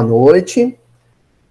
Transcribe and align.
Boa 0.00 0.08
noite. 0.08 0.80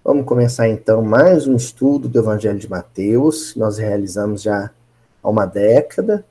Vamos 0.02 0.26
começar 0.26 0.68
então 0.68 1.02
mais 1.02 1.46
um 1.46 1.54
estudo 1.54 2.08
do 2.08 2.18
Evangelho 2.18 2.58
de 2.58 2.68
Mateus. 2.68 3.54
Nós 3.54 3.78
realizamos 3.78 4.42
já 4.42 4.72
há 5.22 5.30
uma 5.30 5.46
década. 5.46 6.24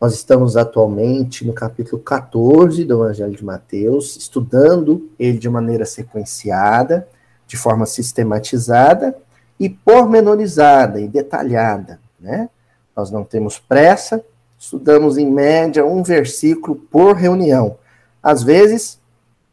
Nós 0.00 0.14
estamos 0.14 0.56
atualmente 0.56 1.46
no 1.46 1.52
capítulo 1.52 2.00
14 2.00 2.86
do 2.86 3.04
Evangelho 3.04 3.36
de 3.36 3.44
Mateus, 3.44 4.16
estudando 4.16 5.10
ele 5.18 5.36
de 5.36 5.46
maneira 5.50 5.84
sequenciada, 5.84 7.06
de 7.46 7.58
forma 7.58 7.84
sistematizada 7.84 9.14
e 9.60 9.68
pormenorizada 9.68 10.98
e 11.02 11.06
detalhada, 11.06 12.00
né? 12.18 12.48
Nós 12.96 13.10
não 13.10 13.24
temos 13.24 13.58
pressa, 13.58 14.24
estudamos 14.58 15.18
em 15.18 15.30
média 15.30 15.84
um 15.84 16.02
versículo 16.02 16.76
por 16.90 17.14
reunião. 17.14 17.76
Às 18.22 18.42
vezes, 18.42 18.98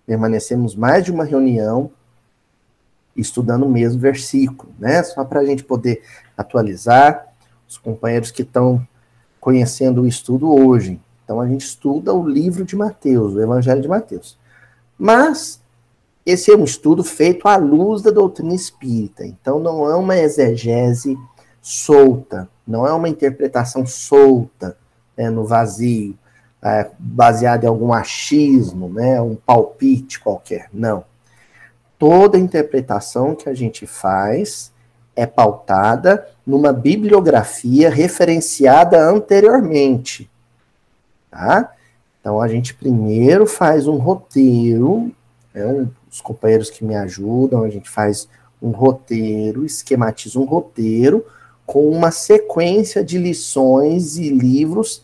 permanecemos 0.06 0.76
mais 0.76 1.04
de 1.04 1.12
uma 1.12 1.24
reunião 1.24 1.92
estudando 3.16 3.66
o 3.66 3.70
mesmo 3.70 4.00
versículo, 4.00 4.74
né? 4.80 5.04
Só 5.04 5.24
para 5.24 5.42
a 5.42 5.46
gente 5.46 5.64
poder 5.64 6.02
atualizar 6.38 7.28
os 7.68 7.78
companheiros 7.78 8.32
que 8.32 8.42
estão 8.42 8.86
conhecendo 9.40 10.02
o 10.02 10.08
estudo 10.08 10.52
hoje. 10.52 11.00
Então 11.24 11.40
a 11.40 11.48
gente 11.48 11.66
estuda 11.66 12.14
o 12.14 12.28
livro 12.28 12.66
de 12.66 12.76
Mateus, 12.76 13.34
o 13.34 13.42
Evangelho 13.42 13.82
de 13.82 13.88
Mateus. 13.88 14.38
Mas 14.98 15.62
esse 16.26 16.52
é 16.52 16.56
um 16.56 16.64
estudo 16.64 17.04
feito 17.04 17.48
à 17.48 17.56
luz 17.56 18.02
da 18.02 18.12
doutrina 18.12 18.54
espírita. 18.54 19.26
Então 19.26 19.60
não 19.60 19.90
é 19.90 19.96
uma 19.96 20.18
exegese 20.18 21.18
solta, 21.62 22.50
não 22.68 22.86
é 22.86 22.94
uma 22.94 23.10
interpretação 23.10 23.86
solta 23.86 24.78
né, 25.16 25.30
no 25.30 25.46
vazio 25.46 26.18
é, 26.64 26.90
baseado 26.98 27.66
em 27.66 27.68
algum 27.68 27.92
achismo, 27.92 28.88
né, 28.88 29.22
um 29.22 29.36
palpite 29.36 30.20
qualquer. 30.20 30.70
Não. 30.74 31.04
Toda 32.00 32.40
interpretação 32.40 33.36
que 33.36 33.50
a 33.50 33.54
gente 33.54 33.86
faz 33.86 34.72
é 35.16 35.26
pautada 35.26 36.28
numa 36.46 36.72
bibliografia 36.72 37.90
referenciada 37.90 39.00
anteriormente. 39.00 40.30
Tá? 41.30 41.74
Então 42.20 42.42
a 42.42 42.48
gente 42.48 42.74
primeiro 42.74 43.46
faz 43.46 43.88
um 43.88 43.98
roteiro, 43.98 45.12
é 45.54 45.66
um, 45.66 45.90
os 46.10 46.22
companheiros 46.22 46.70
que 46.70 46.86
me 46.86 46.96
ajudam, 46.96 47.64
a 47.64 47.70
gente 47.70 47.90
faz 47.90 48.28
um 48.62 48.72
roteiro, 48.72 49.66
esquematiza 49.66 50.40
um 50.40 50.46
roteiro 50.46 51.26
com 51.66 51.90
uma 51.90 52.12
sequência 52.12 53.04
de 53.04 53.18
lições 53.18 54.18
e 54.18 54.30
livros 54.30 55.04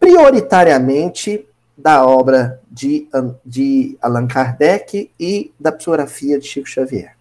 prioritariamente 0.00 1.46
da 1.76 2.04
obra 2.04 2.58
de, 2.70 3.06
de 3.44 3.98
Allan 4.00 4.26
Kardec 4.26 5.10
e 5.20 5.52
da 5.60 5.70
psicografia 5.70 6.38
de 6.38 6.46
Chico 6.46 6.68
Xavier. 6.68 7.14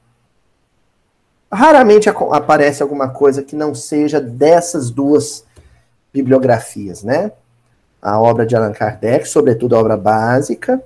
Raramente 1.51 2.09
aparece 2.09 2.81
alguma 2.81 3.09
coisa 3.09 3.43
que 3.43 3.55
não 3.55 3.75
seja 3.75 4.21
dessas 4.21 4.89
duas 4.89 5.43
bibliografias, 6.13 7.03
né? 7.03 7.31
A 8.01 8.19
obra 8.19 8.45
de 8.45 8.55
Allan 8.55 8.71
Kardec, 8.71 9.27
sobretudo 9.27 9.75
a 9.75 9.79
obra 9.79 9.97
básica 9.97 10.81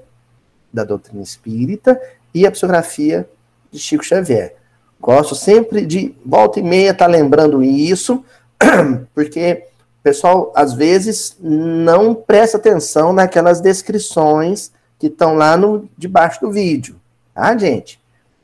da 0.71 0.83
doutrina 0.83 1.21
espírita, 1.21 1.99
e 2.33 2.47
a 2.47 2.51
psicografia 2.51 3.29
de 3.71 3.77
Chico 3.77 4.03
Xavier. 4.03 4.55
Gosto 4.99 5.35
sempre 5.35 5.85
de, 5.85 6.15
volta 6.25 6.59
e 6.59 6.63
meia, 6.63 6.91
estar 6.91 7.05
tá 7.05 7.11
lembrando 7.11 7.61
isso, 7.61 8.23
porque 9.13 9.67
pessoal, 10.03 10.51
às 10.53 10.73
vezes, 10.73 11.37
não 11.39 12.13
presta 12.13 12.57
atenção 12.57 13.13
naquelas 13.13 13.61
descrições 13.61 14.71
que 14.99 15.07
estão 15.07 15.33
lá 15.33 15.55
no 15.55 15.89
debaixo 15.97 16.41
do 16.41 16.51
vídeo, 16.51 16.99
tá, 17.33 17.57
gente? 17.57 17.99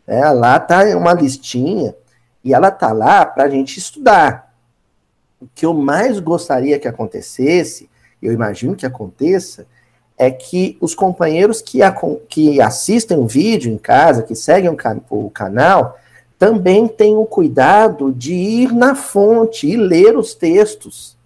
É, 0.08 0.28
lá 0.30 0.58
tá 0.60 0.84
uma 0.98 1.14
listinha 1.14 1.94
e 2.44 2.54
ela 2.54 2.72
tá 2.72 2.92
lá 2.94 3.26
para 3.26 3.44
a 3.44 3.50
gente 3.50 3.78
estudar. 3.78 4.54
O 5.40 5.48
que 5.54 5.66
eu 5.66 5.74
mais 5.74 6.20
gostaria 6.20 6.80
que 6.80 6.88
acontecesse, 6.88 7.90
eu 8.22 8.32
imagino 8.32 8.76
que 8.76 8.86
aconteça, 8.86 9.68
é 10.18 10.32
que 10.32 10.78
os 10.82 10.96
companheiros 10.96 11.62
que, 11.62 11.80
que 12.28 12.62
assistem 12.62 13.18
o 13.18 13.28
vídeo 13.28 13.72
em 13.72 13.78
casa, 13.78 14.24
que 14.24 14.36
seguem 14.36 14.70
o, 14.70 14.76
can 14.76 15.00
o 15.10 15.30
canal, 15.30 15.98
também 16.38 16.88
tenham 16.88 17.26
cuidado 17.26 18.12
de 18.12 18.34
ir 18.34 18.74
na 18.74 18.96
fonte 18.96 19.68
e 19.68 19.78
ler 19.78 20.18
os 20.18 20.34
textos 20.34 21.19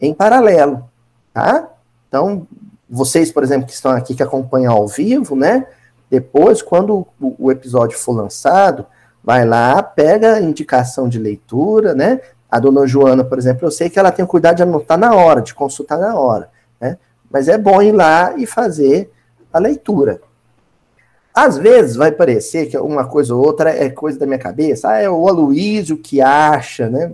em 0.00 0.14
paralelo, 0.14 0.88
tá? 1.32 1.68
Então, 2.08 2.46
vocês, 2.88 3.30
por 3.30 3.42
exemplo, 3.42 3.66
que 3.66 3.72
estão 3.72 3.90
aqui, 3.92 4.14
que 4.14 4.22
acompanham 4.22 4.72
ao 4.72 4.86
vivo, 4.86 5.36
né? 5.36 5.66
Depois, 6.10 6.62
quando 6.62 7.06
o, 7.20 7.52
episódio 7.52 7.98
for 7.98 8.12
lançado, 8.12 8.86
vai 9.22 9.44
lá, 9.44 9.82
pega 9.82 10.34
a 10.34 10.40
indicação 10.40 11.08
de 11.08 11.18
leitura, 11.18 11.94
né? 11.94 12.20
A 12.50 12.58
dona 12.58 12.86
Joana, 12.86 13.24
por 13.24 13.38
exemplo, 13.38 13.66
eu 13.66 13.70
sei 13.70 13.90
que 13.90 13.98
ela 13.98 14.10
tem 14.10 14.24
o 14.24 14.28
cuidado 14.28 14.56
de 14.56 14.62
anotar 14.62 14.96
na 14.96 15.14
hora, 15.14 15.42
de 15.42 15.54
consultar 15.54 15.98
na 15.98 16.18
hora, 16.18 16.48
né? 16.80 16.96
Mas 17.30 17.46
é 17.46 17.58
bom 17.58 17.82
ir 17.82 17.92
lá 17.92 18.34
e 18.38 18.46
fazer 18.46 19.12
a 19.52 19.58
leitura. 19.58 20.20
Às 21.34 21.58
vezes 21.58 21.94
vai 21.94 22.10
parecer 22.10 22.66
que 22.66 22.78
uma 22.78 23.06
coisa 23.06 23.34
ou 23.34 23.44
outra 23.44 23.70
é 23.70 23.90
coisa 23.90 24.18
da 24.18 24.26
minha 24.26 24.38
cabeça, 24.38 24.88
ah, 24.88 24.98
é 24.98 25.10
o 25.10 25.28
Aloísio 25.28 25.98
que 25.98 26.22
acha, 26.22 26.88
né? 26.88 27.12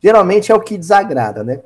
Geralmente 0.00 0.52
é 0.52 0.54
o 0.54 0.60
que 0.60 0.78
desagrada, 0.78 1.42
né? 1.42 1.60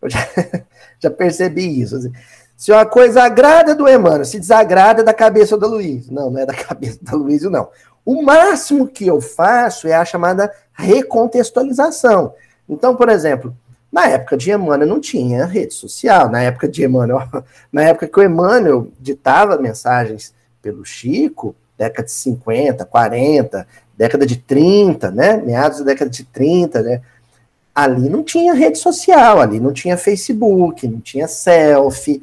Eu 0.00 0.10
já, 0.10 0.28
já 0.98 1.10
percebi 1.10 1.80
isso. 1.80 1.96
Assim. 1.96 2.12
Se 2.56 2.70
uma 2.70 2.86
coisa 2.86 3.22
agrada 3.22 3.74
do 3.74 3.88
Emmanuel, 3.88 4.24
se 4.24 4.38
desagrada 4.38 5.02
é 5.02 5.04
da 5.04 5.14
cabeça 5.14 5.56
do 5.56 5.66
Luiz. 5.66 6.08
Não, 6.08 6.30
não 6.30 6.40
é 6.40 6.46
da 6.46 6.54
cabeça 6.54 6.98
do 7.02 7.16
Luiz, 7.16 7.42
não. 7.42 7.68
O 8.04 8.22
máximo 8.22 8.86
que 8.86 9.06
eu 9.06 9.20
faço 9.20 9.86
é 9.86 9.94
a 9.94 10.04
chamada 10.04 10.52
recontextualização. 10.72 12.34
Então, 12.68 12.96
por 12.96 13.08
exemplo, 13.08 13.56
na 13.92 14.06
época 14.08 14.36
de 14.36 14.50
Emmanuel 14.50 14.88
não 14.88 15.00
tinha 15.00 15.44
rede 15.44 15.74
social. 15.74 16.28
Na 16.30 16.42
época 16.42 16.68
de 16.68 16.84
Emmanuel, 16.84 17.28
na 17.72 17.82
época 17.82 18.08
que 18.08 18.18
o 18.18 18.22
Emmanuel 18.22 18.88
ditava 18.98 19.58
mensagens 19.58 20.34
pelo 20.60 20.84
Chico, 20.84 21.54
década 21.76 22.04
de 22.04 22.12
50, 22.12 22.84
40, 22.84 23.66
década 23.96 24.24
de 24.24 24.36
30, 24.36 25.10
né? 25.10 25.36
Meados 25.36 25.78
da 25.80 25.86
década 25.86 26.10
de 26.10 26.24
30, 26.24 26.82
né? 26.82 27.02
Ali 27.74 28.08
não 28.08 28.22
tinha 28.22 28.54
rede 28.54 28.78
social, 28.78 29.40
ali 29.40 29.58
não 29.58 29.72
tinha 29.72 29.96
Facebook, 29.96 30.86
não 30.86 31.00
tinha 31.00 31.26
selfie. 31.26 32.22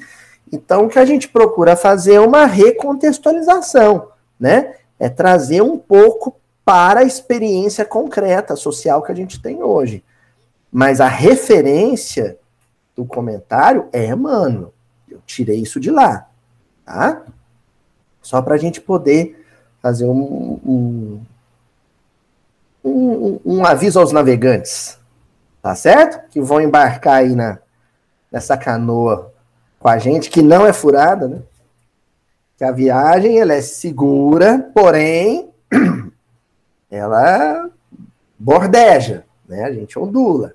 Então, 0.51 0.85
o 0.85 0.89
que 0.89 0.99
a 0.99 1.05
gente 1.05 1.27
procura 1.27 1.75
fazer 1.75 2.15
é 2.15 2.19
uma 2.19 2.45
recontextualização, 2.45 4.09
né? 4.39 4.75
É 4.99 5.09
trazer 5.09 5.61
um 5.61 5.77
pouco 5.77 6.35
para 6.65 6.99
a 6.99 7.03
experiência 7.03 7.85
concreta 7.85 8.55
social 8.55 9.01
que 9.01 9.11
a 9.11 9.15
gente 9.15 9.41
tem 9.41 9.63
hoje. 9.63 10.03
Mas 10.71 11.01
a 11.01 11.07
referência 11.07 12.37
do 12.95 13.05
comentário 13.05 13.87
é 13.91 14.13
mano. 14.13 14.71
Eu 15.09 15.19
tirei 15.25 15.59
isso 15.59 15.79
de 15.79 15.89
lá, 15.89 16.27
tá? 16.85 17.23
Só 18.21 18.41
para 18.41 18.55
a 18.55 18.57
gente 18.57 18.81
poder 18.81 19.43
fazer 19.81 20.05
um, 20.05 20.59
um, 20.65 21.21
um, 22.83 23.39
um 23.45 23.65
aviso 23.65 23.99
aos 23.99 24.11
navegantes, 24.11 24.98
tá 25.61 25.75
certo? 25.75 26.29
Que 26.29 26.41
vão 26.41 26.61
embarcar 26.61 27.15
aí 27.15 27.35
na, 27.35 27.59
nessa 28.31 28.57
canoa 28.57 29.33
com 29.79 29.87
a 29.87 29.97
gente, 29.97 30.29
que 30.29 30.41
não 30.41 30.65
é 30.65 30.73
furada, 30.73 31.27
né? 31.27 31.41
Que 32.57 32.63
a 32.63 32.71
viagem 32.71 33.39
ela 33.39 33.53
é 33.53 33.61
segura, 33.61 34.69
porém 34.73 35.49
ela 36.91 37.69
bordeja, 38.37 39.25
né? 39.47 39.63
A 39.63 39.71
gente 39.71 39.97
ondula. 39.97 40.53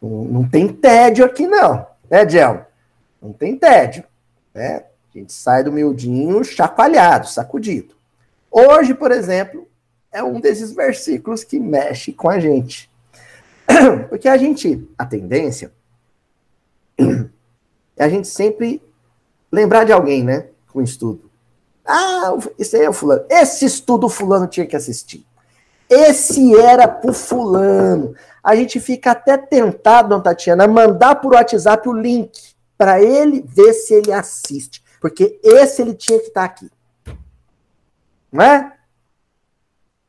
Não, 0.00 0.24
não 0.24 0.48
tem 0.48 0.68
tédio 0.68 1.24
aqui 1.24 1.46
não, 1.46 1.86
né, 2.10 2.28
Gel? 2.28 2.66
Não 3.20 3.32
tem 3.32 3.56
tédio, 3.56 4.04
né? 4.54 4.84
A 5.14 5.18
gente 5.18 5.32
sai 5.32 5.62
do 5.62 5.72
miudinho 5.72 6.42
chacoalhado, 6.42 7.28
sacudido. 7.28 7.94
Hoje, 8.50 8.94
por 8.94 9.10
exemplo, 9.10 9.68
é 10.10 10.22
um 10.22 10.40
desses 10.40 10.72
versículos 10.72 11.44
que 11.44 11.58
mexe 11.58 12.12
com 12.12 12.28
a 12.28 12.38
gente. 12.38 12.91
Porque 14.08 14.28
a 14.28 14.36
gente, 14.36 14.88
a 14.96 15.04
tendência 15.06 15.72
é 17.96 18.04
a 18.04 18.08
gente 18.08 18.28
sempre 18.28 18.82
lembrar 19.50 19.84
de 19.84 19.92
alguém, 19.92 20.22
né? 20.22 20.46
Com 20.72 20.80
o 20.80 20.82
estudo. 20.82 21.30
Ah, 21.84 22.36
esse 22.58 22.76
aí 22.76 22.84
é 22.84 22.90
o 22.90 22.92
fulano. 22.92 23.24
Esse 23.28 23.64
estudo 23.64 24.06
o 24.06 24.10
fulano 24.10 24.46
tinha 24.46 24.66
que 24.66 24.76
assistir. 24.76 25.26
Esse 25.88 26.58
era 26.58 26.88
pro 26.88 27.12
fulano. 27.12 28.14
A 28.42 28.56
gente 28.56 28.80
fica 28.80 29.10
até 29.10 29.36
tentado, 29.36 30.08
Dona 30.08 30.22
Tatiana, 30.22 30.66
mandar 30.66 31.16
por 31.16 31.34
WhatsApp 31.34 31.88
o 31.88 31.92
link 31.92 32.54
para 32.78 33.02
ele 33.02 33.44
ver 33.46 33.72
se 33.74 33.94
ele 33.94 34.12
assiste. 34.12 34.82
Porque 35.00 35.38
esse 35.42 35.82
ele 35.82 35.94
tinha 35.94 36.18
que 36.18 36.28
estar 36.28 36.40
tá 36.40 36.46
aqui. 36.46 36.70
Não 38.32 38.42
é? 38.42 38.72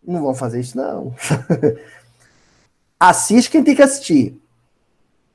Não 0.06 0.22
vão 0.22 0.34
fazer 0.34 0.60
isso, 0.62 0.78
não. 0.78 1.14
assiste 3.00 3.50
quem 3.50 3.64
tem 3.64 3.76
que 3.76 3.82
assistir. 3.82 4.42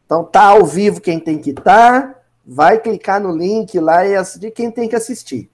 Então 0.05 0.25
tá 0.25 0.43
ao 0.44 0.64
vivo 0.64 1.00
quem 1.00 1.20
tem 1.20 1.38
que 1.38 1.50
estar, 1.50 2.14
tá, 2.14 2.20
vai 2.46 2.78
clicar 2.78 3.20
no 3.20 3.31
link 3.31 3.78
lá 3.78 4.06
e 4.06 4.16
assistir 4.16 4.50
quem 4.50 4.70
tem 4.70 4.88
que 4.88 4.96
assistir. 4.96 5.50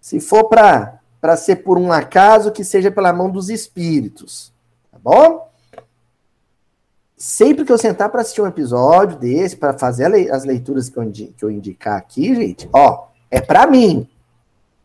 Se 0.00 0.20
for 0.20 0.44
para 0.44 1.36
ser 1.36 1.56
por 1.56 1.78
um 1.78 1.90
acaso, 1.90 2.52
que 2.52 2.62
seja 2.62 2.90
pela 2.90 3.12
mão 3.12 3.30
dos 3.30 3.48
espíritos. 3.48 4.52
Tá 4.92 4.98
bom? 5.02 5.50
Sempre 7.16 7.64
que 7.64 7.72
eu 7.72 7.78
sentar 7.78 8.10
para 8.10 8.20
assistir 8.20 8.42
um 8.42 8.46
episódio 8.46 9.18
desse, 9.18 9.56
para 9.56 9.76
fazer 9.78 10.30
as 10.30 10.44
leituras 10.44 10.90
que 10.90 10.98
eu, 10.98 11.10
que 11.10 11.42
eu 11.42 11.50
indicar 11.50 11.96
aqui, 11.96 12.34
gente, 12.34 12.68
ó, 12.72 13.06
é 13.30 13.40
para 13.40 13.66
mim. 13.66 14.06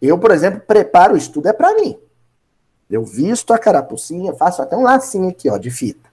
Eu, 0.01 0.17
por 0.17 0.31
exemplo, 0.31 0.62
preparo 0.62 1.13
o 1.13 1.17
estudo, 1.17 1.50
é 1.50 1.53
para 1.53 1.75
mim. 1.75 2.00
Eu 2.89 3.03
visto 3.03 3.53
a 3.53 3.59
carapucinha, 3.59 4.33
faço 4.33 4.62
até 4.62 4.77
um 4.77 4.83
lacinho 4.83 5.29
aqui, 5.29 5.50
ó, 5.50 5.57
de 5.57 5.69
fita. 5.69 6.09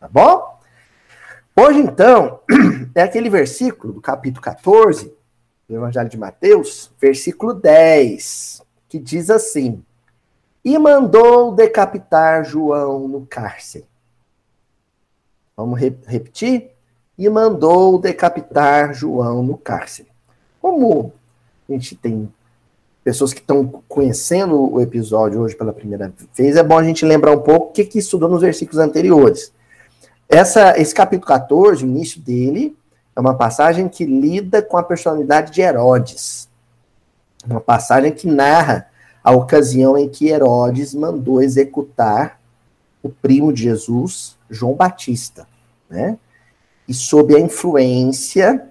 Tá 0.00 0.08
bom? 0.08 0.58
Hoje, 1.54 1.80
então, 1.80 2.40
é 2.94 3.02
aquele 3.02 3.28
versículo 3.28 3.92
do 3.92 4.00
capítulo 4.00 4.42
14 4.42 5.14
do 5.68 5.76
Evangelho 5.76 6.08
de 6.08 6.16
Mateus, 6.16 6.90
versículo 6.98 7.52
10, 7.52 8.62
que 8.88 8.98
diz 8.98 9.28
assim: 9.28 9.84
E 10.64 10.78
mandou 10.78 11.54
decapitar 11.54 12.46
João 12.46 13.06
no 13.06 13.26
cárcere. 13.26 13.84
Vamos 15.54 15.78
re 15.78 15.94
repetir? 16.06 16.70
E 17.18 17.28
mandou 17.28 18.00
decapitar 18.00 18.94
João 18.94 19.42
no 19.42 19.58
cárcere. 19.58 20.08
Como 20.62 21.12
a 21.68 21.72
gente 21.72 21.94
tem 21.94 22.32
pessoas 23.04 23.34
que 23.34 23.40
estão 23.40 23.82
conhecendo 23.86 24.72
o 24.72 24.80
episódio 24.80 25.42
hoje 25.42 25.54
pela 25.54 25.74
primeira 25.74 26.10
vez, 26.34 26.56
é 26.56 26.62
bom 26.62 26.78
a 26.78 26.84
gente 26.84 27.04
lembrar 27.04 27.32
um 27.32 27.42
pouco 27.42 27.66
o 27.66 27.72
que, 27.72 27.84
que 27.84 27.98
estudou 27.98 28.30
nos 28.30 28.40
versículos 28.40 28.78
anteriores. 28.78 29.52
Essa, 30.32 30.78
esse 30.80 30.94
capítulo 30.94 31.26
14, 31.26 31.84
o 31.84 31.88
início 31.88 32.20
dele, 32.20 32.78
é 33.16 33.20
uma 33.20 33.34
passagem 33.34 33.88
que 33.88 34.06
lida 34.06 34.62
com 34.62 34.76
a 34.76 34.82
personalidade 34.82 35.50
de 35.50 35.60
Herodes. 35.60 36.48
Uma 37.44 37.60
passagem 37.60 38.12
que 38.12 38.28
narra 38.28 38.88
a 39.24 39.32
ocasião 39.32 39.98
em 39.98 40.08
que 40.08 40.28
Herodes 40.28 40.94
mandou 40.94 41.42
executar 41.42 42.40
o 43.02 43.08
primo 43.08 43.52
de 43.52 43.64
Jesus, 43.64 44.38
João 44.48 44.74
Batista, 44.74 45.48
né? 45.88 46.16
E 46.86 46.94
sob 46.94 47.34
a 47.34 47.40
influência, 47.40 48.68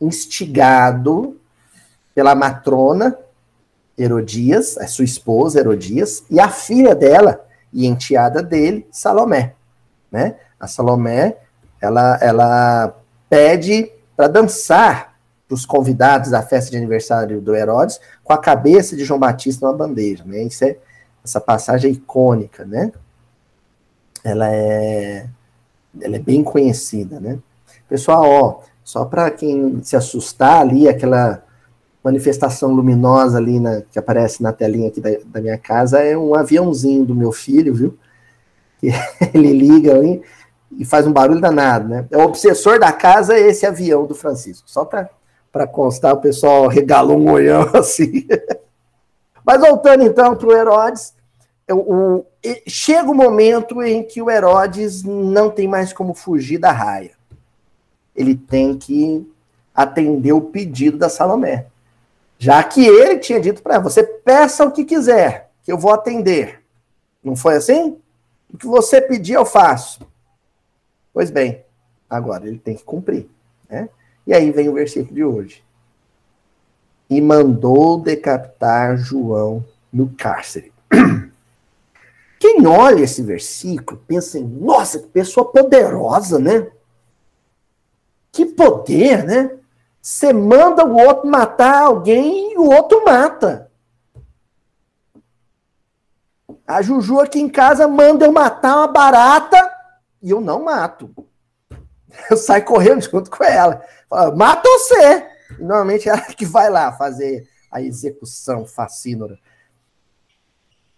instigado 0.00 1.38
pela 2.14 2.34
matrona 2.34 3.18
Herodias, 3.98 4.78
a 4.78 4.86
sua 4.86 5.04
esposa 5.04 5.60
Herodias, 5.60 6.24
e 6.30 6.40
a 6.40 6.48
filha 6.48 6.94
dela 6.94 7.44
e 7.70 7.86
enteada 7.86 8.42
dele, 8.42 8.86
Salomé, 8.90 9.54
né? 10.10 10.36
A 10.58 10.66
Salomé, 10.66 11.36
ela, 11.80 12.18
ela 12.20 12.96
pede 13.28 13.90
para 14.16 14.28
dançar 14.28 15.16
para 15.46 15.54
os 15.54 15.64
convidados 15.64 16.30
da 16.30 16.42
festa 16.42 16.70
de 16.70 16.76
aniversário 16.76 17.40
do 17.40 17.54
Herodes 17.54 18.00
com 18.24 18.32
a 18.32 18.38
cabeça 18.38 18.96
de 18.96 19.04
João 19.04 19.20
Batista 19.20 19.64
numa 19.64 19.76
bandeja, 19.76 20.24
né? 20.24 20.42
Isso 20.42 20.64
é, 20.64 20.76
essa 21.24 21.40
passagem 21.40 21.90
é 21.90 21.94
icônica, 21.94 22.64
né? 22.64 22.92
Ela 24.24 24.52
é, 24.52 25.26
ela 26.00 26.16
é 26.16 26.18
bem 26.18 26.42
conhecida, 26.42 27.20
né? 27.20 27.38
Pessoal, 27.88 28.24
ó, 28.24 28.60
só 28.82 29.04
para 29.04 29.30
quem 29.30 29.80
se 29.82 29.96
assustar 29.96 30.60
ali, 30.60 30.88
aquela 30.88 31.44
manifestação 32.02 32.72
luminosa 32.72 33.38
ali 33.38 33.58
na, 33.58 33.82
que 33.82 33.98
aparece 33.98 34.42
na 34.42 34.52
telinha 34.52 34.88
aqui 34.88 35.00
da, 35.00 35.10
da 35.26 35.40
minha 35.40 35.58
casa 35.58 35.98
é 35.98 36.16
um 36.16 36.36
aviãozinho 36.36 37.04
do 37.04 37.14
meu 37.14 37.32
filho, 37.32 37.74
viu? 37.74 37.98
Ele 39.34 39.52
liga 39.52 39.94
ali, 39.94 40.22
e 40.76 40.84
faz 40.84 41.06
um 41.06 41.12
barulho 41.12 41.40
danado, 41.40 41.88
né? 41.88 42.06
É 42.10 42.18
o 42.18 42.24
obsessor 42.24 42.78
da 42.78 42.92
casa 42.92 43.34
é 43.34 43.40
esse 43.40 43.64
avião 43.64 44.06
do 44.06 44.14
Francisco. 44.14 44.68
Só 44.68 44.84
para 44.84 45.66
constar, 45.66 46.14
o 46.14 46.20
pessoal 46.20 46.68
regalou 46.68 47.18
um 47.18 47.30
olhão 47.30 47.70
assim. 47.74 48.26
Mas 49.44 49.60
voltando 49.60 50.04
então 50.04 50.36
para 50.36 50.46
o 50.46 50.52
Herodes, 50.52 51.14
chega 52.66 53.10
o 53.10 53.14
momento 53.14 53.82
em 53.82 54.02
que 54.02 54.20
o 54.20 54.30
Herodes 54.30 55.02
não 55.02 55.50
tem 55.50 55.66
mais 55.66 55.92
como 55.92 56.14
fugir 56.14 56.58
da 56.58 56.72
raia. 56.72 57.12
Ele 58.14 58.34
tem 58.34 58.76
que 58.76 59.26
atender 59.74 60.32
o 60.32 60.40
pedido 60.40 60.98
da 60.98 61.08
Salomé. 61.08 61.66
Já 62.38 62.62
que 62.62 62.84
ele 62.84 63.18
tinha 63.18 63.40
dito 63.40 63.62
para 63.62 63.78
você 63.78 64.02
peça 64.02 64.64
o 64.64 64.70
que 64.70 64.84
quiser, 64.84 65.50
que 65.62 65.72
eu 65.72 65.78
vou 65.78 65.92
atender. 65.92 66.62
Não 67.24 67.34
foi 67.34 67.56
assim? 67.56 67.96
O 68.52 68.58
que 68.58 68.66
você 68.66 69.00
pedir, 69.00 69.34
eu 69.34 69.44
faço. 69.44 70.00
Pois 71.16 71.30
bem, 71.30 71.64
agora 72.10 72.46
ele 72.46 72.58
tem 72.58 72.76
que 72.76 72.84
cumprir. 72.84 73.26
Né? 73.70 73.88
E 74.26 74.34
aí 74.34 74.50
vem 74.50 74.68
o 74.68 74.74
versículo 74.74 75.14
de 75.14 75.24
hoje. 75.24 75.64
E 77.08 77.22
mandou 77.22 77.98
decapitar 77.98 78.98
João 78.98 79.64
no 79.90 80.10
cárcere. 80.10 80.74
Quem 82.38 82.66
olha 82.66 83.00
esse 83.00 83.22
versículo 83.22 83.98
pensa 84.06 84.38
em, 84.38 84.44
nossa, 84.44 84.98
que 84.98 85.06
pessoa 85.06 85.50
poderosa, 85.50 86.38
né? 86.38 86.70
Que 88.30 88.44
poder, 88.44 89.24
né? 89.24 89.56
Você 90.02 90.34
manda 90.34 90.84
o 90.84 90.98
outro 90.98 91.30
matar 91.30 91.84
alguém 91.84 92.52
e 92.52 92.58
o 92.58 92.66
outro 92.66 93.02
mata. 93.06 93.70
A 96.66 96.82
Juju 96.82 97.20
aqui 97.20 97.40
em 97.40 97.48
casa 97.48 97.88
manda 97.88 98.26
eu 98.26 98.32
matar 98.32 98.76
uma 98.76 98.88
barata 98.88 99.75
e 100.22 100.30
eu 100.30 100.40
não 100.40 100.64
mato. 100.64 101.10
Eu 102.30 102.36
saio 102.36 102.64
correndo 102.64 103.02
junto 103.02 103.30
com 103.30 103.44
ela. 103.44 103.84
Falo, 104.08 104.36
mata 104.36 104.62
você! 104.62 105.26
E 105.58 105.62
normalmente 105.62 106.08
é 106.08 106.12
ela 106.12 106.22
que 106.22 106.46
vai 106.46 106.70
lá 106.70 106.92
fazer 106.92 107.46
a 107.70 107.82
execução 107.82 108.64
facínora. 108.64 109.38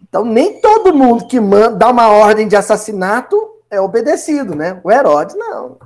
Então, 0.01 0.25
nem 0.25 0.61
todo 0.61 0.95
mundo 0.95 1.27
que 1.27 1.41
manda, 1.41 1.77
dá 1.77 1.91
uma 1.91 2.09
ordem 2.09 2.47
de 2.47 2.55
assassinato 2.57 3.37
é 3.71 3.81
obedecido, 3.81 4.55
né? 4.55 4.81
O 4.83 4.91
Herodes, 4.91 5.37
não. 5.37 5.79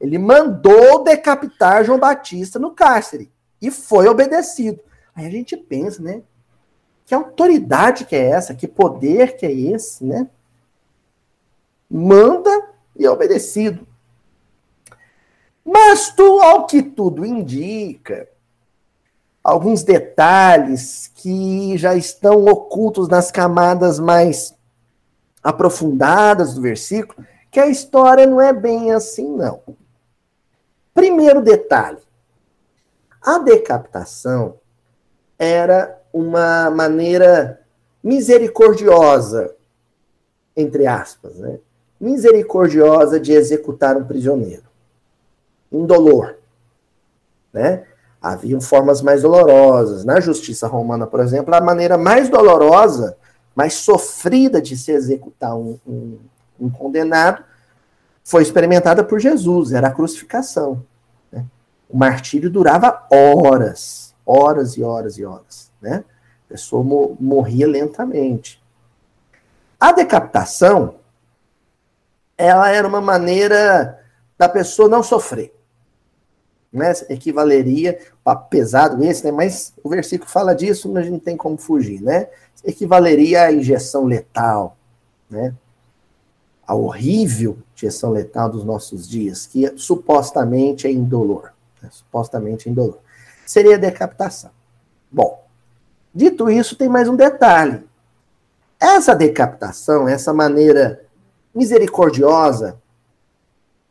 Ele 0.00 0.18
mandou 0.18 1.04
decapitar 1.04 1.84
João 1.84 1.98
Batista 1.98 2.58
no 2.58 2.72
cárcere 2.72 3.30
e 3.60 3.70
foi 3.70 4.08
obedecido. 4.08 4.80
Aí 5.14 5.26
a 5.26 5.30
gente 5.30 5.56
pensa, 5.56 6.02
né? 6.02 6.22
Que 7.06 7.14
autoridade 7.14 8.04
que 8.04 8.16
é 8.16 8.30
essa? 8.30 8.54
Que 8.54 8.66
poder 8.66 9.36
que 9.36 9.46
é 9.46 9.52
esse, 9.52 10.04
né? 10.04 10.28
Manda 11.92 12.70
e 12.96 13.04
é 13.04 13.10
obedecido. 13.10 13.86
Mas 15.62 16.10
tu, 16.10 16.40
ao 16.40 16.66
que 16.66 16.82
tudo 16.82 17.24
indica, 17.26 18.26
alguns 19.44 19.82
detalhes 19.82 21.12
que 21.14 21.76
já 21.76 21.94
estão 21.94 22.46
ocultos 22.46 23.08
nas 23.08 23.30
camadas 23.30 24.00
mais 24.00 24.54
aprofundadas 25.42 26.54
do 26.54 26.62
versículo, 26.62 27.26
que 27.50 27.60
a 27.60 27.66
história 27.66 28.26
não 28.26 28.40
é 28.40 28.52
bem 28.52 28.92
assim, 28.92 29.28
não. 29.28 29.60
Primeiro 30.94 31.42
detalhe: 31.42 31.98
a 33.20 33.38
decapitação 33.38 34.58
era 35.38 36.00
uma 36.12 36.70
maneira 36.70 37.60
misericordiosa, 38.02 39.54
entre 40.56 40.86
aspas, 40.86 41.36
né? 41.36 41.58
Misericordiosa 42.02 43.20
de 43.20 43.32
executar 43.32 43.96
um 43.96 44.04
prisioneiro. 44.04 44.64
Indolor. 45.70 46.34
Né? 47.52 47.84
Haviam 48.20 48.60
formas 48.60 49.00
mais 49.00 49.22
dolorosas. 49.22 50.04
Na 50.04 50.18
justiça 50.18 50.66
romana, 50.66 51.06
por 51.06 51.20
exemplo, 51.20 51.54
a 51.54 51.60
maneira 51.60 51.96
mais 51.96 52.28
dolorosa, 52.28 53.16
mais 53.54 53.74
sofrida 53.74 54.60
de 54.60 54.76
se 54.76 54.90
executar 54.90 55.56
um, 55.56 55.78
um, 55.86 56.18
um 56.58 56.68
condenado 56.68 57.44
foi 58.24 58.42
experimentada 58.42 59.04
por 59.04 59.20
Jesus, 59.20 59.72
era 59.72 59.86
a 59.88 59.92
crucificação. 59.92 60.82
Né? 61.30 61.44
O 61.88 61.96
martírio 61.96 62.50
durava 62.50 63.06
horas, 63.10 64.12
horas 64.26 64.76
e 64.76 64.82
horas 64.82 65.18
e 65.18 65.24
horas. 65.24 65.70
Né? 65.80 66.04
A 66.46 66.52
pessoa 66.52 67.16
morria 67.20 67.68
lentamente. 67.68 68.60
A 69.78 69.92
decapitação 69.92 70.96
ela 72.42 72.68
era 72.70 72.86
uma 72.86 73.00
maneira 73.00 74.00
da 74.36 74.48
pessoa 74.48 74.88
não 74.88 75.02
sofrer. 75.02 75.54
Né? 76.72 76.92
Equivaleria, 77.08 77.98
pesado 78.50 79.02
esse, 79.04 79.24
né? 79.24 79.30
mas 79.30 79.72
o 79.82 79.88
versículo 79.88 80.30
fala 80.30 80.54
disso, 80.54 80.88
mas 80.88 81.02
a 81.02 81.04
gente 81.04 81.12
não 81.12 81.20
tem 81.20 81.36
como 81.36 81.58
fugir, 81.58 82.00
né? 82.00 82.28
Equivaleria 82.64 83.42
à 83.42 83.52
injeção 83.52 84.04
letal, 84.04 84.76
né? 85.28 85.54
A 86.66 86.74
horrível 86.74 87.58
injeção 87.76 88.10
letal 88.10 88.48
dos 88.48 88.64
nossos 88.64 89.08
dias, 89.08 89.46
que 89.46 89.76
supostamente 89.76 90.86
é 90.86 90.90
indolor. 90.90 91.52
Né? 91.82 91.88
Supostamente 91.92 92.68
é 92.68 92.72
indolor. 92.72 92.98
Seria 93.44 93.76
decapitação. 93.76 94.50
Bom, 95.10 95.44
dito 96.14 96.48
isso, 96.50 96.76
tem 96.76 96.88
mais 96.88 97.08
um 97.08 97.16
detalhe. 97.16 97.84
Essa 98.80 99.14
decapitação, 99.14 100.08
essa 100.08 100.32
maneira 100.32 101.04
misericordiosa 101.54 102.80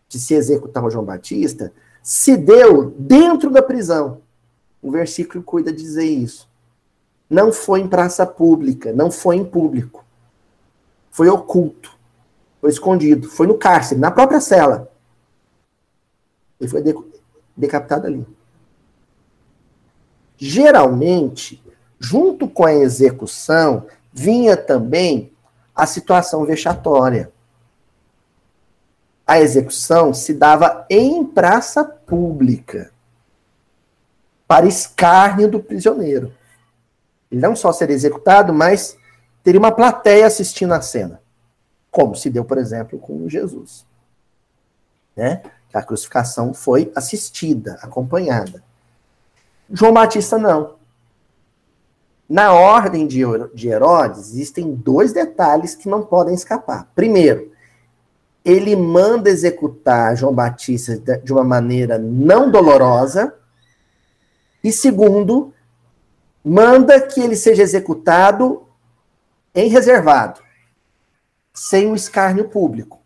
de 0.08 0.20
se 0.20 0.34
executar 0.34 0.84
o 0.84 0.90
João 0.90 1.06
Batista 1.06 1.72
se 2.04 2.36
deu 2.36 2.92
dentro 2.98 3.50
da 3.50 3.62
prisão. 3.62 4.22
O 4.82 4.92
versículo 4.92 5.44
cuida 5.44 5.72
dizer 5.72 6.06
isso. 6.06 6.50
não 7.30 7.54
foi 7.54 7.80
em 7.80 7.88
praça 7.88 8.26
pública, 8.26 8.92
não 8.92 9.10
foi 9.10 9.38
em 9.38 9.46
público. 9.46 10.04
Foi 11.10 11.30
oculto, 11.30 11.98
foi 12.60 12.70
escondido, 12.70 13.30
foi 13.30 13.48
no 13.48 13.58
cárcere, 13.58 14.02
na 14.02 14.12
própria 14.12 14.42
cela. 14.42 14.92
Ele 16.60 16.70
foi 16.70 16.84
decapitado 17.56 18.08
ali. 18.08 18.28
Geralmente, 20.38 21.64
junto 22.00 22.50
com 22.50 22.66
a 22.66 22.74
execução, 22.74 23.86
vinha 24.12 24.58
também 24.58 25.32
a 25.74 25.86
situação 25.86 26.44
vexatória. 26.46 27.32
A 29.32 29.40
execução 29.40 30.14
se 30.14 30.34
dava 30.34 30.86
em 30.90 31.24
praça 31.24 31.86
pública, 31.86 32.92
para 34.46 34.66
escárnio 34.66 35.50
do 35.50 35.64
prisioneiro. 35.64 36.34
Ele 37.32 37.40
não 37.40 37.56
só 37.56 37.72
seria 37.72 37.96
executado, 37.96 38.54
mas 38.54 38.98
teria 39.42 39.58
uma 39.58 39.72
plateia 39.72 40.28
assistindo 40.28 40.74
a 40.74 40.82
cena. 40.82 41.22
Como 41.90 42.14
se 42.14 42.30
deu, 42.30 42.44
por 42.44 42.58
exemplo, 42.58 43.00
com 43.00 43.30
Jesus. 43.30 43.86
Né? 45.16 45.42
A 45.74 45.82
crucificação 45.82 46.54
foi 46.54 46.92
assistida, 46.94 47.80
acompanhada. 47.82 48.62
João 49.72 49.94
Batista 49.94 50.38
não. 50.38 50.76
Na 52.28 52.52
ordem 52.52 53.08
de, 53.08 53.22
de 53.56 53.70
Herodes, 53.70 54.32
existem 54.32 54.76
dois 54.76 55.14
detalhes 55.14 55.74
que 55.74 55.88
não 55.88 56.04
podem 56.04 56.36
escapar. 56.36 56.92
Primeiro, 56.94 57.51
ele 58.44 58.76
manda 58.76 59.30
executar 59.30 60.16
João 60.16 60.34
Batista 60.34 60.98
de 61.20 61.32
uma 61.32 61.44
maneira 61.44 61.98
não 61.98 62.50
dolorosa. 62.50 63.36
E 64.64 64.72
segundo, 64.72 65.54
manda 66.44 67.00
que 67.00 67.22
ele 67.22 67.36
seja 67.36 67.64
executado 67.64 68.68
em 69.54 69.70
reservado, 69.70 70.42
sem 71.54 71.92
o 71.92 71.96
escárnio 71.96 72.50
público. 72.50 73.00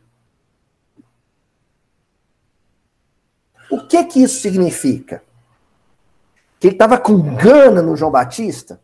O 3.70 3.86
que 3.88 4.04
que 4.04 4.24
isso 4.24 4.42
significa? 4.42 5.24
Que 6.60 6.68
ele 6.68 6.76
estava 6.76 6.98
com 6.98 7.36
gana 7.36 7.82
no 7.82 7.96
João 7.96 8.12
Batista? 8.12 8.80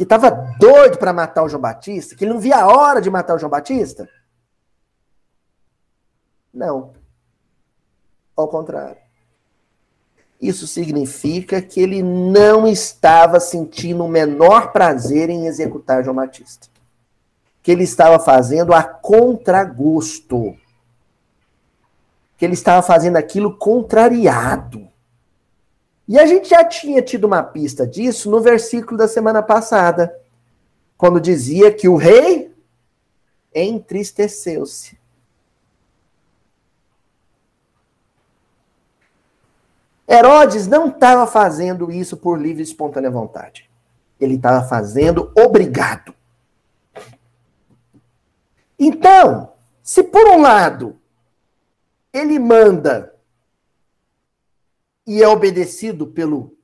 que 0.00 0.04
estava 0.04 0.30
doido 0.58 0.96
para 0.96 1.12
matar 1.12 1.42
o 1.42 1.48
João 1.50 1.60
Batista, 1.60 2.16
que 2.16 2.24
ele 2.24 2.32
não 2.32 2.40
via 2.40 2.56
a 2.56 2.66
hora 2.66 3.02
de 3.02 3.10
matar 3.10 3.34
o 3.34 3.38
João 3.38 3.50
Batista? 3.50 4.08
Não. 6.52 6.92
Ao 8.36 8.48
contrário. 8.48 8.96
Isso 10.40 10.66
significa 10.66 11.60
que 11.60 11.80
ele 11.80 12.02
não 12.02 12.66
estava 12.66 13.38
sentindo 13.38 14.04
o 14.04 14.08
menor 14.08 14.72
prazer 14.72 15.28
em 15.28 15.46
executar 15.46 16.02
João 16.02 16.16
Batista. 16.16 16.68
Que 17.62 17.70
ele 17.70 17.84
estava 17.84 18.18
fazendo 18.18 18.72
a 18.72 18.82
contragosto. 18.82 20.56
Que 22.38 22.44
ele 22.46 22.54
estava 22.54 22.82
fazendo 22.82 23.16
aquilo 23.16 23.56
contrariado. 23.58 24.88
E 26.08 26.18
a 26.18 26.26
gente 26.26 26.48
já 26.48 26.64
tinha 26.64 27.00
tido 27.00 27.24
uma 27.24 27.40
pista 27.40 27.86
disso 27.86 28.30
no 28.30 28.40
versículo 28.40 28.96
da 28.96 29.06
semana 29.06 29.42
passada, 29.42 30.12
quando 30.98 31.20
dizia 31.20 31.72
que 31.72 31.88
o 31.88 31.94
rei 31.94 32.52
entristeceu-se. 33.54 34.99
Herodes 40.10 40.66
não 40.66 40.88
estava 40.88 41.26
fazendo 41.26 41.90
isso 41.90 42.16
por 42.16 42.40
livre 42.40 42.62
e 42.62 42.64
espontânea 42.64 43.10
vontade. 43.10 43.70
Ele 44.18 44.34
estava 44.34 44.66
fazendo 44.66 45.32
obrigado. 45.36 46.12
Então, 48.78 49.52
se 49.82 50.02
por 50.02 50.26
um 50.26 50.40
lado 50.40 50.98
ele 52.12 52.38
manda 52.38 53.14
e 55.06 55.22
é 55.22 55.28
obedecido 55.28 56.06
pelo 56.06 56.56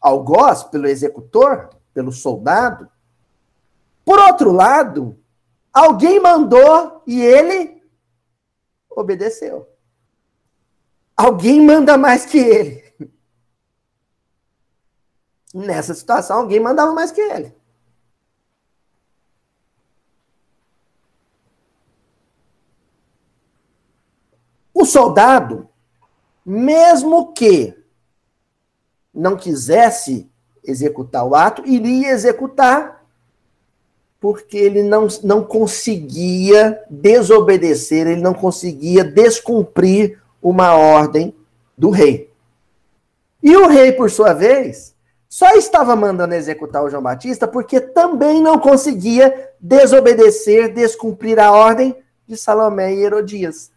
algoz, 0.00 0.62
pelo 0.64 0.86
executor, 0.86 1.70
pelo 1.92 2.12
soldado. 2.12 2.88
Por 4.04 4.18
outro 4.18 4.52
lado, 4.52 5.18
alguém 5.72 6.20
mandou 6.20 7.02
e 7.06 7.20
ele 7.20 7.82
obedeceu. 8.88 9.68
Alguém 11.16 11.60
manda 11.62 11.96
mais 11.96 12.26
que 12.26 12.38
ele. 12.38 12.84
Nessa 15.54 15.94
situação, 15.94 16.40
alguém 16.40 16.60
mandava 16.60 16.92
mais 16.92 17.10
que 17.10 17.20
ele. 17.20 17.54
O 24.74 24.84
soldado 24.84 25.66
mesmo 26.44 27.32
que 27.32 27.74
não 29.12 29.36
quisesse 29.36 30.30
executar 30.62 31.24
o 31.24 31.34
ato, 31.34 31.66
iria 31.66 32.10
executar, 32.10 33.04
porque 34.20 34.56
ele 34.56 34.82
não, 34.82 35.08
não 35.24 35.42
conseguia 35.42 36.84
desobedecer, 36.88 38.06
ele 38.06 38.20
não 38.20 38.34
conseguia 38.34 39.02
descumprir 39.02 40.22
uma 40.42 40.74
ordem 40.74 41.34
do 41.76 41.90
rei. 41.90 42.32
E 43.42 43.56
o 43.56 43.68
rei, 43.68 43.92
por 43.92 44.10
sua 44.10 44.32
vez, 44.32 44.94
só 45.28 45.50
estava 45.52 45.94
mandando 45.94 46.34
executar 46.34 46.82
o 46.82 46.90
João 46.90 47.02
Batista 47.02 47.46
porque 47.46 47.80
também 47.80 48.40
não 48.42 48.58
conseguia 48.58 49.52
desobedecer, 49.60 50.72
descumprir 50.72 51.38
a 51.38 51.52
ordem 51.52 51.96
de 52.26 52.36
Salomé 52.36 52.94
e 52.94 53.04
Herodias. 53.04 53.70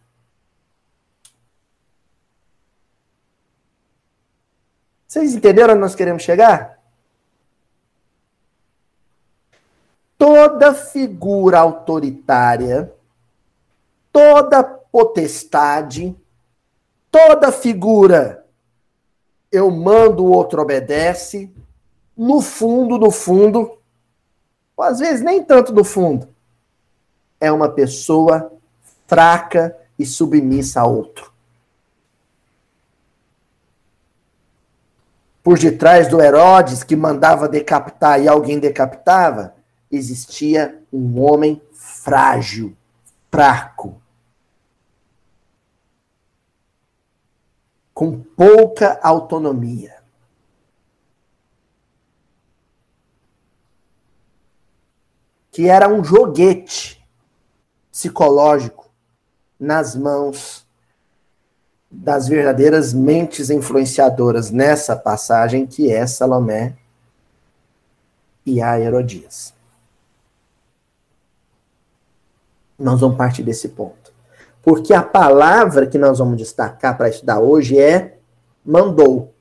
Vocês 5.07 5.33
entenderam 5.33 5.73
onde 5.73 5.81
nós 5.81 5.95
queremos 5.95 6.21
chegar? 6.21 6.79
Toda 10.17 10.73
figura 10.73 11.59
autoritária, 11.59 12.93
toda 14.11 14.63
potestade, 14.63 16.15
toda 17.11 17.51
figura 17.51 18.45
eu 19.51 19.71
mando, 19.71 20.23
o 20.23 20.31
outro 20.31 20.61
obedece, 20.61 21.51
no 22.15 22.39
fundo, 22.39 22.97
no 22.97 23.09
fundo, 23.09 23.77
ou 24.77 24.83
às 24.83 24.99
vezes 24.99 25.21
nem 25.21 25.43
tanto 25.43 25.73
no 25.73 25.83
fundo, 25.83 26.29
é 27.39 27.51
uma 27.51 27.69
pessoa 27.69 28.51
fraca 29.07 29.75
e 29.97 30.05
submissa 30.05 30.81
a 30.81 30.85
outro. 30.85 31.29
por 35.49 35.57
detrás 35.57 36.07
do 36.07 36.21
Herodes, 36.21 36.83
que 36.83 36.95
mandava 36.95 37.47
decapitar 37.47 38.21
e 38.21 38.27
alguém 38.27 38.59
decapitava, 38.59 39.55
existia 39.91 40.79
um 40.93 41.19
homem 41.21 41.59
frágil, 41.73 42.77
fraco, 43.31 43.98
com 47.99 48.17
pouca 48.17 48.97
autonomia. 49.03 50.01
Que 55.51 55.67
era 55.67 55.89
um 55.89 56.01
joguete 56.01 57.05
psicológico 57.91 58.89
nas 59.59 59.97
mãos 59.97 60.65
das 61.91 62.29
verdadeiras 62.29 62.93
mentes 62.93 63.49
influenciadoras 63.49 64.49
nessa 64.49 64.95
passagem, 64.95 65.67
que 65.67 65.91
é 65.91 66.07
Salomé 66.07 66.77
e 68.45 68.61
a 68.61 68.79
Herodias. 68.79 69.53
Nós 72.77 72.97
vamos 73.01 73.17
partir 73.17 73.43
desse 73.43 73.67
ponto. 73.67 74.08
Porque 74.61 74.93
a 74.93 75.03
palavra 75.03 75.87
que 75.87 75.97
nós 75.97 76.19
vamos 76.19 76.37
destacar 76.37 76.97
para 76.97 77.09
estudar 77.09 77.39
hoje 77.39 77.79
é 77.79 78.17
mandou. 78.63 79.33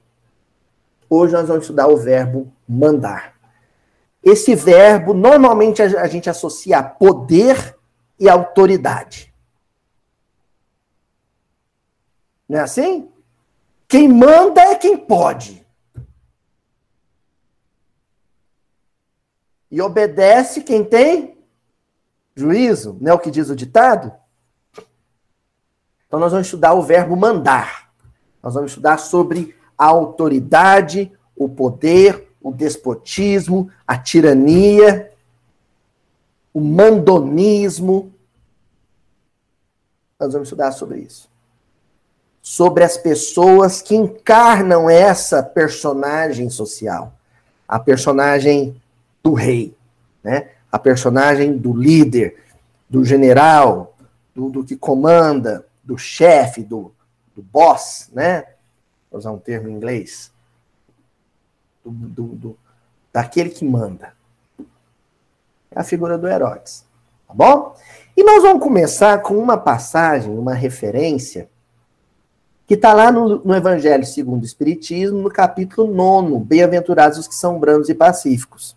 Hoje 1.11 1.33
nós 1.33 1.49
vamos 1.49 1.65
estudar 1.65 1.89
o 1.89 1.97
verbo 1.97 2.53
mandar. 2.69 3.35
Esse 4.23 4.55
verbo, 4.55 5.15
normalmente 5.15 5.81
a 5.81 6.07
gente 6.07 6.29
associa 6.29 6.79
a 6.79 6.83
poder 6.83 7.77
e 8.19 8.29
autoridade. 8.29 9.33
Não 12.49 12.59
é 12.59 12.63
assim? 12.63 13.09
Quem 13.87 14.09
manda 14.09 14.61
é 14.61 14.75
quem 14.75 14.97
pode. 14.97 15.67
E 19.71 19.81
obedece 19.81 20.63
quem 20.63 20.83
tem 20.83 21.39
juízo, 22.35 22.97
não 23.01 23.13
é 23.13 23.15
o 23.15 23.19
que 23.19 23.31
diz 23.31 23.51
o 23.51 23.57
ditado? 23.57 24.13
Então 26.09 26.19
nós 26.19 26.33
vamos 26.33 26.47
estudar 26.47 26.73
o 26.73 26.83
verbo 26.83 27.15
mandar. 27.15 27.91
Nós 28.43 28.55
vamos 28.55 28.73
estudar 28.73 28.99
sobre 28.99 29.55
a 29.77 29.85
autoridade, 29.85 31.13
o 31.37 31.49
poder, 31.49 32.33
o 32.43 32.51
despotismo, 32.51 33.71
a 33.87 33.97
tirania, 33.97 35.13
o 36.53 36.61
mandonismo. 36.61 38.11
Nós 40.19 40.33
vamos 40.33 40.49
estudar 40.49 40.73
sobre 40.73 41.01
isso. 41.01 41.29
Sobre 42.41 42.85
as 42.85 42.97
pessoas 42.97 43.83
que 43.83 43.95
encarnam 43.95 44.89
essa 44.89 45.43
personagem 45.43 46.49
social. 46.49 47.13
A 47.69 47.79
personagem 47.79 48.81
do 49.23 49.35
rei, 49.35 49.77
né? 50.25 50.53
a 50.73 50.79
personagem 50.79 51.59
do 51.59 51.77
líder, 51.77 52.43
do 52.89 53.05
general, 53.05 53.95
do, 54.35 54.49
do 54.49 54.65
que 54.65 54.75
comanda, 54.75 55.68
do 55.89 55.97
chefe, 55.97 56.63
do, 56.63 56.93
do 57.35 57.41
boss, 57.41 58.11
né? 58.13 58.45
Vou 59.11 59.19
usar 59.19 59.33
um 59.33 59.39
termo 59.39 59.71
em 59.71 59.73
inglês. 59.73 60.31
Do, 61.83 61.91
do, 61.91 62.23
do, 62.27 62.59
daquele 63.11 63.49
que 63.49 63.65
manda. 63.65 64.13
É 65.71 65.81
a 65.81 65.83
figura 65.83 66.19
do 66.19 66.29
Herodes. 66.29 66.85
Tá 67.27 67.33
bom? 67.33 67.75
E 68.15 68.23
nós 68.23 68.43
vamos 68.43 68.63
começar 68.63 69.23
com 69.23 69.39
uma 69.39 69.57
passagem, 69.57 70.31
uma 70.37 70.53
referência, 70.53 71.49
que 72.67 72.75
está 72.75 72.93
lá 72.93 73.11
no, 73.11 73.43
no, 73.43 73.55
Evangelho 73.55 74.05
segundo 74.05 74.43
o 74.43 74.47
Espiritismo, 74.47 75.23
no 75.23 75.31
capítulo 75.31 75.91
9, 75.91 76.45
Bem-aventurados 76.45 77.17
os 77.17 77.27
que 77.27 77.35
são 77.35 77.59
brandos 77.59 77.89
e 77.89 77.95
pacíficos. 77.95 78.77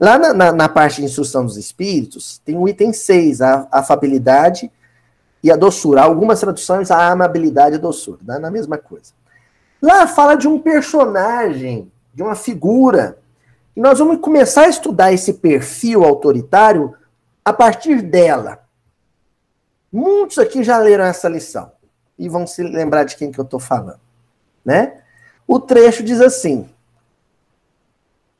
Lá 0.00 0.18
na, 0.18 0.34
na, 0.34 0.50
na, 0.50 0.68
parte 0.68 0.96
de 0.96 1.04
instrução 1.04 1.46
dos 1.46 1.56
espíritos, 1.56 2.38
tem 2.44 2.56
o 2.56 2.68
item 2.68 2.92
6, 2.92 3.40
a 3.40 3.68
afabilidade 3.70 4.72
e 5.42 5.50
a 5.50 5.56
doçura. 5.56 6.02
Algumas 6.02 6.40
traduções, 6.40 6.90
a 6.90 7.10
amabilidade 7.10 7.76
e 7.76 7.78
a 7.78 7.80
doçura, 7.80 8.20
né? 8.22 8.38
na 8.38 8.50
mesma 8.50 8.78
coisa. 8.78 9.12
Lá 9.80 10.06
fala 10.06 10.36
de 10.36 10.46
um 10.46 10.58
personagem, 10.58 11.90
de 12.14 12.22
uma 12.22 12.36
figura, 12.36 13.18
e 13.74 13.80
nós 13.80 13.98
vamos 13.98 14.20
começar 14.20 14.62
a 14.62 14.68
estudar 14.68 15.12
esse 15.12 15.34
perfil 15.34 16.04
autoritário 16.04 16.94
a 17.44 17.52
partir 17.52 18.02
dela. 18.02 18.60
Muitos 19.90 20.38
aqui 20.38 20.62
já 20.62 20.78
leram 20.78 21.04
essa 21.04 21.28
lição 21.28 21.72
e 22.18 22.28
vão 22.28 22.46
se 22.46 22.62
lembrar 22.62 23.04
de 23.04 23.16
quem 23.16 23.32
que 23.32 23.40
eu 23.40 23.44
estou 23.44 23.58
falando, 23.58 24.00
né? 24.64 25.00
O 25.46 25.58
trecho 25.58 26.02
diz 26.02 26.20
assim: 26.20 26.68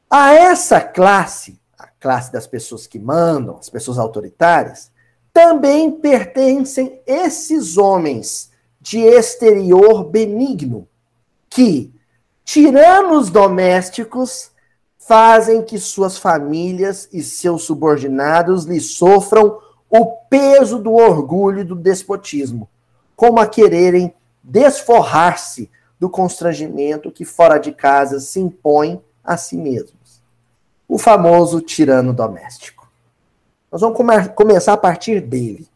a 0.09 0.33
essa 0.35 0.81
classe, 0.81 1.59
a 1.79 1.89
classe 1.89 2.31
das 2.31 2.47
pessoas 2.47 2.87
que 2.87 2.99
mandam, 2.99 3.57
as 3.59 3.69
pessoas 3.69 3.99
autoritárias, 3.99 4.92
também 5.33 5.91
pertencem 5.91 7.01
esses 7.07 7.79
homens 7.79 8.51
de 8.81 8.99
exterior 8.99 10.05
benigno, 10.05 10.89
que, 11.49 11.93
tiranos 12.45 13.31
domésticos, 13.31 14.51
fazem 14.99 15.63
que 15.63 15.79
suas 15.79 16.19
famílias 16.19 17.09
e 17.13 17.23
seus 17.23 17.65
subordinados 17.65 18.65
lhe 18.65 18.81
sofram 18.81 19.59
o 19.89 20.07
peso 20.07 20.79
do 20.79 20.95
orgulho 20.95 21.61
e 21.61 21.65
do 21.65 21.75
despotismo, 21.75 22.69
como 23.15 23.39
a 23.39 23.47
quererem 23.47 24.15
desforrar-se 24.43 25.71
do 25.99 26.11
constrangimento 26.11 27.13
que 27.13 27.25
fora 27.25 27.59
de 27.59 27.73
casa 27.73 28.19
se 28.21 28.41
impõe 28.41 29.03
a 29.23 29.37
si 29.37 29.57
mesmos. 29.57 30.21
O 30.89 30.99
famoso 30.99 31.61
tirano 31.61 32.13
doméstico. 32.13 32.82
Nós 33.73 33.81
vamos 33.81 33.97
come 33.97 34.29
começar 34.29 34.75
a 34.75 34.77
partir 34.77 35.23
dele. 35.23 35.67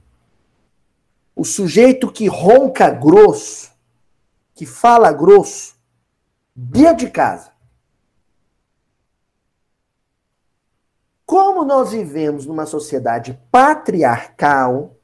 O 1.35 1.47
sujeito 1.47 2.13
que 2.13 2.29
ronca 2.29 2.91
grosso, 2.91 3.73
que 4.55 4.67
fala 4.67 5.11
grosso, 5.11 5.75
dentro 6.55 7.07
de 7.07 7.11
casa. 7.11 7.53
Como 11.25 11.65
nós 11.65 11.93
vivemos 11.93 12.45
numa 12.45 12.67
sociedade 12.67 13.41
patriarcal, 13.51 14.95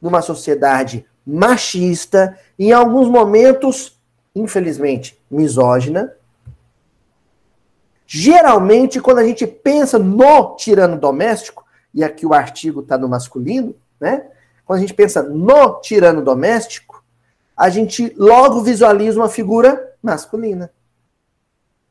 numa 0.00 0.22
sociedade 0.22 1.06
machista, 1.26 2.38
em 2.58 2.72
alguns 2.72 3.08
momentos, 3.08 4.00
infelizmente, 4.34 5.22
misógina, 5.30 6.16
geralmente, 8.06 8.98
quando 8.98 9.18
a 9.18 9.24
gente 9.24 9.46
pensa 9.46 9.98
no 9.98 10.56
tirano 10.56 10.98
doméstico, 10.98 11.64
e 11.94 12.04
aqui 12.04 12.24
o 12.24 12.34
artigo 12.34 12.80
está 12.80 12.96
no 12.96 13.08
masculino, 13.08 13.74
né? 14.00 14.26
Quando 14.64 14.78
a 14.78 14.80
gente 14.80 14.94
pensa 14.94 15.22
no 15.22 15.80
tirano 15.80 16.22
doméstico, 16.22 17.04
a 17.56 17.68
gente 17.68 18.14
logo 18.16 18.62
visualiza 18.62 19.18
uma 19.18 19.28
figura 19.28 19.94
masculina. 20.02 20.70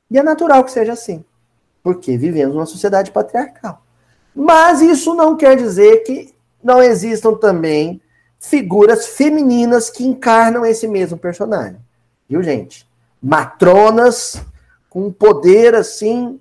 E 0.10 0.18
é 0.18 0.24
natural 0.24 0.64
que 0.64 0.72
seja 0.72 0.94
assim, 0.94 1.24
porque 1.84 2.18
vivemos 2.18 2.56
numa 2.56 2.66
sociedade 2.66 3.12
patriarcal. 3.12 3.84
Mas 4.34 4.82
isso 4.82 5.14
não 5.14 5.36
quer 5.36 5.58
dizer 5.58 6.04
que 6.04 6.34
não 6.64 6.82
existam 6.82 7.36
também 7.36 8.02
figuras 8.40 9.08
femininas 9.08 9.90
que 9.90 10.06
encarnam 10.06 10.66
esse 10.66 10.88
mesmo 10.88 11.18
personagem. 11.18 11.80
Viu, 12.28 12.42
gente? 12.42 12.88
Matronas 13.22 14.42
com 14.90 15.12
poder 15.12 15.76
assim 15.76 16.40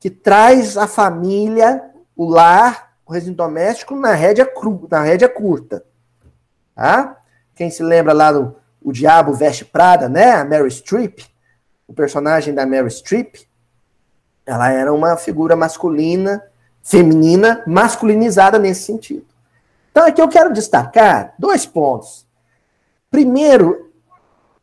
que 0.00 0.10
traz 0.10 0.76
a 0.76 0.86
família 0.86 1.93
o 2.16 2.28
lar, 2.28 2.94
o 3.06 3.12
regime 3.12 3.34
doméstico, 3.34 3.94
na 3.94 4.12
rédea, 4.12 4.46
cru, 4.46 4.86
na 4.90 5.00
rédea 5.00 5.28
curta. 5.28 5.84
Tá? 6.74 7.18
Quem 7.54 7.70
se 7.70 7.82
lembra 7.82 8.12
lá 8.12 8.32
do 8.32 8.56
O 8.82 8.92
Diabo 8.92 9.32
Veste 9.32 9.64
Prada, 9.64 10.08
né? 10.08 10.32
A 10.32 10.44
Mary 10.44 10.70
Streep, 10.70 11.20
o 11.86 11.92
personagem 11.92 12.54
da 12.54 12.66
Mary 12.66 12.90
Streep, 12.90 13.46
ela 14.46 14.70
era 14.70 14.92
uma 14.92 15.16
figura 15.16 15.56
masculina, 15.56 16.42
feminina, 16.82 17.62
masculinizada 17.66 18.58
nesse 18.58 18.82
sentido. 18.82 19.24
Então 19.90 20.06
aqui 20.06 20.20
eu 20.20 20.28
quero 20.28 20.52
destacar 20.52 21.34
dois 21.38 21.64
pontos. 21.64 22.26
Primeiro, 23.10 23.92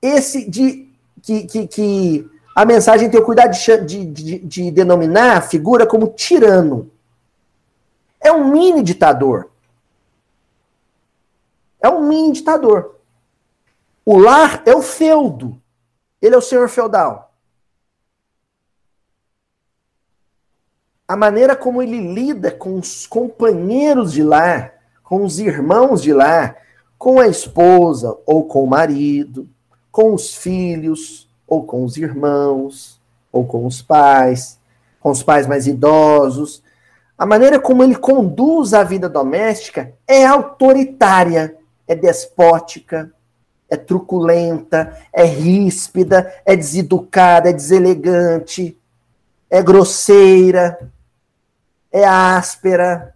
esse 0.01 0.49
de 0.49 0.91
que, 1.21 1.43
que, 1.45 1.67
que 1.67 2.29
a 2.55 2.65
mensagem 2.65 3.09
tem 3.09 3.19
o 3.19 3.25
cuidado 3.25 3.51
de, 3.85 4.05
de, 4.05 4.39
de, 4.39 4.71
denominar 4.71 5.37
a 5.37 5.41
figura 5.41 5.85
como 5.85 6.07
tirano. 6.07 6.90
É 8.21 8.31
um 8.31 8.47
mini 8.49 8.83
ditador. 8.83 9.49
É 11.81 11.89
um 11.89 12.07
mini 12.07 12.31
ditador. 12.31 12.99
O 14.05 14.17
lar 14.17 14.61
é 14.65 14.75
o 14.75 14.81
feudo. 14.81 15.59
Ele 16.21 16.35
é 16.35 16.37
o 16.37 16.41
senhor 16.41 16.69
feudal. 16.69 17.33
A 21.07 21.17
maneira 21.17 21.55
como 21.55 21.81
ele 21.81 22.13
lida 22.13 22.51
com 22.51 22.77
os 22.77 23.05
companheiros 23.05 24.13
de 24.13 24.23
lar, 24.23 24.75
com 25.03 25.25
os 25.25 25.39
irmãos 25.39 26.01
de 26.01 26.13
lar, 26.13 26.57
com 26.97 27.19
a 27.19 27.27
esposa 27.27 28.17
ou 28.25 28.45
com 28.45 28.63
o 28.63 28.67
marido, 28.67 29.49
com 29.91 30.13
os 30.13 30.35
filhos 30.35 31.27
ou 31.47 31.65
com 31.65 31.83
os 31.83 31.97
irmãos, 31.97 33.01
ou 33.31 33.45
com 33.45 33.65
os 33.65 33.81
pais, 33.81 34.57
com 34.99 35.09
os 35.09 35.23
pais 35.23 35.47
mais 35.47 35.67
idosos, 35.67 36.63
a 37.21 37.25
maneira 37.27 37.59
como 37.59 37.83
ele 37.83 37.95
conduz 37.95 38.73
a 38.73 38.83
vida 38.83 39.07
doméstica 39.07 39.93
é 40.07 40.25
autoritária, 40.25 41.55
é 41.87 41.93
despótica, 41.93 43.13
é 43.69 43.77
truculenta, 43.77 44.99
é 45.13 45.23
ríspida, 45.23 46.33
é 46.43 46.55
deseducada, 46.55 47.47
é 47.47 47.53
deselegante, 47.53 48.75
é 49.51 49.61
grosseira, 49.61 50.91
é 51.91 52.03
áspera, 52.05 53.13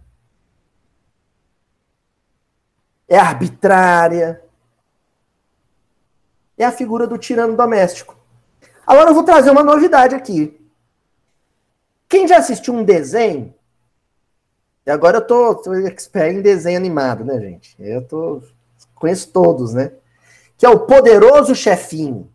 é 3.08 3.18
arbitrária. 3.18 4.40
É 6.56 6.64
a 6.64 6.70
figura 6.70 7.08
do 7.08 7.18
tirano 7.18 7.56
doméstico. 7.56 8.16
Agora 8.86 9.10
eu 9.10 9.14
vou 9.14 9.24
trazer 9.24 9.50
uma 9.50 9.64
novidade 9.64 10.14
aqui. 10.14 10.64
Quem 12.08 12.28
já 12.28 12.36
assistiu 12.38 12.72
um 12.72 12.84
desenho 12.84 13.52
e 14.86 14.90
agora 14.90 15.18
eu 15.18 15.26
tô, 15.26 15.54
tô 15.56 15.74
expert 15.74 16.34
em 16.34 16.40
desenho 16.40 16.78
animado, 16.78 17.24
né, 17.24 17.40
gente? 17.40 17.74
Eu 17.78 18.06
tô 18.06 18.42
conheço 18.94 19.28
todos, 19.32 19.74
né? 19.74 19.92
Que 20.56 20.64
é 20.64 20.68
o 20.68 20.80
Poderoso 20.80 21.54
Chefinho. 21.54 22.30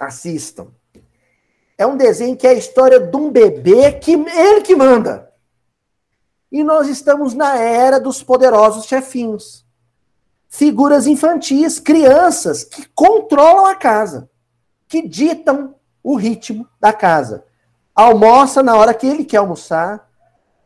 Assistam. 0.00 0.68
É 1.76 1.86
um 1.86 1.96
desenho 1.96 2.36
que 2.36 2.46
é 2.46 2.50
a 2.50 2.54
história 2.54 2.98
de 2.98 3.16
um 3.16 3.30
bebê 3.30 3.92
que 3.92 4.12
ele 4.12 4.62
que 4.62 4.74
manda. 4.74 5.32
E 6.50 6.62
nós 6.62 6.88
estamos 6.88 7.34
na 7.34 7.58
era 7.58 7.98
dos 7.98 8.22
poderosos 8.22 8.86
chefinhos. 8.86 9.66
Figuras 10.48 11.06
infantis, 11.06 11.80
crianças 11.80 12.62
que 12.62 12.86
controlam 12.94 13.66
a 13.66 13.74
casa, 13.74 14.30
que 14.86 15.02
ditam 15.02 15.74
o 16.00 16.14
ritmo 16.14 16.68
da 16.78 16.92
casa. 16.92 17.44
Almoça 17.92 18.62
na 18.62 18.76
hora 18.76 18.94
que 18.94 19.06
ele 19.06 19.24
quer 19.24 19.38
almoçar, 19.38 20.08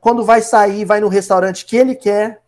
quando 0.00 0.24
vai 0.24 0.42
sair, 0.42 0.84
vai 0.84 1.00
no 1.00 1.08
restaurante 1.08 1.64
que 1.64 1.76
ele 1.76 1.94
quer. 1.94 2.42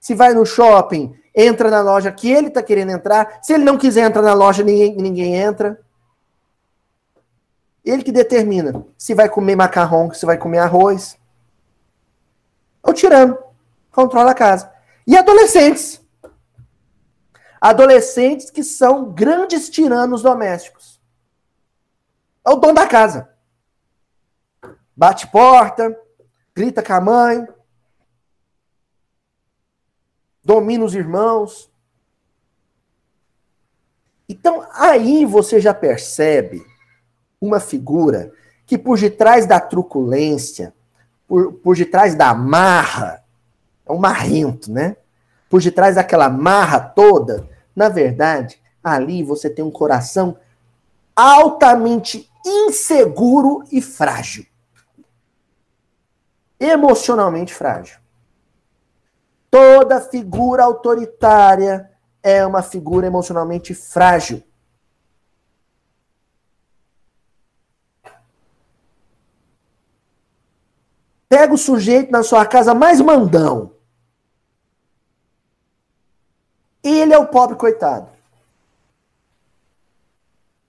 Se 0.00 0.14
vai 0.14 0.34
no 0.34 0.44
shopping, 0.44 1.14
entra 1.34 1.70
na 1.70 1.80
loja 1.80 2.10
que 2.10 2.30
ele 2.30 2.48
está 2.48 2.62
querendo 2.62 2.90
entrar. 2.90 3.38
Se 3.42 3.52
ele 3.52 3.64
não 3.64 3.78
quiser 3.78 4.06
entrar 4.06 4.22
na 4.22 4.34
loja, 4.34 4.62
ninguém, 4.62 4.96
ninguém 4.96 5.36
entra. 5.36 5.80
Ele 7.84 8.02
que 8.02 8.12
determina 8.12 8.86
se 8.96 9.14
vai 9.14 9.28
comer 9.28 9.56
macarrão, 9.56 10.12
se 10.12 10.24
vai 10.24 10.38
comer 10.38 10.58
arroz. 10.58 11.18
É 12.84 12.90
o 12.90 12.92
tirano. 12.92 13.38
Controla 13.90 14.30
a 14.30 14.34
casa. 14.34 14.72
E 15.06 15.16
adolescentes. 15.16 16.00
Adolescentes 17.60 18.50
que 18.50 18.64
são 18.64 19.12
grandes 19.12 19.68
tiranos 19.68 20.22
domésticos. 20.22 21.00
É 22.44 22.50
o 22.50 22.56
dono 22.56 22.74
da 22.74 22.86
casa. 22.86 23.28
Bate 24.96 25.26
porta, 25.28 25.96
grita 26.54 26.82
com 26.82 26.92
a 26.92 27.00
mãe, 27.00 27.46
domina 30.44 30.84
os 30.84 30.94
irmãos. 30.94 31.70
Então, 34.28 34.66
aí 34.72 35.24
você 35.24 35.60
já 35.60 35.74
percebe 35.74 36.64
uma 37.40 37.60
figura 37.60 38.32
que, 38.66 38.78
por 38.78 38.98
detrás 38.98 39.46
da 39.46 39.60
truculência, 39.60 40.74
por, 41.26 41.52
por 41.54 41.76
detrás 41.76 42.14
da 42.14 42.34
marra, 42.34 43.24
é 43.86 43.92
um 43.92 43.98
marrento, 43.98 44.70
né? 44.70 44.96
Por 45.48 45.60
detrás 45.60 45.96
daquela 45.96 46.28
marra 46.28 46.80
toda, 46.80 47.48
na 47.74 47.88
verdade, 47.88 48.60
ali 48.82 49.22
você 49.22 49.50
tem 49.50 49.64
um 49.64 49.70
coração 49.70 50.38
altamente 51.14 52.30
inseguro 52.44 53.62
e 53.70 53.82
frágil. 53.82 54.46
Emocionalmente 56.62 57.52
frágil. 57.52 57.98
Toda 59.50 60.00
figura 60.00 60.62
autoritária 60.62 61.90
é 62.22 62.46
uma 62.46 62.62
figura 62.62 63.04
emocionalmente 63.04 63.74
frágil. 63.74 64.40
Pega 71.28 71.52
o 71.52 71.58
sujeito 71.58 72.12
na 72.12 72.22
sua 72.22 72.46
casa 72.46 72.72
mais 72.72 73.00
mandão. 73.00 73.74
Ele 76.80 77.12
é 77.12 77.18
o 77.18 77.26
pobre 77.26 77.56
coitado. 77.56 78.08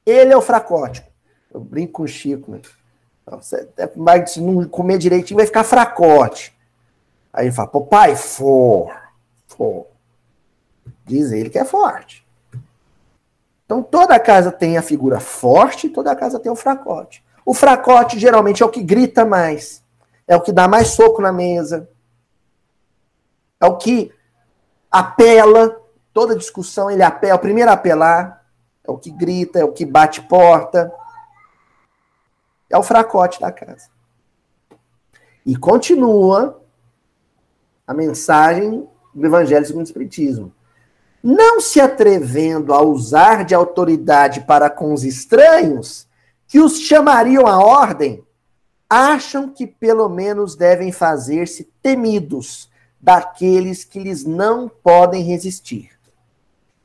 Ele 0.04 0.34
é 0.34 0.38
o 0.38 0.42
fracótico. 0.42 1.08
Eu 1.54 1.60
brinco 1.60 1.94
com 1.94 2.04
o 2.04 2.08
Chico. 2.08 2.50
Né? 2.50 2.62
Você 3.26 3.70
vai, 3.96 4.26
se 4.28 4.42
não 4.42 4.68
comer 4.68 4.98
direitinho, 4.98 5.38
vai 5.38 5.46
ficar 5.46 5.64
fracote. 5.64 6.54
Aí 7.32 7.46
ele 7.46 7.54
fala, 7.54 7.70
pô, 7.70 7.82
pai, 7.82 8.16
for, 8.16 8.94
for. 9.48 9.88
Diz 11.06 11.32
ele 11.32 11.50
que 11.50 11.58
é 11.58 11.66
forte. 11.66 12.24
Então 13.66 13.82
toda 13.82 14.20
casa 14.20 14.52
tem 14.52 14.78
a 14.78 14.82
figura 14.82 15.20
forte, 15.20 15.90
toda 15.90 16.16
casa 16.16 16.40
tem 16.40 16.52
o 16.52 16.56
fracote. 16.56 17.24
O 17.46 17.54
fracote 17.54 18.20
geralmente 18.20 18.62
é 18.62 18.66
o 18.66 18.70
que 18.70 18.84
grita 18.84 19.26
mais, 19.26 19.84
é 20.28 20.36
o 20.36 20.42
que 20.42 20.52
dá 20.52 20.68
mais 20.68 20.90
soco 20.90 21.22
na 21.22 21.32
mesa, 21.32 21.90
é 23.60 23.66
o 23.66 23.78
que 23.78 24.14
apela, 24.92 25.82
toda 26.14 26.36
discussão 26.36 26.90
ele 26.92 27.04
apela, 27.04 27.34
é 27.34 27.36
o 27.36 27.40
primeiro 27.40 27.70
a 27.72 27.74
apelar, 27.74 28.46
é 28.84 28.92
o 28.92 28.98
que 28.98 29.10
grita, 29.10 29.60
é 29.60 29.64
o 29.64 29.72
que 29.72 29.86
bate 29.86 30.22
porta, 30.22 30.94
é 32.74 32.78
o 32.78 32.84
fracote 32.84 33.40
da 33.40 33.52
casa. 33.52 33.88
E 35.46 35.56
continua 35.56 36.60
a 37.86 37.94
mensagem 37.94 38.88
do 39.14 39.26
Evangelho 39.28 39.66
segundo 39.66 39.84
o 39.84 39.86
Espiritismo. 39.86 40.52
Não 41.22 41.62
se 41.62 41.80
atrevendo 41.80 42.74
a 42.74 42.82
usar 42.82 43.46
de 43.46 43.54
autoridade 43.54 44.42
para 44.42 44.72
com 44.72 44.92
os 44.92 45.04
estranhos, 45.04 46.08
que 46.48 46.60
os 46.60 46.80
chamariam 46.80 47.46
à 47.46 47.60
ordem, 47.60 48.24
acham 48.90 49.50
que 49.50 49.68
pelo 49.68 50.10
menos 50.10 50.56
devem 50.56 50.92
fazer-se 50.92 51.70
temidos 51.82 52.70
daqueles 53.00 53.84
que 53.84 54.00
lhes 54.00 54.26
não 54.26 54.68
podem 54.68 55.24
resistir. 55.24 55.92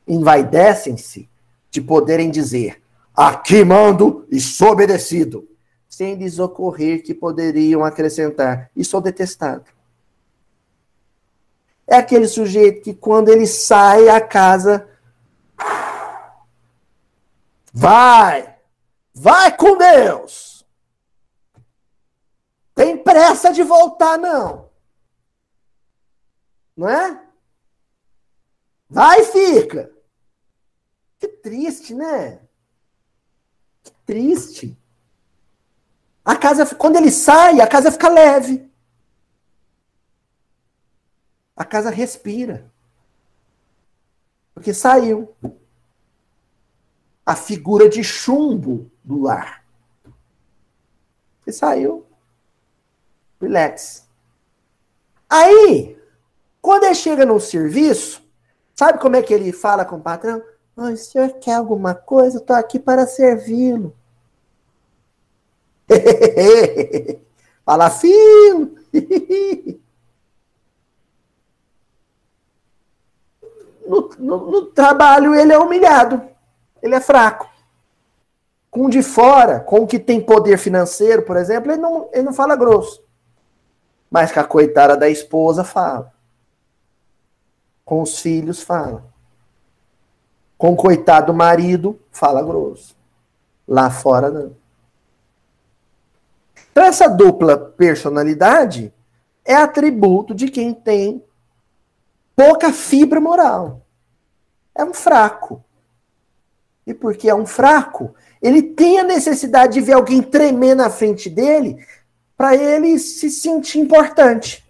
Envaidecem-se 0.07 1.29
de 1.71 1.81
poderem 1.81 2.31
dizer: 2.31 2.83
aqui 3.17 3.65
mando 3.65 4.27
e 4.31 4.39
sou 4.41 4.73
obedecido, 4.73 5.49
sem 5.99 6.15
lhes 6.15 6.39
ocorrer 6.39 7.03
que 7.03 7.13
poderiam 7.13 7.85
acrescentar: 7.85 8.71
e 8.77 8.85
sou 8.85 9.01
detestado. 9.01 9.65
É 11.89 11.97
aquele 11.97 12.29
sujeito 12.29 12.85
que 12.85 12.95
quando 12.95 13.31
ele 13.31 13.49
sai 13.49 14.09
a 14.09 14.21
casa 14.21 14.89
vai, 17.73 18.57
vai 19.13 19.57
com 19.57 19.77
Deus. 19.77 20.65
Tem 22.77 22.97
pressa 22.97 23.53
de 23.53 23.65
voltar 23.65 24.17
não. 24.17 24.71
Não 26.77 26.89
é? 26.89 27.21
Vai, 28.89 29.25
fica. 29.25 29.91
Que 31.19 31.27
triste, 31.27 31.93
né? 31.93 32.41
Que 33.83 33.91
triste. 34.07 34.78
A 36.29 36.37
casa, 36.37 36.67
quando 36.75 36.97
ele 36.97 37.11
sai, 37.11 37.59
a 37.59 37.67
casa 37.67 37.91
fica 37.91 38.07
leve. 38.07 38.71
A 41.57 41.65
casa 41.65 41.89
respira. 41.89 42.71
Porque 44.53 44.75
saiu 44.75 45.35
a 47.25 47.35
figura 47.35 47.89
de 47.89 48.05
chumbo 48.05 48.91
do 49.03 49.23
lar. 49.23 49.65
E 51.47 51.51
saiu. 51.51 52.05
Relax. 53.41 54.07
Aí, 55.31 55.99
quando 56.61 56.85
ele 56.85 56.95
chega 56.95 57.25
no 57.25 57.41
serviço, 57.41 58.23
sabe 58.75 58.99
como 58.99 59.17
é 59.17 59.23
que 59.23 59.33
ele 59.33 59.51
fala 59.51 59.83
com 59.83 59.97
o 59.97 60.03
patrão? 60.03 60.43
Oh, 60.77 60.91
o 60.91 60.97
senhor 60.99 61.39
quer 61.39 61.55
alguma 61.55 61.95
coisa? 61.95 62.37
Estou 62.37 62.55
aqui 62.55 62.79
para 62.79 63.07
servi-lo. 63.07 63.98
Fala, 67.65 67.91
filho. 67.91 68.77
no, 73.89 74.11
no, 74.19 74.51
no 74.51 74.67
trabalho 74.67 75.35
ele 75.35 75.53
é 75.53 75.59
humilhado, 75.59 76.23
ele 76.83 76.95
é 76.95 77.01
fraco. 77.01 77.49
Com 78.71 78.87
o 78.87 78.91
de 78.91 79.03
fora, 79.03 79.61
com 79.61 79.81
o 79.81 79.87
que 79.87 79.99
tem 79.99 80.21
poder 80.21 80.59
financeiro, 80.59 81.23
por 81.23 81.37
exemplo, 81.37 81.73
ele 81.73 81.81
não, 81.81 82.09
ele 82.13 82.23
não 82.23 82.35
fala 82.35 82.55
grosso. 82.55 83.03
Mas 84.11 84.31
com 84.31 84.41
a 84.41 84.45
coitada 84.45 84.97
da 84.97 85.09
esposa 85.09 85.65
fala. 85.65 86.13
Com 87.85 88.03
os 88.03 88.19
filhos 88.21 88.63
fala. 88.63 89.05
Com 90.59 90.73
o 90.73 90.77
coitado 90.77 91.29
do 91.29 91.35
marido, 91.35 91.99
fala 92.11 92.43
grosso. 92.43 92.95
Lá 93.67 93.91
fora 93.91 94.31
não. 94.31 94.55
Então, 96.79 96.87
essa 96.87 97.09
dupla 97.09 97.59
personalidade 97.59 98.95
é 99.45 99.53
atributo 99.57 100.33
de 100.33 100.49
quem 100.49 100.73
tem 100.73 101.25
pouca 102.37 102.73
fibra 102.73 103.21
moral. 103.21 103.85
É 104.77 104.85
um 104.85 104.95
fraco. 104.95 105.65
E 106.87 106.95
porque 106.95 107.29
é 107.29 107.35
um 107.35 107.45
fraco, 107.45 108.15
ele 108.41 108.63
tem 108.63 109.01
a 109.01 109.03
necessidade 109.03 109.73
de 109.73 109.81
ver 109.81 109.95
alguém 109.95 110.23
tremer 110.23 110.77
na 110.77 110.89
frente 110.89 111.29
dele 111.29 111.85
para 112.37 112.55
ele 112.55 112.97
se 113.01 113.29
sentir 113.29 113.81
importante. 113.81 114.65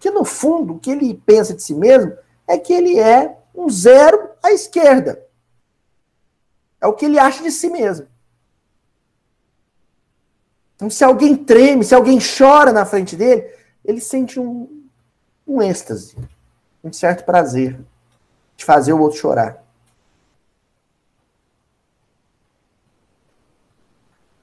Que 0.00 0.10
no 0.10 0.24
fundo, 0.24 0.74
o 0.74 0.78
que 0.80 0.90
ele 0.90 1.14
pensa 1.14 1.54
de 1.54 1.62
si 1.62 1.76
mesmo 1.76 2.12
é 2.48 2.58
que 2.58 2.72
ele 2.72 2.98
é 2.98 3.38
um 3.54 3.70
zero 3.70 4.30
à 4.42 4.50
esquerda. 4.50 5.24
É 6.80 6.88
o 6.88 6.92
que 6.92 7.04
ele 7.04 7.20
acha 7.20 7.40
de 7.40 7.52
si 7.52 7.68
mesmo. 7.70 8.08
Então, 10.82 10.90
se 10.90 11.04
alguém 11.04 11.36
treme, 11.36 11.84
se 11.84 11.94
alguém 11.94 12.18
chora 12.18 12.72
na 12.72 12.84
frente 12.84 13.14
dele, 13.14 13.48
ele 13.84 14.00
sente 14.00 14.40
um, 14.40 14.84
um 15.46 15.62
êxtase 15.62 16.16
um 16.82 16.92
certo 16.92 17.24
prazer 17.24 17.78
de 18.56 18.64
fazer 18.64 18.92
o 18.92 19.00
outro 19.00 19.16
chorar. 19.16 19.64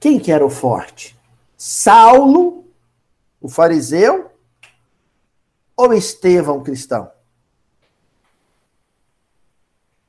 Quem 0.00 0.18
que 0.18 0.32
era 0.32 0.42
o 0.42 0.48
forte? 0.48 1.14
Saulo, 1.58 2.64
o 3.38 3.46
fariseu, 3.46 4.32
ou 5.76 5.92
Estevão, 5.92 6.62
cristão? 6.62 7.12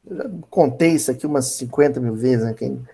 Eu 0.05 0.15
já 0.15 0.29
contei 0.49 0.93
isso 0.93 1.11
aqui 1.11 1.27
umas 1.27 1.47
50 1.47 1.99
mil 1.99 2.15
vezes, 2.15 2.45
né? 2.45 2.53
Quem... 2.53 2.87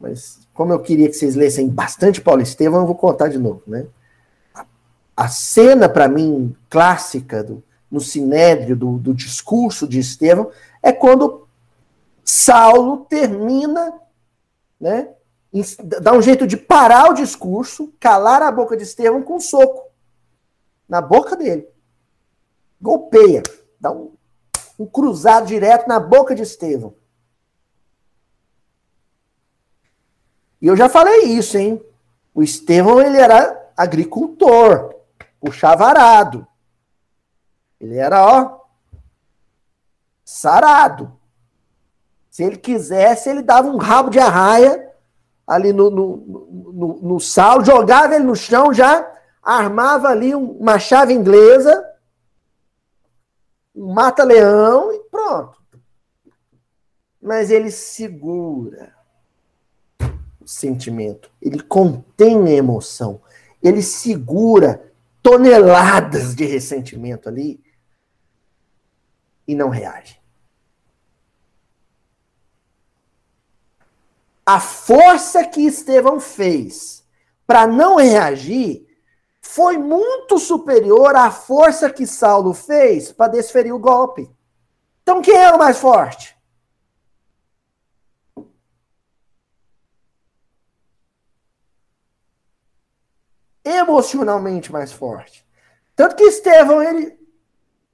Mas 0.00 0.43
como 0.54 0.72
eu 0.72 0.80
queria 0.80 1.08
que 1.08 1.14
vocês 1.14 1.34
lessem 1.34 1.68
bastante 1.68 2.20
Paulo 2.20 2.40
Estevão, 2.40 2.80
eu 2.80 2.86
vou 2.86 2.94
contar 2.94 3.28
de 3.28 3.38
novo, 3.38 3.62
né? 3.66 3.86
A 5.16 5.28
cena, 5.28 5.88
para 5.88 6.08
mim, 6.08 6.56
clássica 6.70 7.44
do, 7.44 7.62
no 7.90 8.00
sinédrio 8.00 8.74
do, 8.74 8.98
do 8.98 9.12
discurso 9.12 9.86
de 9.86 9.98
Estevão, 9.98 10.50
é 10.82 10.92
quando 10.92 11.46
Saulo 12.24 13.04
termina 13.08 13.92
né, 14.80 15.08
dá 16.00 16.12
um 16.12 16.20
jeito 16.20 16.46
de 16.46 16.56
parar 16.56 17.10
o 17.10 17.14
discurso, 17.14 17.92
calar 18.00 18.42
a 18.42 18.50
boca 18.50 18.76
de 18.76 18.82
Estevão 18.82 19.22
com 19.22 19.36
um 19.36 19.40
soco 19.40 19.90
na 20.88 21.00
boca 21.00 21.36
dele. 21.36 21.68
Golpeia, 22.80 23.42
dá 23.80 23.92
um, 23.92 24.12
um 24.78 24.86
cruzado 24.86 25.46
direto 25.46 25.86
na 25.88 26.00
boca 26.00 26.34
de 26.34 26.42
Estevão. 26.42 26.94
E 30.64 30.66
eu 30.66 30.74
já 30.74 30.88
falei 30.88 31.24
isso, 31.24 31.58
hein? 31.58 31.78
O 32.34 32.42
Estevão, 32.42 32.98
ele 32.98 33.18
era 33.18 33.70
agricultor, 33.76 34.94
puxava 35.38 35.84
arado. 35.84 36.48
Ele 37.78 37.98
era, 37.98 38.24
ó, 38.24 38.60
sarado. 40.24 41.20
Se 42.30 42.44
ele 42.44 42.56
quisesse, 42.56 43.28
ele 43.28 43.42
dava 43.42 43.68
um 43.68 43.76
rabo 43.76 44.08
de 44.08 44.18
arraia 44.18 44.90
ali 45.46 45.70
no, 45.70 45.90
no, 45.90 46.16
no, 46.72 46.94
no 47.02 47.20
sal, 47.20 47.62
jogava 47.62 48.14
ele 48.14 48.24
no 48.24 48.34
chão, 48.34 48.72
já 48.72 49.06
armava 49.42 50.08
ali 50.08 50.34
uma 50.34 50.78
chave 50.78 51.12
inglesa, 51.12 51.86
um 53.76 53.92
mata-leão 53.92 54.90
e 54.94 54.98
pronto. 55.10 55.62
Mas 57.20 57.50
ele 57.50 57.70
segura 57.70 59.03
sentimento, 60.46 61.30
ele 61.40 61.60
contém 61.62 62.46
a 62.46 62.50
emoção, 62.50 63.20
ele 63.62 63.82
segura 63.82 64.92
toneladas 65.22 66.34
de 66.34 66.44
ressentimento 66.44 67.28
ali 67.28 67.62
e 69.46 69.54
não 69.54 69.68
reage. 69.68 70.20
A 74.46 74.60
força 74.60 75.44
que 75.44 75.62
Estevão 75.62 76.20
fez 76.20 77.02
para 77.46 77.66
não 77.66 77.96
reagir 77.96 78.86
foi 79.40 79.78
muito 79.78 80.38
superior 80.38 81.16
à 81.16 81.30
força 81.30 81.90
que 81.90 82.06
Saulo 82.06 82.52
fez 82.52 83.12
para 83.12 83.32
desferir 83.32 83.72
o 83.72 83.78
golpe. 83.78 84.30
Então 85.02 85.22
quem 85.22 85.36
era 85.36 85.56
o 85.56 85.58
mais 85.58 85.78
forte? 85.78 86.33
Emocionalmente 93.64 94.70
mais 94.70 94.92
forte. 94.92 95.44
Tanto 95.96 96.16
que 96.16 96.24
Estevão, 96.24 96.82
ele 96.82 97.16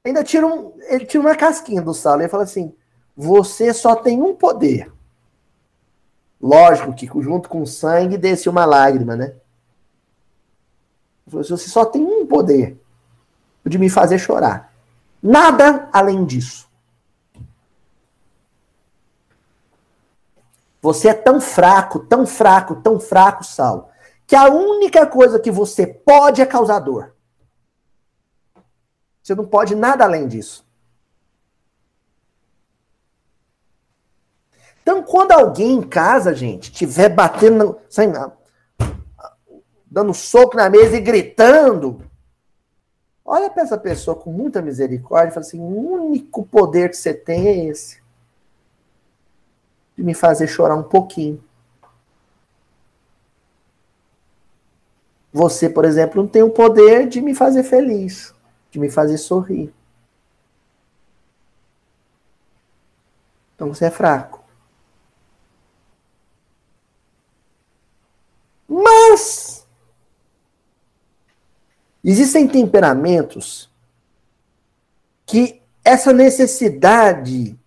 ainda 0.04 0.24
tira, 0.24 0.46
um, 0.46 0.74
ele 0.88 1.06
tira 1.06 1.22
uma 1.22 1.36
casquinha 1.36 1.82
do 1.82 1.94
Saulo. 1.94 2.22
Ele 2.22 2.28
fala 2.28 2.42
assim: 2.42 2.74
você 3.16 3.72
só 3.72 3.94
tem 3.94 4.22
um 4.22 4.34
poder. 4.34 4.92
Lógico 6.40 6.94
que 6.94 7.06
junto 7.20 7.48
com 7.48 7.62
o 7.62 7.66
sangue 7.66 8.16
desce 8.16 8.48
uma 8.48 8.64
lágrima, 8.64 9.14
né? 9.14 9.34
Você 11.26 11.56
só 11.68 11.84
tem 11.84 12.02
um 12.02 12.26
poder 12.26 12.80
de 13.64 13.78
me 13.78 13.90
fazer 13.90 14.18
chorar. 14.18 14.72
Nada 15.22 15.88
além 15.92 16.24
disso. 16.24 16.68
Você 20.82 21.08
é 21.08 21.14
tão 21.14 21.40
fraco, 21.40 22.00
tão 22.00 22.26
fraco, 22.26 22.76
tão 22.76 22.98
fraco, 22.98 23.44
Saulo, 23.44 23.89
que 24.30 24.36
a 24.36 24.48
única 24.48 25.04
coisa 25.08 25.40
que 25.40 25.50
você 25.50 25.84
pode 25.84 26.40
é 26.40 26.46
causar 26.46 26.78
dor. 26.78 27.16
Você 29.20 29.34
não 29.34 29.44
pode 29.44 29.74
nada 29.74 30.04
além 30.04 30.28
disso. 30.28 30.64
Então, 34.80 35.02
quando 35.02 35.32
alguém 35.32 35.72
em 35.72 35.82
casa, 35.82 36.32
gente, 36.32 36.70
tiver 36.70 37.08
batendo, 37.08 37.76
sabe, 37.88 38.12
dando 39.90 40.14
soco 40.14 40.56
na 40.56 40.70
mesa 40.70 40.96
e 40.96 41.00
gritando, 41.00 42.00
olha 43.24 43.50
para 43.50 43.64
essa 43.64 43.76
pessoa 43.76 44.14
com 44.14 44.30
muita 44.30 44.62
misericórdia 44.62 45.30
e 45.30 45.34
fala 45.34 45.44
assim: 45.44 45.58
o 45.58 45.92
único 45.92 46.46
poder 46.46 46.90
que 46.90 46.96
você 46.96 47.12
tem 47.12 47.48
é 47.48 47.64
esse. 47.64 48.00
De 49.96 50.04
me 50.04 50.14
fazer 50.14 50.46
chorar 50.46 50.76
um 50.76 50.84
pouquinho. 50.84 51.42
Você, 55.32 55.68
por 55.68 55.84
exemplo, 55.84 56.22
não 56.22 56.28
tem 56.28 56.42
o 56.42 56.50
poder 56.50 57.08
de 57.08 57.20
me 57.20 57.34
fazer 57.34 57.62
feliz, 57.62 58.34
de 58.70 58.78
me 58.78 58.90
fazer 58.90 59.18
sorrir. 59.18 59.72
Então 63.54 63.68
você 63.68 63.84
é 63.84 63.90
fraco. 63.90 64.42
Mas 68.68 69.66
existem 72.02 72.48
temperamentos 72.48 73.70
que 75.26 75.60
essa 75.84 76.12
necessidade 76.12 77.58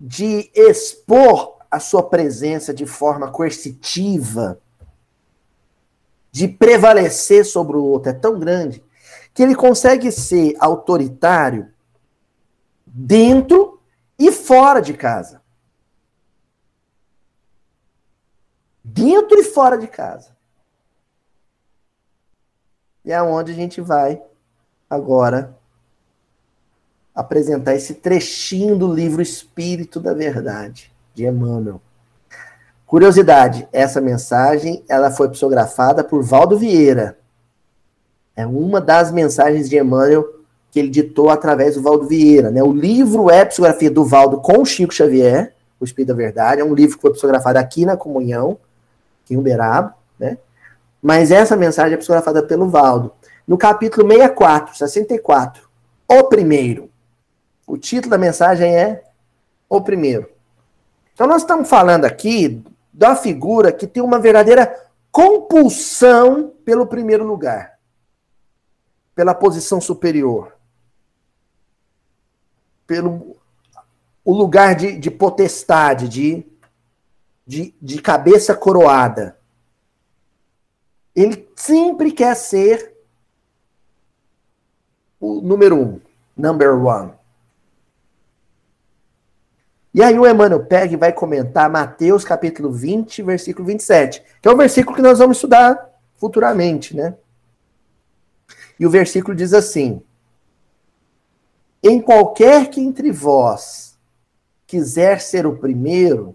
de 0.00 0.50
expor 0.54 1.58
a 1.70 1.78
sua 1.78 2.02
presença 2.02 2.74
de 2.74 2.86
forma 2.86 3.30
coercitiva, 3.30 4.60
de 6.32 6.48
prevalecer 6.48 7.44
sobre 7.44 7.76
o 7.76 7.84
outro, 7.84 8.10
é 8.10 8.14
tão 8.14 8.38
grande 8.38 8.82
que 9.32 9.42
ele 9.42 9.54
consegue 9.54 10.10
ser 10.10 10.56
autoritário 10.58 11.70
dentro 12.84 13.80
e 14.18 14.32
fora 14.32 14.80
de 14.80 14.94
casa. 14.94 15.42
dentro 18.82 19.38
e 19.38 19.44
fora 19.44 19.78
de 19.78 19.86
casa. 19.86 20.36
E 23.04 23.12
é 23.12 23.22
onde 23.22 23.52
a 23.52 23.54
gente 23.54 23.80
vai 23.80 24.22
agora 24.88 25.56
apresentar 27.14 27.74
esse 27.74 27.94
trechinho 27.94 28.76
do 28.76 28.92
livro 28.92 29.20
Espírito 29.20 30.00
da 30.00 30.14
Verdade, 30.14 30.92
de 31.14 31.26
Emmanuel. 31.26 31.80
Curiosidade, 32.92 33.66
essa 33.72 34.02
mensagem 34.02 34.84
ela 34.86 35.10
foi 35.10 35.26
psicografada 35.30 36.04
por 36.04 36.22
Valdo 36.22 36.58
Vieira. 36.58 37.16
É 38.36 38.46
uma 38.46 38.82
das 38.82 39.10
mensagens 39.10 39.66
de 39.66 39.78
Emmanuel 39.78 40.26
que 40.70 40.78
ele 40.78 40.90
ditou 40.90 41.30
através 41.30 41.74
do 41.74 41.80
Valdo 41.80 42.06
Vieira. 42.06 42.50
Né? 42.50 42.62
O 42.62 42.70
livro 42.70 43.30
é 43.30 43.46
psicografia 43.46 43.90
do 43.90 44.04
Valdo 44.04 44.42
com 44.42 44.62
Chico 44.62 44.92
Xavier, 44.92 45.54
O 45.80 45.86
Espírito 45.86 46.08
da 46.08 46.14
Verdade. 46.14 46.60
É 46.60 46.64
um 46.64 46.74
livro 46.74 46.96
que 46.96 47.00
foi 47.00 47.12
psicografado 47.12 47.58
aqui 47.58 47.86
na 47.86 47.96
Comunhão 47.96 48.58
em 49.30 49.38
Uberaba, 49.38 49.94
né? 50.18 50.36
Mas 51.00 51.30
essa 51.30 51.56
mensagem 51.56 51.94
é 51.94 51.96
psicografada 51.96 52.42
pelo 52.42 52.68
Valdo. 52.68 53.10
No 53.48 53.56
capítulo 53.56 54.06
64, 54.06 54.76
64, 54.76 55.66
o 56.06 56.24
primeiro. 56.24 56.90
O 57.66 57.78
título 57.78 58.10
da 58.10 58.18
mensagem 58.18 58.76
é 58.76 59.02
O 59.66 59.80
Primeiro. 59.80 60.28
Então 61.14 61.26
nós 61.26 61.40
estamos 61.40 61.70
falando 61.70 62.04
aqui 62.04 62.62
da 62.92 63.16
figura 63.16 63.72
que 63.72 63.86
tem 63.86 64.02
uma 64.02 64.18
verdadeira 64.18 64.90
compulsão 65.10 66.52
pelo 66.64 66.86
primeiro 66.86 67.26
lugar, 67.26 67.78
pela 69.14 69.34
posição 69.34 69.80
superior, 69.80 70.56
pelo 72.86 73.36
o 74.24 74.32
lugar 74.32 74.76
de, 74.76 74.96
de 74.96 75.10
potestade, 75.10 76.08
de 76.08 76.52
de, 77.46 77.74
de 77.80 78.00
cabeça 78.00 78.54
coroada. 78.54 79.38
Ele 81.14 81.50
sempre 81.56 82.12
quer 82.12 82.34
ser 82.34 82.96
o 85.20 85.40
número 85.40 85.76
um, 85.76 86.00
number 86.36 86.74
one. 86.74 87.12
E 89.94 90.02
aí 90.02 90.18
o 90.18 90.26
Emmanuel 90.26 90.64
pega 90.64 90.94
e 90.94 90.96
vai 90.96 91.12
comentar 91.12 91.68
Mateus 91.68 92.24
capítulo 92.24 92.72
20, 92.72 93.22
versículo 93.22 93.66
27, 93.66 94.22
que 94.40 94.48
é 94.48 94.50
o 94.50 94.56
versículo 94.56 94.96
que 94.96 95.02
nós 95.02 95.18
vamos 95.18 95.36
estudar 95.36 95.90
futuramente, 96.16 96.96
né? 96.96 97.14
E 98.80 98.86
o 98.86 98.90
versículo 98.90 99.36
diz 99.36 99.52
assim: 99.52 100.02
Em 101.82 102.00
qualquer 102.00 102.70
que 102.70 102.80
entre 102.80 103.10
vós 103.10 103.98
quiser 104.66 105.20
ser 105.20 105.46
o 105.46 105.58
primeiro, 105.58 106.34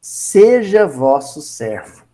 seja 0.00 0.86
vosso 0.86 1.40
servo. 1.40 2.04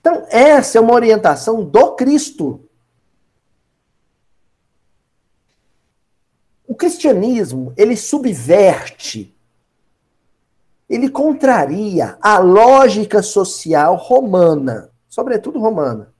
Então, 0.00 0.24
essa 0.30 0.78
é 0.78 0.80
uma 0.80 0.94
orientação 0.94 1.64
do 1.64 1.96
Cristo. 1.96 2.60
O 6.66 6.74
cristianismo, 6.74 7.72
ele 7.76 7.96
subverte, 7.96 9.34
ele 10.88 11.08
contraria 11.08 12.16
a 12.20 12.38
lógica 12.38 13.22
social 13.22 13.96
romana, 13.96 14.90
sobretudo 15.08 15.60
romana, 15.60 16.12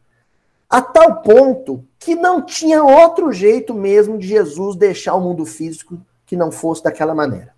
a 0.69 0.81
tal 0.81 1.23
ponto 1.23 1.85
que 1.99 2.15
não 2.15 2.43
tinha 2.43 2.83
outro 2.83 3.33
jeito 3.33 3.75
mesmo 3.75 4.19
de 4.19 4.27
Jesus 4.27 4.77
deixar 4.77 5.15
o 5.15 5.21
mundo 5.21 5.45
físico 5.45 6.01
que 6.25 6.37
não 6.37 6.51
fosse 6.51 6.83
daquela 6.83 7.15
maneira. 7.15 7.55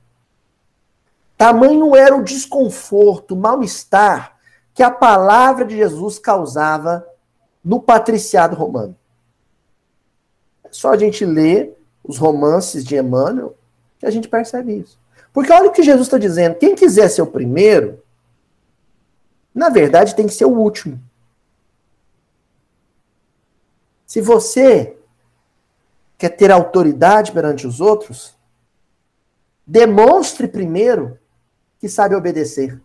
Tamanho 1.37 1.94
era 1.94 2.16
o 2.16 2.24
desconforto, 2.24 3.35
o 3.35 3.37
mal-estar 3.37 4.37
que 4.74 4.83
a 4.83 4.90
palavra 4.90 5.64
de 5.64 5.77
Jesus 5.77 6.18
causava 6.18 7.07
no 7.64 7.81
patriciado 7.81 8.57
romano. 8.57 8.96
É 10.64 10.68
só 10.70 10.92
a 10.92 10.96
gente 10.96 11.24
ler 11.24 11.78
os 12.09 12.16
romances 12.16 12.83
de 12.83 12.97
Emmanuel 12.97 13.55
que 13.99 14.07
a 14.07 14.11
gente 14.11 14.29
percebe 14.29 14.79
isso. 14.79 14.99
Porque 15.33 15.53
olha 15.53 15.68
o 15.68 15.73
que 15.73 15.83
Jesus 15.83 16.07
está 16.07 16.16
dizendo: 16.16 16.57
quem 16.57 16.75
quiser 16.75 17.09
ser 17.11 17.21
o 17.21 17.27
primeiro, 17.27 18.03
na 19.55 19.68
verdade 19.68 20.16
tem 20.16 20.27
que 20.27 20.33
ser 20.33 20.47
o 20.47 20.57
último. 20.57 20.99
Se 24.07 24.23
você 24.23 24.97
quer 26.16 26.31
ter 26.31 26.51
autoridade 26.51 27.31
perante 27.31 27.66
os 27.66 27.79
outros, 27.81 28.37
demonstre 29.66 30.49
primeiro 30.49 31.18
que 31.79 31.88
sabe 31.88 32.14
obedecer, 32.14 32.81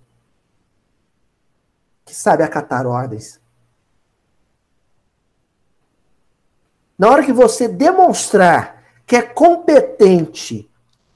que 2.03 2.13
sabe 2.13 2.43
acatar 2.43 2.86
ordens. 2.86 3.39
Na 6.97 7.09
hora 7.09 7.25
que 7.25 7.33
você 7.33 7.67
demonstrar 7.67 8.72
que 9.05 9.15
é 9.15 9.21
competente 9.21 10.69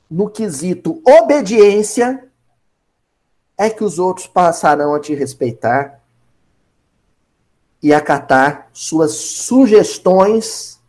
no 0.10 0.30
quesito 0.30 1.02
obediência, 1.06 2.28
é 3.58 3.69
que 3.69 3.84
os 3.84 3.97
outros 3.97 4.28
passarão 4.28 4.93
a 4.93 5.00
te 5.00 5.13
respeitar 5.15 6.02
e 7.82 7.93
acatar 7.93 8.69
suas 8.71 9.13
sugestões 9.13 10.80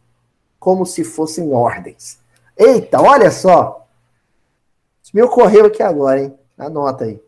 como 0.59 0.85
se 0.85 1.05
fossem 1.05 1.53
ordens. 1.53 2.19
Eita, 2.57 3.01
olha 3.01 3.31
só! 3.31 3.87
Isso 5.03 5.13
me 5.15 5.23
ocorreu 5.23 5.67
aqui 5.67 5.83
agora, 5.83 6.23
hein? 6.23 6.39
Anota 6.59 7.05
aí. 7.05 7.23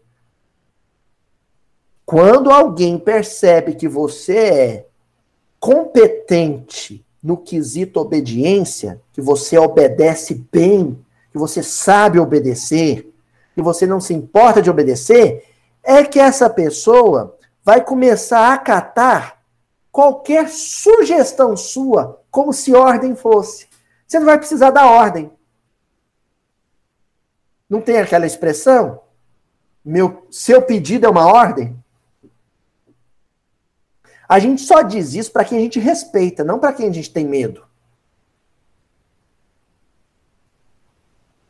Quando 2.05 2.51
alguém 2.51 2.99
percebe 2.99 3.75
que 3.75 3.89
você 3.89 4.37
é 4.37 4.87
competente 5.61 7.07
no 7.23 7.37
quesito 7.37 8.01
obediência, 8.01 9.01
que 9.13 9.21
você 9.21 9.59
obedece 9.59 10.47
bem, 10.51 10.99
que 11.31 11.39
você 11.39 11.63
sabe 11.63 12.19
obedecer, 12.19 13.13
que 13.55 13.63
você 13.63 13.87
não 13.87 14.01
se 14.01 14.15
importa 14.15 14.63
de 14.63 14.71
obedecer, 14.71 15.45
é 15.83 16.05
que 16.05 16.19
essa 16.19 16.49
pessoa 16.49 17.37
vai 17.65 17.85
começar 17.85 18.41
a 18.41 18.55
acatar 18.55 19.43
qualquer 19.93 20.49
sugestão 20.49 21.57
sua 21.57 22.21
como 22.31 22.53
se 22.53 22.75
ordem 22.75 23.15
fosse. 23.15 23.69
Você 24.07 24.19
não 24.19 24.27
vai 24.27 24.39
precisar 24.39 24.71
da 24.71 24.87
ordem. 24.87 25.31
Não 27.69 27.81
tem 27.81 27.99
aquela 27.99 28.27
expressão? 28.27 29.01
Meu, 29.85 30.27
seu 30.31 30.63
pedido 30.63 31.07
é 31.07 31.11
uma 31.11 31.27
ordem? 31.27 31.77
A 34.31 34.39
gente 34.39 34.63
só 34.63 34.83
diz 34.83 35.15
isso 35.15 35.33
para 35.33 35.45
quem 35.45 35.59
a 35.59 35.61
gente 35.61 35.81
respeita, 35.81 36.45
não 36.45 36.61
para 36.61 36.73
quem 36.73 36.89
a 36.89 36.93
gente 36.93 37.13
tem 37.13 37.27
medo. 37.27 37.67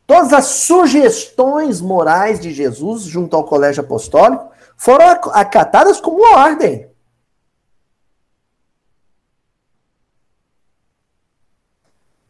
Todas 0.06 0.32
as 0.32 0.46
sugestões 0.46 1.80
morais 1.80 2.40
de 2.40 2.52
Jesus 2.52 3.02
junto 3.02 3.36
ao 3.36 3.44
colégio 3.44 3.84
apostólico 3.84 4.50
foram 4.76 5.04
acatadas 5.32 6.00
como 6.00 6.24
ordem. 6.34 6.88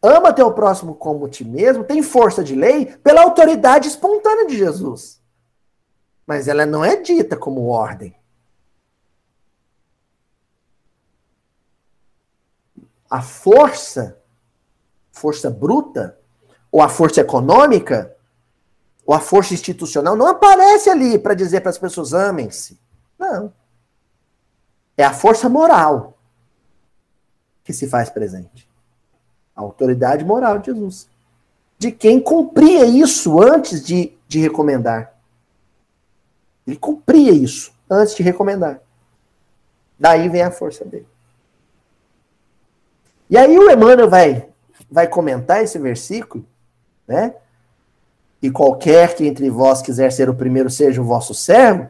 Ama 0.03 0.33
teu 0.33 0.51
próximo 0.51 0.95
como 0.95 1.29
ti 1.29 1.45
mesmo, 1.45 1.83
tem 1.83 2.03
força 2.03 2.43
de 2.43 2.55
lei 2.55 2.87
pela 2.97 3.21
autoridade 3.21 3.87
espontânea 3.87 4.47
de 4.47 4.57
Jesus 4.57 5.21
mas 6.31 6.47
ela 6.47 6.65
não 6.65 6.85
é 6.85 6.95
dita 6.95 7.35
como 7.35 7.67
ordem. 7.67 8.15
A 13.11 13.21
força, 13.21 14.17
força 15.11 15.49
bruta, 15.49 16.17
ou 16.71 16.81
a 16.81 16.87
força 16.87 17.19
econômica, 17.19 18.15
ou 19.05 19.13
a 19.13 19.19
força 19.19 19.53
institucional, 19.53 20.15
não 20.15 20.27
aparece 20.27 20.89
ali 20.89 21.19
para 21.19 21.33
dizer 21.33 21.59
para 21.59 21.69
as 21.69 21.77
pessoas 21.77 22.13
amem-se. 22.13 22.79
Não. 23.19 23.51
É 24.95 25.03
a 25.03 25.11
força 25.11 25.49
moral 25.49 26.17
que 27.65 27.73
se 27.73 27.87
faz 27.87 28.09
presente. 28.09 28.69
A 29.53 29.59
autoridade 29.61 30.23
moral 30.23 30.59
de 30.59 30.67
Jesus. 30.67 31.09
De 31.77 31.91
quem 31.91 32.21
cumpria 32.21 32.85
isso 32.85 33.41
antes 33.41 33.83
de, 33.83 34.17
de 34.25 34.39
recomendar. 34.39 35.13
Ele 36.65 36.77
cumpria 36.77 37.33
isso 37.33 37.73
antes 37.89 38.15
de 38.15 38.23
recomendar. 38.23 38.79
Daí 39.99 40.29
vem 40.29 40.43
a 40.43 40.51
força 40.51 40.85
dele. 40.85 41.07
E 43.31 43.37
aí 43.37 43.57
o 43.57 43.71
Emmanuel 43.71 44.09
vai, 44.09 44.45
vai 44.91 45.07
comentar 45.07 45.63
esse 45.63 45.79
versículo, 45.79 46.45
né? 47.07 47.33
E 48.41 48.51
qualquer 48.51 49.15
que 49.15 49.25
entre 49.25 49.49
vós 49.49 49.81
quiser 49.81 50.11
ser 50.11 50.29
o 50.29 50.35
primeiro, 50.35 50.69
seja 50.69 51.01
o 51.01 51.05
vosso 51.05 51.33
servo. 51.33 51.89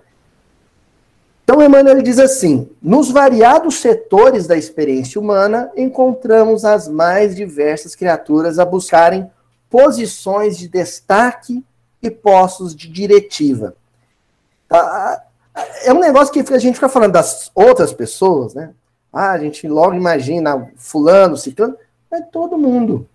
Então, 1.43 1.63
Emmanuel 1.63 1.95
ele 1.95 2.04
diz 2.04 2.19
assim: 2.19 2.69
nos 2.80 3.10
variados 3.10 3.77
setores 3.80 4.45
da 4.45 4.56
experiência 4.56 5.19
humana, 5.19 5.71
encontramos 5.75 6.63
as 6.63 6.88
mais 6.88 7.36
diversas 7.36 7.95
criaturas 7.95 8.60
a 8.60 8.65
buscarem 8.65 9.30
posições 9.67 10.56
de 10.60 10.67
destaque 10.67 11.65
e 12.04 12.12
postos 12.12 12.75
de 12.75 12.88
diretiva. 12.88 13.75
Ah, 14.69 15.23
é 15.84 15.91
um 15.91 15.99
negócio 15.99 16.32
que 16.32 16.54
a 16.54 16.60
gente 16.60 16.75
fica 16.75 16.88
falando 16.88 17.13
das 17.13 17.49
outras 17.56 17.91
pessoas, 17.91 18.54
né? 18.54 18.75
Ah, 19.12 19.32
a 19.32 19.38
gente 19.38 19.67
logo 19.67 19.93
imagina 19.93 20.71
fulano, 20.76 21.36
ciclano. 21.36 21.78
É 22.12 22.21
todo 22.21 22.58
mundo. 22.58 23.08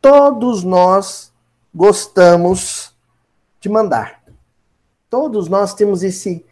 Todos 0.00 0.62
nós 0.62 1.32
gostamos 1.74 2.94
de 3.60 3.68
mandar. 3.68 4.22
Todos 5.08 5.48
nós 5.48 5.74
temos 5.74 6.02
esse, 6.02 6.44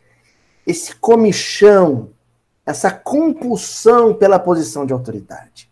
esse 0.66 0.94
comichão, 0.96 2.10
essa 2.64 2.90
compulsão 2.90 4.14
pela 4.14 4.38
posição 4.38 4.86
de 4.86 4.92
autoridade. 4.92 5.70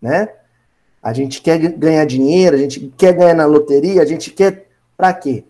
Né? 0.00 0.28
A 1.02 1.12
gente 1.12 1.40
quer 1.40 1.58
ganhar 1.58 2.04
dinheiro, 2.04 2.56
a 2.56 2.58
gente 2.58 2.92
quer 2.96 3.12
ganhar 3.14 3.34
na 3.34 3.46
loteria, 3.46 4.02
a 4.02 4.06
gente 4.06 4.30
quer. 4.30 4.66
Para 4.96 5.12
quê? 5.12 5.44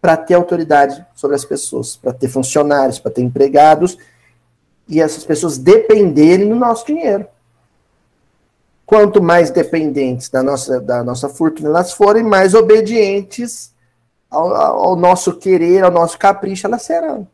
para 0.00 0.16
ter 0.16 0.34
autoridade 0.34 1.04
sobre 1.14 1.36
as 1.36 1.44
pessoas, 1.44 1.96
para 1.96 2.12
ter 2.12 2.28
funcionários, 2.28 2.98
para 2.98 3.10
ter 3.10 3.22
empregados 3.22 3.98
e 4.88 5.00
essas 5.00 5.24
pessoas 5.24 5.58
dependerem 5.58 6.48
do 6.48 6.54
nosso 6.54 6.86
dinheiro. 6.86 7.26
Quanto 8.86 9.22
mais 9.22 9.50
dependentes 9.50 10.30
da 10.30 10.42
nossa, 10.42 10.80
da 10.80 11.04
nossa 11.04 11.28
fortuna 11.28 11.68
elas 11.68 11.92
forem, 11.92 12.24
mais 12.24 12.54
obedientes 12.54 13.72
ao, 14.30 14.54
ao 14.54 14.96
nosso 14.96 15.34
querer, 15.34 15.84
ao 15.84 15.90
nosso 15.90 16.18
capricho 16.18 16.66
elas 16.66 16.82
serão. 16.82 17.28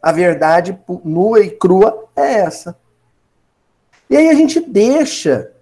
A 0.00 0.10
verdade 0.10 0.78
nua 1.04 1.40
e 1.40 1.50
crua 1.50 2.08
é 2.16 2.32
essa. 2.40 2.76
E 4.08 4.16
aí 4.16 4.28
a 4.28 4.34
gente 4.34 4.58
deixa 4.58 5.52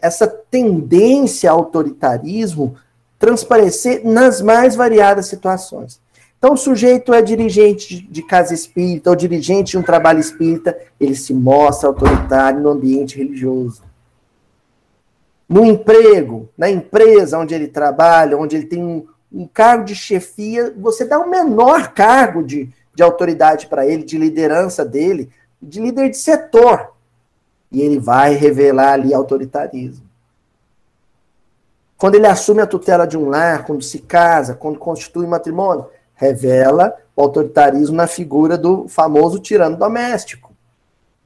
essa 0.00 0.26
tendência 0.26 1.50
ao 1.50 1.60
autoritarismo 1.60 2.76
transparecer 3.18 4.04
nas 4.04 4.42
mais 4.42 4.74
variadas 4.74 5.26
situações. 5.26 6.00
Então, 6.44 6.52
o 6.52 6.58
sujeito 6.58 7.14
é 7.14 7.22
dirigente 7.22 8.06
de 8.06 8.22
casa 8.22 8.52
espírita 8.52 9.08
ou 9.08 9.16
dirigente 9.16 9.70
de 9.70 9.78
um 9.78 9.82
trabalho 9.82 10.20
espírita, 10.20 10.78
ele 11.00 11.14
se 11.14 11.32
mostra 11.32 11.88
autoritário 11.88 12.60
no 12.60 12.68
ambiente 12.68 13.16
religioso. 13.16 13.82
No 15.48 15.64
emprego, 15.64 16.46
na 16.54 16.68
empresa 16.68 17.38
onde 17.38 17.54
ele 17.54 17.66
trabalha, 17.66 18.36
onde 18.36 18.56
ele 18.56 18.66
tem 18.66 18.84
um, 18.84 19.06
um 19.32 19.46
cargo 19.46 19.86
de 19.86 19.94
chefia, 19.94 20.70
você 20.76 21.06
dá 21.06 21.18
o 21.18 21.30
menor 21.30 21.94
cargo 21.94 22.42
de, 22.42 22.70
de 22.94 23.02
autoridade 23.02 23.66
para 23.66 23.86
ele, 23.86 24.04
de 24.04 24.18
liderança 24.18 24.84
dele, 24.84 25.30
de 25.62 25.80
líder 25.80 26.10
de 26.10 26.18
setor. 26.18 26.92
E 27.72 27.80
ele 27.80 27.98
vai 27.98 28.34
revelar 28.34 28.92
ali 28.92 29.14
autoritarismo. 29.14 30.04
Quando 31.96 32.16
ele 32.16 32.26
assume 32.26 32.60
a 32.60 32.66
tutela 32.66 33.06
de 33.06 33.16
um 33.16 33.30
lar, 33.30 33.64
quando 33.64 33.82
se 33.82 34.00
casa, 34.00 34.54
quando 34.54 34.78
constitui 34.78 35.26
matrimônio, 35.26 35.86
revela 36.14 36.94
o 37.16 37.22
autoritarismo 37.22 37.96
na 37.96 38.06
figura 38.06 38.56
do 38.56 38.88
famoso 38.88 39.38
tirano 39.38 39.76
doméstico. 39.76 40.52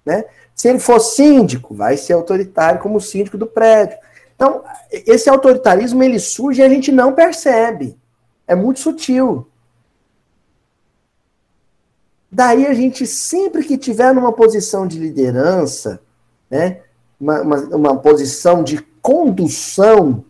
Né? 0.05 0.25
Se 0.55 0.69
ele 0.69 0.79
for 0.79 1.01
síndico, 1.01 1.75
vai 1.75 1.97
ser 1.97 2.15
autoritário 2.15 2.81
como 2.81 3.01
síndico 3.01 3.39
do 3.39 3.47
prédio. 3.47 3.99
Então, 4.35 4.63
esse 4.91 5.29
autoritarismo 5.29 6.03
ele 6.03 6.19
surge 6.19 6.61
e 6.61 6.65
a 6.65 6.69
gente 6.69 6.93
não 6.93 7.13
percebe. 7.13 7.97
É 8.47 8.55
muito 8.55 8.81
sutil. 8.81 9.47
Daí 12.31 12.67
a 12.67 12.75
gente, 12.75 13.07
sempre 13.07 13.65
que 13.65 13.79
tiver 13.79 14.15
numa 14.15 14.33
posição 14.33 14.87
de 14.87 14.99
liderança, 14.99 16.01
né, 16.51 16.83
uma, 17.19 17.41
uma, 17.41 17.57
uma 17.77 17.97
posição 17.99 18.63
de 18.63 18.81
condução 19.01 20.25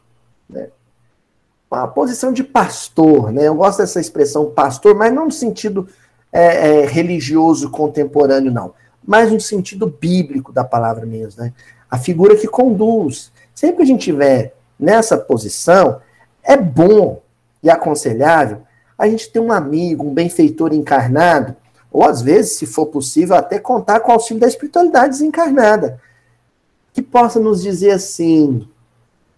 uma 1.70 1.88
posição 1.88 2.32
de 2.32 2.42
pastor, 2.42 3.30
né? 3.30 3.48
Eu 3.48 3.54
gosto 3.54 3.78
dessa 3.78 4.00
expressão 4.00 4.50
pastor, 4.50 4.94
mas 4.94 5.12
não 5.12 5.26
no 5.26 5.32
sentido 5.32 5.88
é, 6.32 6.82
é, 6.82 6.86
religioso 6.86 7.70
contemporâneo, 7.70 8.50
não, 8.50 8.74
mas 9.04 9.30
no 9.30 9.40
sentido 9.40 9.86
bíblico 9.86 10.52
da 10.52 10.64
palavra 10.64 11.04
mesmo, 11.04 11.42
né? 11.42 11.52
A 11.90 11.98
figura 11.98 12.36
que 12.36 12.46
conduz. 12.46 13.32
Sempre 13.54 13.78
que 13.78 13.82
a 13.82 13.86
gente 13.86 14.04
tiver 14.04 14.54
nessa 14.78 15.16
posição, 15.16 16.00
é 16.42 16.56
bom 16.56 17.22
e 17.62 17.70
aconselhável 17.70 18.62
a 18.96 19.08
gente 19.08 19.30
ter 19.30 19.38
um 19.38 19.52
amigo, 19.52 20.06
um 20.06 20.12
benfeitor 20.12 20.72
encarnado, 20.72 21.54
ou 21.90 22.04
às 22.04 22.20
vezes, 22.20 22.56
se 22.56 22.66
for 22.66 22.86
possível, 22.86 23.36
até 23.36 23.58
contar 23.58 24.00
com 24.00 24.10
o 24.10 24.14
auxílio 24.14 24.40
da 24.40 24.48
espiritualidade 24.48 25.10
desencarnada, 25.10 26.00
que 26.92 27.00
possa 27.00 27.38
nos 27.38 27.62
dizer 27.62 27.92
assim, 27.92 28.68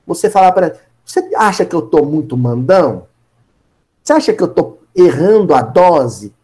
você 0.07 0.31
falar 0.31 0.53
para 0.53 0.77
você 1.05 1.31
acha 1.37 1.65
que 1.65 1.75
eu 1.75 1.81
estou 1.81 2.07
muito 2.07 2.37
mandão? 2.37 3.07
Você 4.03 4.13
acha 4.13 4.33
que 4.33 4.43
eu 4.43 4.47
estou 4.47 4.83
errando 4.95 5.55
a 5.55 5.63
dose? 5.63 6.35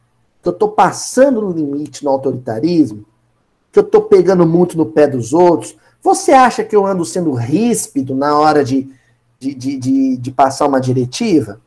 Que 0.43 0.49
eu 0.49 0.53
estou 0.53 0.71
passando 0.71 1.41
no 1.41 1.51
limite 1.51 2.05
no 2.05 2.11
autoritarismo? 2.11 3.05
Que 3.73 3.79
eu 3.79 3.83
estou 3.83 4.03
pegando 4.03 4.47
muito 4.47 4.77
no 4.77 4.87
pé 4.87 5.07
dos 5.07 5.33
outros? 5.33 5.77
Você 6.03 6.33
acha 6.33 6.63
que 6.63 6.77
eu 6.77 6.87
ando 6.87 7.05
sendo 7.05 7.33
ríspido 7.33 8.15
na 8.15 8.39
hora 8.39 8.65
de, 8.65 8.89
de, 9.39 9.55
de, 9.55 9.77
de, 9.77 10.17
de 10.17 10.31
passar 10.31 10.67
uma 10.67 10.81
diretiva? 10.81 11.61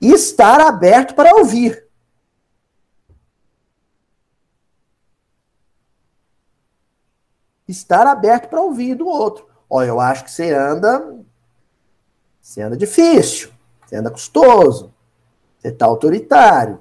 E 0.00 0.12
estar 0.12 0.60
aberto 0.60 1.14
para 1.14 1.34
ouvir. 1.34 1.84
Estar 7.66 8.06
aberto 8.06 8.48
para 8.48 8.60
ouvir 8.60 8.94
do 8.94 9.06
outro. 9.06 9.46
Olha, 9.68 9.88
eu 9.88 10.00
acho 10.00 10.24
que 10.24 10.30
você 10.30 10.52
anda. 10.52 11.16
Você 12.40 12.62
anda 12.62 12.76
difícil. 12.76 13.50
Você 13.86 13.96
anda 13.96 14.10
custoso. 14.10 14.92
Você 15.58 15.68
está 15.68 15.86
autoritário. 15.86 16.80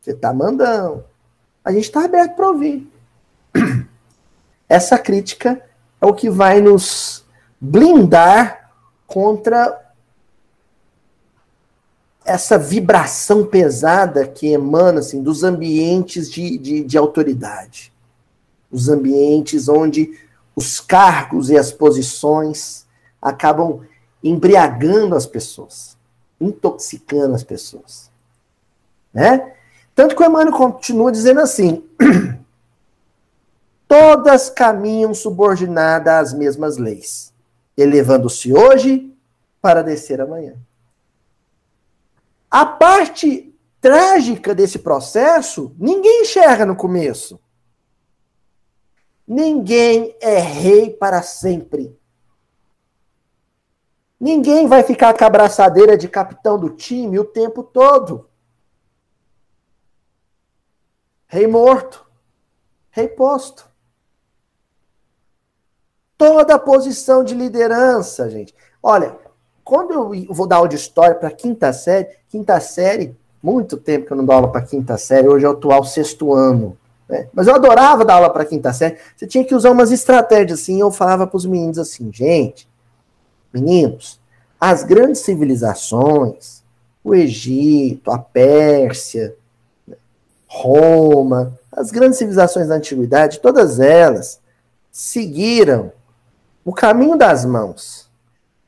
Você 0.00 0.12
está 0.12 0.32
mandando. 0.32 1.04
A 1.64 1.72
gente 1.72 1.84
está 1.84 2.04
aberto 2.04 2.36
para 2.36 2.48
ouvir. 2.48 2.90
Essa 4.68 4.98
crítica 4.98 5.60
é 6.00 6.06
o 6.06 6.14
que 6.14 6.30
vai 6.30 6.60
nos 6.60 7.24
blindar 7.60 8.70
contra 9.06 9.86
essa 12.24 12.58
vibração 12.58 13.46
pesada 13.46 14.26
que 14.26 14.48
emana 14.48 14.98
assim, 14.98 15.22
dos 15.22 15.44
ambientes 15.44 16.30
de, 16.30 16.58
de, 16.58 16.84
de 16.84 16.98
autoridade. 16.98 17.92
Os 18.70 18.88
ambientes 18.88 19.68
onde 19.68 20.18
os 20.56 20.80
cargos 20.80 21.50
e 21.50 21.58
as 21.58 21.70
posições 21.70 22.86
acabam 23.20 23.82
embriagando 24.24 25.14
as 25.14 25.26
pessoas, 25.26 25.98
intoxicando 26.40 27.34
as 27.34 27.44
pessoas. 27.44 28.10
Né? 29.12 29.52
Tanto 29.94 30.16
que 30.16 30.22
o 30.22 30.26
Emmanuel 30.26 30.56
continua 30.56 31.12
dizendo 31.12 31.40
assim: 31.40 31.84
todas 33.86 34.48
caminham 34.48 35.12
subordinadas 35.12 36.32
às 36.32 36.34
mesmas 36.34 36.78
leis, 36.78 37.32
elevando-se 37.76 38.52
hoje 38.52 39.14
para 39.60 39.82
descer 39.82 40.20
amanhã. 40.20 40.54
A 42.50 42.64
parte 42.64 43.54
trágica 43.80 44.54
desse 44.54 44.78
processo, 44.78 45.74
ninguém 45.78 46.22
enxerga 46.22 46.64
no 46.64 46.74
começo. 46.74 47.38
Ninguém 49.26 50.16
é 50.20 50.38
rei 50.38 50.90
para 50.90 51.20
sempre. 51.22 51.98
Ninguém 54.18 54.66
vai 54.66 54.82
ficar 54.82 55.14
com 55.14 55.24
a 55.24 55.26
abraçadeira 55.26 55.96
de 55.96 56.08
capitão 56.08 56.58
do 56.58 56.70
time 56.70 57.18
o 57.18 57.24
tempo 57.24 57.62
todo. 57.62 58.28
Rei 61.26 61.46
morto, 61.46 62.06
rei 62.90 63.08
posto. 63.08 63.68
Toda 66.16 66.58
posição 66.58 67.22
de 67.22 67.34
liderança, 67.34 68.30
gente. 68.30 68.54
Olha, 68.82 69.18
quando 69.62 69.92
eu 69.92 70.32
vou 70.32 70.46
dar 70.46 70.56
aula 70.56 70.68
de 70.68 70.76
história 70.76 71.14
para 71.14 71.30
quinta 71.30 71.72
série, 71.72 72.16
quinta 72.28 72.58
série, 72.60 73.16
muito 73.42 73.76
tempo 73.76 74.06
que 74.06 74.12
eu 74.12 74.16
não 74.16 74.24
dou 74.24 74.34
aula 74.34 74.50
para 74.50 74.62
quinta 74.62 74.96
série, 74.96 75.28
hoje 75.28 75.44
é 75.44 75.48
o 75.48 75.52
atual 75.52 75.84
sexto 75.84 76.32
ano. 76.32 76.78
Né? 77.08 77.28
Mas 77.32 77.46
eu 77.46 77.54
adorava 77.54 78.04
dar 78.04 78.14
aula 78.14 78.30
para 78.30 78.44
quinta 78.44 78.72
série. 78.72 78.96
Você 79.16 79.26
tinha 79.26 79.44
que 79.44 79.54
usar 79.54 79.70
umas 79.70 79.92
estratégias 79.92 80.60
assim. 80.60 80.80
Eu 80.80 80.90
falava 80.90 81.26
para 81.26 81.36
os 81.36 81.46
meninos 81.46 81.78
assim, 81.78 82.10
gente, 82.12 82.68
meninos, 83.52 84.20
as 84.60 84.82
grandes 84.82 85.20
civilizações, 85.20 86.62
o 87.02 87.14
Egito, 87.14 88.10
a 88.10 88.18
Pérsia, 88.18 89.36
Roma, 90.46 91.58
as 91.72 91.90
grandes 91.90 92.18
civilizações 92.18 92.68
da 92.68 92.76
antiguidade, 92.76 93.40
todas 93.40 93.78
elas 93.78 94.40
seguiram 94.90 95.92
o 96.64 96.72
caminho 96.72 97.16
das 97.16 97.44
mãos. 97.44 98.10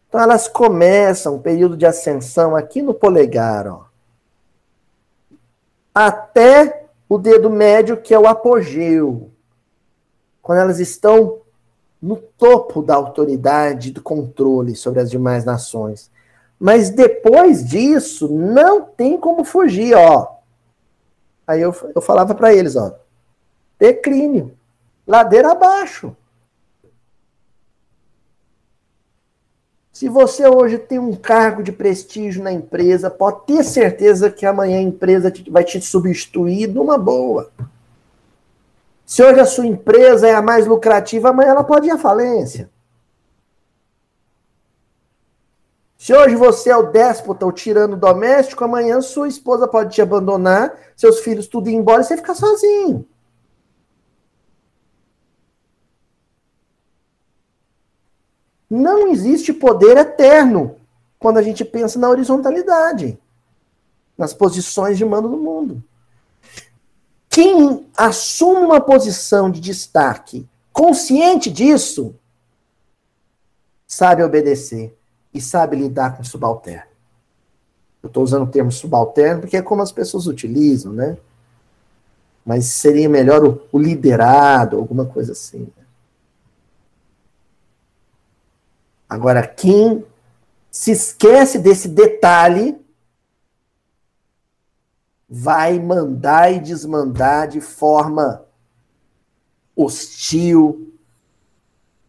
Então 0.08 0.20
elas 0.20 0.46
começam 0.46 1.34
o 1.34 1.40
período 1.40 1.76
de 1.76 1.86
ascensão 1.86 2.54
aqui 2.54 2.80
no 2.82 2.94
polegar, 2.94 3.66
ó, 3.66 3.86
até 5.94 6.87
o 7.08 7.18
dedo 7.18 7.48
médio, 7.48 7.96
que 7.96 8.12
é 8.12 8.18
o 8.18 8.26
apogeu. 8.26 9.30
Quando 10.42 10.58
elas 10.58 10.78
estão 10.78 11.40
no 12.00 12.16
topo 12.16 12.82
da 12.82 12.94
autoridade, 12.94 13.90
do 13.90 14.02
controle 14.02 14.76
sobre 14.76 15.00
as 15.00 15.10
demais 15.10 15.44
nações. 15.44 16.10
Mas 16.58 16.90
depois 16.90 17.64
disso, 17.64 18.28
não 18.28 18.82
tem 18.82 19.16
como 19.18 19.44
fugir, 19.44 19.94
ó. 19.94 20.38
Aí 21.46 21.60
eu, 21.60 21.74
eu 21.94 22.00
falava 22.00 22.34
para 22.34 22.52
eles, 22.52 22.76
ó, 22.76 22.94
declínio, 23.78 24.52
ladeira 25.06 25.52
abaixo. 25.52 26.14
Se 29.98 30.08
você 30.08 30.46
hoje 30.46 30.78
tem 30.78 30.96
um 30.96 31.12
cargo 31.12 31.60
de 31.60 31.72
prestígio 31.72 32.40
na 32.40 32.52
empresa, 32.52 33.10
pode 33.10 33.44
ter 33.46 33.64
certeza 33.64 34.30
que 34.30 34.46
amanhã 34.46 34.78
a 34.78 34.82
empresa 34.82 35.32
vai 35.50 35.64
te 35.64 35.80
substituir 35.80 36.68
numa 36.68 36.96
boa. 36.96 37.50
Se 39.04 39.24
hoje 39.24 39.40
a 39.40 39.44
sua 39.44 39.66
empresa 39.66 40.28
é 40.28 40.36
a 40.36 40.40
mais 40.40 40.68
lucrativa, 40.68 41.30
amanhã 41.30 41.48
ela 41.48 41.64
pode 41.64 41.88
ir 41.88 41.90
à 41.90 41.98
falência. 41.98 42.70
Se 45.96 46.14
hoje 46.14 46.36
você 46.36 46.70
é 46.70 46.76
o 46.76 46.92
déspota, 46.92 47.44
o 47.44 47.50
tirano 47.50 47.96
doméstico, 47.96 48.62
amanhã 48.62 49.00
sua 49.00 49.26
esposa 49.26 49.66
pode 49.66 49.96
te 49.96 50.00
abandonar, 50.00 50.78
seus 50.94 51.18
filhos 51.18 51.48
tudo 51.48 51.70
ir 51.70 51.74
embora 51.74 52.02
e 52.02 52.04
você 52.04 52.16
ficar 52.16 52.36
sozinho. 52.36 53.04
Não 58.68 59.08
existe 59.08 59.52
poder 59.52 59.96
eterno 59.96 60.76
quando 61.18 61.38
a 61.38 61.42
gente 61.42 61.64
pensa 61.64 61.98
na 61.98 62.08
horizontalidade, 62.08 63.18
nas 64.16 64.32
posições 64.32 64.98
de 64.98 65.04
mando 65.04 65.28
no 65.28 65.38
mundo. 65.38 65.82
Quem 67.28 67.86
assume 67.96 68.64
uma 68.64 68.80
posição 68.80 69.50
de 69.50 69.60
destaque, 69.60 70.46
consciente 70.72 71.50
disso, 71.50 72.14
sabe 73.86 74.22
obedecer 74.22 74.96
e 75.32 75.40
sabe 75.40 75.76
lidar 75.76 76.16
com 76.16 76.24
subalterno. 76.24 76.88
Eu 78.02 78.08
estou 78.08 78.22
usando 78.22 78.44
o 78.44 78.50
termo 78.50 78.70
subalterno 78.70 79.40
porque 79.40 79.56
é 79.56 79.62
como 79.62 79.82
as 79.82 79.92
pessoas 79.92 80.26
utilizam, 80.26 80.92
né? 80.92 81.16
Mas 82.44 82.66
seria 82.66 83.08
melhor 83.08 83.44
o, 83.44 83.60
o 83.72 83.78
liderado, 83.78 84.76
alguma 84.76 85.04
coisa 85.04 85.32
assim. 85.32 85.70
Né? 85.76 85.84
Agora, 89.08 89.46
quem 89.46 90.04
se 90.70 90.90
esquece 90.92 91.58
desse 91.58 91.88
detalhe 91.88 92.78
vai 95.28 95.78
mandar 95.78 96.52
e 96.52 96.60
desmandar 96.60 97.48
de 97.48 97.60
forma 97.60 98.44
hostil, 99.74 100.94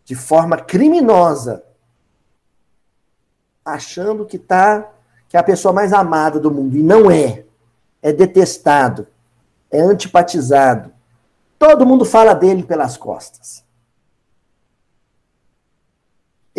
de 0.04 0.16
forma 0.16 0.58
criminosa, 0.58 1.64
achando 3.64 4.26
que 4.26 4.38
tá 4.38 4.92
que 5.30 5.38
é 5.38 5.40
a 5.40 5.44
pessoa 5.44 5.72
mais 5.72 5.94
amada 5.94 6.40
do 6.40 6.52
mundo 6.52 6.76
e 6.76 6.82
não 6.82 7.10
é. 7.10 7.46
É 8.02 8.12
detestado, 8.12 9.06
é 9.70 9.80
antipatizado. 9.80 10.92
Todo 11.60 11.86
mundo 11.86 12.04
fala 12.04 12.34
dele 12.34 12.64
pelas 12.64 12.98
costas. 12.98 13.64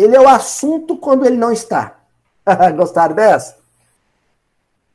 Ele 0.01 0.15
é 0.15 0.21
o 0.21 0.27
assunto 0.27 0.97
quando 0.97 1.25
ele 1.25 1.37
não 1.37 1.51
está. 1.51 1.99
Gostaram 2.75 3.15
dessa? 3.15 3.57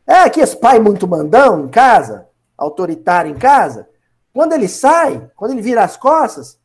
É 0.07 0.29
que 0.31 0.41
esse 0.41 0.57
pai 0.57 0.79
muito 0.79 1.07
mandão 1.07 1.65
em 1.65 1.69
casa, 1.69 2.27
autoritário 2.57 3.31
em 3.31 3.39
casa, 3.39 3.89
quando 4.33 4.53
ele 4.53 4.69
sai, 4.69 5.31
quando 5.35 5.53
ele 5.53 5.63
vira 5.63 5.83
as 5.83 5.97
costas, 5.97 6.59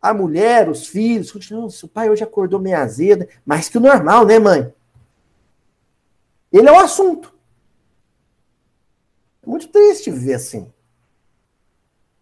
a 0.00 0.14
mulher, 0.14 0.68
os 0.68 0.86
filhos, 0.86 1.32
continuam, 1.32 1.66
o 1.66 1.88
pai 1.88 2.08
hoje 2.08 2.22
acordou 2.22 2.60
meio 2.60 2.76
azeda, 2.76 3.28
mais 3.44 3.68
que 3.68 3.78
o 3.78 3.80
normal, 3.80 4.24
né, 4.24 4.38
mãe? 4.38 4.72
Ele 6.52 6.68
é 6.68 6.72
o 6.72 6.78
assunto. 6.78 7.34
É 9.42 9.46
muito 9.46 9.68
triste 9.68 10.10
viver 10.10 10.34
assim. 10.34 10.72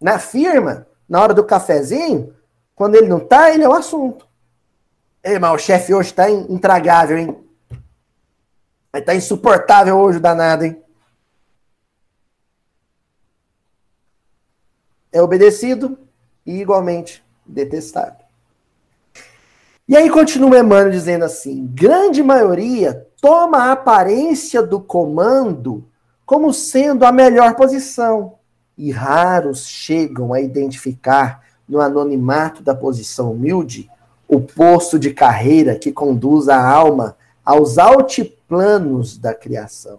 Na 0.00 0.18
firma, 0.18 0.86
na 1.08 1.20
hora 1.20 1.34
do 1.34 1.44
cafezinho, 1.44 2.34
quando 2.74 2.94
ele 2.94 3.08
não 3.08 3.20
tá, 3.20 3.50
ele 3.50 3.64
é 3.64 3.68
o 3.68 3.72
assunto. 3.72 4.26
Ei, 5.26 5.40
mas 5.40 5.52
o 5.52 5.58
chefe 5.58 5.92
hoje 5.92 6.14
tá 6.14 6.30
intragável, 6.30 7.18
hein? 7.18 7.36
Vai 8.92 9.02
tá 9.02 9.12
insuportável 9.12 9.98
hoje 9.98 10.18
o 10.18 10.20
danado, 10.20 10.64
hein? 10.64 10.80
É 15.10 15.20
obedecido 15.20 15.98
e 16.46 16.60
igualmente 16.60 17.24
detestado. 17.44 18.24
E 19.88 19.96
aí 19.96 20.08
continua 20.08 20.60
Emmanuel 20.60 20.92
dizendo 20.92 21.24
assim: 21.24 21.66
grande 21.74 22.22
maioria 22.22 23.08
toma 23.20 23.64
a 23.64 23.72
aparência 23.72 24.62
do 24.62 24.80
comando 24.80 25.90
como 26.24 26.54
sendo 26.54 27.04
a 27.04 27.10
melhor 27.10 27.56
posição, 27.56 28.38
e 28.78 28.92
raros 28.92 29.66
chegam 29.66 30.32
a 30.32 30.40
identificar 30.40 31.44
no 31.68 31.80
anonimato 31.80 32.62
da 32.62 32.76
posição 32.76 33.32
humilde 33.32 33.90
o 34.28 34.40
posto 34.40 34.98
de 34.98 35.12
carreira 35.12 35.76
que 35.76 35.92
conduz 35.92 36.48
a 36.48 36.68
alma 36.68 37.16
aos 37.44 37.78
altiplanos 37.78 39.16
da 39.18 39.32
criação. 39.34 39.98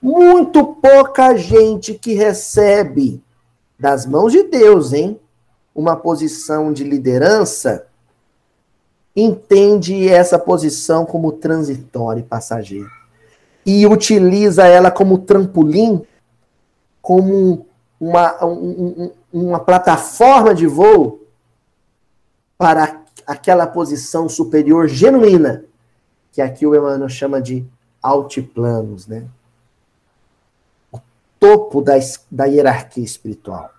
Muito 0.00 0.64
pouca 0.64 1.36
gente 1.36 1.94
que 1.94 2.14
recebe 2.14 3.22
das 3.78 4.06
mãos 4.06 4.32
de 4.32 4.44
Deus, 4.44 4.92
hein, 4.92 5.18
uma 5.74 5.96
posição 5.96 6.72
de 6.72 6.84
liderança 6.84 7.86
entende 9.14 10.08
essa 10.08 10.38
posição 10.38 11.04
como 11.04 11.32
transitória 11.32 12.20
e 12.20 12.24
passageira 12.24 13.00
e 13.64 13.86
utiliza 13.86 14.66
ela 14.66 14.90
como 14.90 15.18
trampolim, 15.18 16.02
como 17.02 17.66
uma, 18.00 18.44
um, 18.44 19.10
uma 19.32 19.60
plataforma 19.60 20.54
de 20.54 20.66
voo 20.66 21.20
para 22.56 22.99
aquela 23.30 23.64
posição 23.64 24.28
superior 24.28 24.88
genuína, 24.88 25.64
que 26.32 26.42
aqui 26.42 26.66
o 26.66 26.74
Emmanuel 26.74 27.08
chama 27.08 27.40
de 27.40 27.64
altiplanos, 28.02 29.06
né? 29.06 29.24
O 30.90 30.98
topo 31.38 31.80
da, 31.80 31.92
da 32.28 32.46
hierarquia 32.46 33.04
espiritual. 33.04 33.70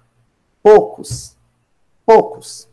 Poucos, 0.64 1.36
poucos 2.06 2.70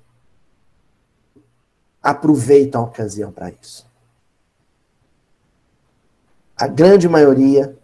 aproveitam 2.01 2.83
a 2.83 2.85
ocasião 2.85 3.33
para 3.33 3.51
isso. 3.51 3.85
A 6.57 6.68
grande 6.68 7.09
maioria 7.09 7.76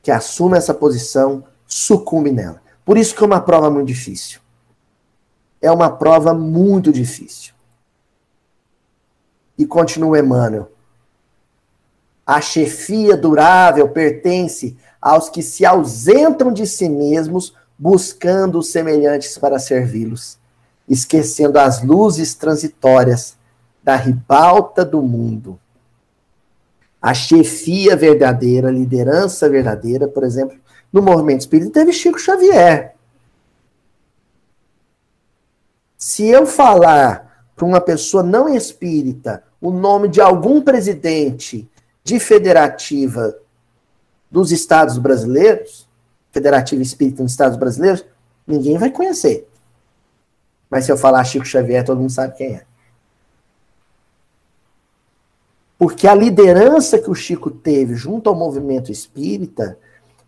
que 0.00 0.12
assume 0.12 0.56
essa 0.56 0.72
posição 0.72 1.42
sucumbe 1.66 2.30
nela. 2.30 2.62
Por 2.84 2.96
isso 2.96 3.12
que 3.12 3.24
é 3.24 3.26
uma 3.26 3.40
prova 3.40 3.68
muito 3.68 3.88
difícil. 3.88 4.40
É 5.60 5.68
uma 5.68 5.90
prova 5.90 6.32
muito 6.32 6.92
difícil. 6.92 7.55
E 9.58 9.64
continua 9.64 10.18
Emmanuel. 10.18 10.70
A 12.26 12.40
chefia 12.40 13.16
durável 13.16 13.88
pertence 13.88 14.76
aos 15.00 15.28
que 15.28 15.42
se 15.42 15.64
ausentam 15.64 16.52
de 16.52 16.66
si 16.66 16.88
mesmos, 16.88 17.54
buscando 17.78 18.58
os 18.58 18.68
semelhantes 18.72 19.38
para 19.38 19.58
servi-los, 19.58 20.38
esquecendo 20.88 21.58
as 21.58 21.82
luzes 21.82 22.34
transitórias 22.34 23.36
da 23.82 23.94
ribalta 23.94 24.84
do 24.84 25.00
mundo. 25.00 25.60
A 27.00 27.14
chefia 27.14 27.94
verdadeira, 27.94 28.68
a 28.68 28.72
liderança 28.72 29.48
verdadeira, 29.48 30.08
por 30.08 30.24
exemplo, 30.24 30.58
no 30.92 31.00
movimento 31.00 31.42
espírita 31.42 31.70
teve 31.70 31.92
Chico 31.92 32.18
Xavier. 32.18 32.96
Se 35.96 36.26
eu 36.26 36.46
falar 36.46 37.46
para 37.54 37.64
uma 37.64 37.80
pessoa 37.80 38.22
não 38.22 38.48
espírita 38.48 39.44
o 39.60 39.70
nome 39.70 40.08
de 40.08 40.20
algum 40.20 40.60
presidente 40.60 41.68
de 42.04 42.20
federativa 42.20 43.36
dos 44.30 44.52
Estados 44.52 44.98
brasileiros, 44.98 45.88
federativa 46.30 46.82
espírita 46.82 47.22
dos 47.22 47.32
Estados 47.32 47.58
brasileiros, 47.58 48.04
ninguém 48.46 48.78
vai 48.78 48.90
conhecer. 48.90 49.48
Mas 50.70 50.84
se 50.84 50.92
eu 50.92 50.96
falar 50.96 51.24
Chico 51.24 51.44
Xavier, 51.44 51.84
todo 51.84 52.00
mundo 52.00 52.12
sabe 52.12 52.36
quem 52.36 52.54
é. 52.56 52.64
Porque 55.78 56.08
a 56.08 56.14
liderança 56.14 56.98
que 56.98 57.10
o 57.10 57.14
Chico 57.14 57.50
teve 57.50 57.94
junto 57.94 58.28
ao 58.28 58.36
movimento 58.36 58.90
espírita 58.90 59.78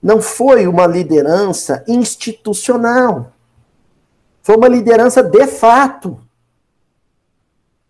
não 0.02 0.20
foi 0.20 0.66
uma 0.66 0.86
liderança 0.86 1.82
institucional. 1.88 3.32
Foi 4.42 4.56
uma 4.56 4.68
liderança 4.68 5.22
de 5.22 5.46
fato. 5.46 6.20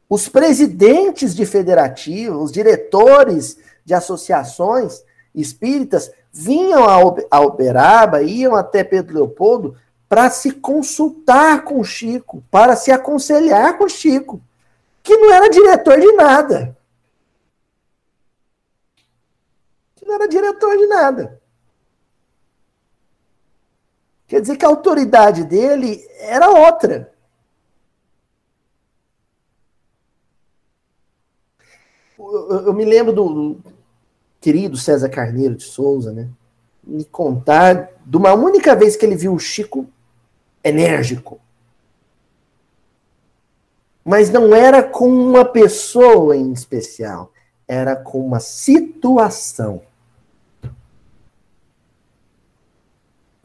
Os 0.09 0.29
presidentes 0.29 1.35
de 1.35 1.45
federativos, 1.45 2.45
os 2.45 2.53
diretores 2.53 3.59
de 3.85 3.95
associações 3.95 5.03
espíritas 5.35 6.11
vinham 6.33 6.85
a 7.31 7.41
Uberaba, 7.41 8.23
iam 8.23 8.55
até 8.55 8.83
Pedro 8.83 9.15
Leopoldo 9.15 9.77
para 10.09 10.31
se 10.31 10.53
consultar 10.53 11.65
com 11.65 11.81
o 11.81 11.85
Chico, 11.85 12.43
para 12.51 12.75
se 12.75 12.91
aconselhar 12.91 13.77
com 13.77 13.85
o 13.85 13.89
Chico, 13.91 14.41
que 15.03 15.17
não 15.17 15.33
era 15.33 15.51
diretor 15.51 16.01
de 16.01 16.13
nada. 16.13 16.79
não 20.09 20.15
era 20.15 20.27
diretor 20.27 20.77
de 20.77 20.87
nada. 20.87 21.41
Quer 24.27 24.41
dizer 24.41 24.57
que 24.57 24.65
a 24.65 24.69
autoridade 24.69 25.45
dele 25.45 26.05
era 26.19 26.49
outra. 26.51 27.13
Eu, 32.19 32.73
me 32.73 32.85
lembro 32.85 33.13
do, 33.13 33.29
do, 33.29 33.63
querido 34.41 34.77
César 34.77 35.09
Carneiro 35.09 35.55
de 35.55 35.65
Souza, 35.65 36.13
né? 36.13 36.29
Me 36.83 37.05
contar 37.05 37.91
de 38.05 38.17
uma 38.17 38.35
única 38.35 38.75
vez 38.75 38.97
que 38.97 39.07
ele 39.07 39.17
viu 39.17 39.35
o 39.35 39.39
Chico 39.39 39.87
enérgico. 40.65 41.41
Mas 44.05 44.31
não 44.31 44.55
era 44.55 44.83
com 44.83 45.09
uma 45.09 45.45
pessoa 45.45 46.37
em 46.37 46.53
especial, 46.53 47.31
era 47.67 47.95
com 47.95 48.27
uma 48.27 48.41
situação. 48.41 49.83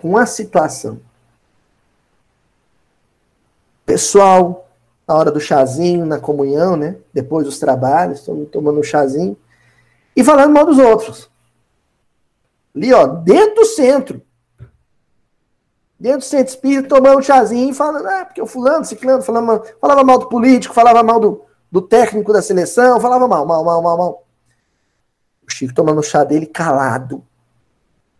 com 0.03 0.17
a 0.17 0.25
situação. 0.25 0.99
Pessoal, 3.85 4.69
na 5.07 5.15
hora 5.15 5.31
do 5.31 5.39
chazinho, 5.39 6.05
na 6.05 6.19
comunhão, 6.19 6.75
né? 6.75 6.97
Depois 7.13 7.45
dos 7.45 7.59
trabalhos, 7.59 8.25
tomando 8.51 8.79
um 8.79 8.83
chazinho. 8.83 9.37
E 10.15 10.23
falando 10.23 10.53
mal 10.53 10.65
dos 10.65 10.77
outros. 10.77 11.29
Ali, 12.75 12.93
ó, 12.93 13.05
dentro 13.05 13.55
do 13.55 13.65
centro. 13.65 14.21
Dentro 15.99 16.19
do 16.19 16.25
centro 16.25 16.53
espírita, 16.53 16.89
tomando 16.89 17.19
um 17.19 17.21
chazinho 17.21 17.69
e 17.69 17.73
falando, 17.73 18.07
ah, 18.07 18.25
porque 18.25 18.41
o 18.41 18.47
fulano, 18.47 18.83
ciclano, 18.83 19.21
falava, 19.21 19.63
falava 19.79 20.03
mal 20.03 20.19
do 20.19 20.27
político, 20.27 20.73
falava 20.73 21.03
mal 21.03 21.19
do, 21.19 21.43
do 21.71 21.81
técnico 21.81 22.33
da 22.33 22.41
seleção, 22.41 22.99
falava 22.99 23.27
mal, 23.27 23.45
mal, 23.45 23.63
mal, 23.63 23.81
mal, 23.81 23.97
mal. 23.97 24.23
O 25.47 25.51
Chico 25.51 25.73
tomando 25.73 25.99
o 25.99 26.03
chá 26.03 26.23
dele 26.23 26.45
calado. 26.45 27.23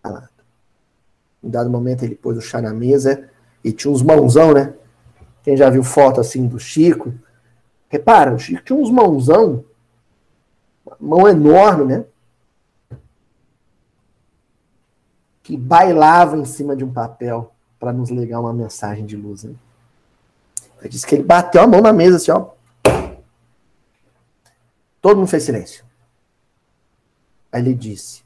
Calado. 0.02 0.30
Em 1.44 1.50
dado 1.50 1.70
momento 1.70 2.04
ele 2.04 2.16
pôs 2.16 2.38
o 2.38 2.42
chá 2.42 2.62
na 2.62 2.74
mesa 2.74 3.30
e 3.64 3.72
tinha 3.72 3.92
uns 3.92 4.02
mãozão, 4.02 4.54
né? 4.54 4.74
Quem 5.44 5.58
já 5.58 5.70
viu 5.70 5.84
foto 5.84 6.22
assim 6.22 6.48
do 6.48 6.58
Chico? 6.58 7.14
Repara, 7.90 8.34
o 8.34 8.40
Chico 8.40 8.64
tinha 8.64 8.80
uns 8.80 8.90
mãozão, 8.90 9.64
mão 11.00 11.28
enorme, 11.28 11.86
né? 11.86 12.06
Que 15.44 15.58
bailava 15.58 16.38
em 16.38 16.46
cima 16.46 16.76
de 16.76 16.84
um 16.84 16.92
papel 16.92 17.54
para 17.78 17.92
nos 17.92 18.10
legar 18.10 18.40
uma 18.40 18.54
mensagem 18.54 19.06
de 19.06 19.18
luz. 19.18 19.44
Ele 19.44 19.58
disse 20.90 21.06
que 21.06 21.16
ele 21.16 21.24
bateu 21.24 21.62
a 21.62 21.68
mão 21.68 21.82
na 21.82 21.92
mesa 21.92 22.16
assim, 22.16 22.32
ó. 22.32 22.52
Todo 25.02 25.18
mundo 25.18 25.28
fez 25.28 25.44
silêncio. 25.44 25.84
Aí 27.52 27.62
ele 27.62 27.76
disse: 27.76 28.24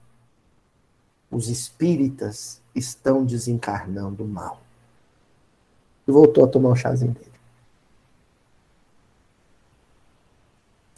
os 1.30 1.50
espíritas 1.50 2.62
estão 2.76 3.26
desencarnando 3.26 4.24
mal. 4.24 4.62
E 6.08 6.12
voltou 6.12 6.46
a 6.46 6.48
tomar 6.48 6.70
o 6.70 6.76
chazinho 6.76 7.12
dele. 7.12 7.28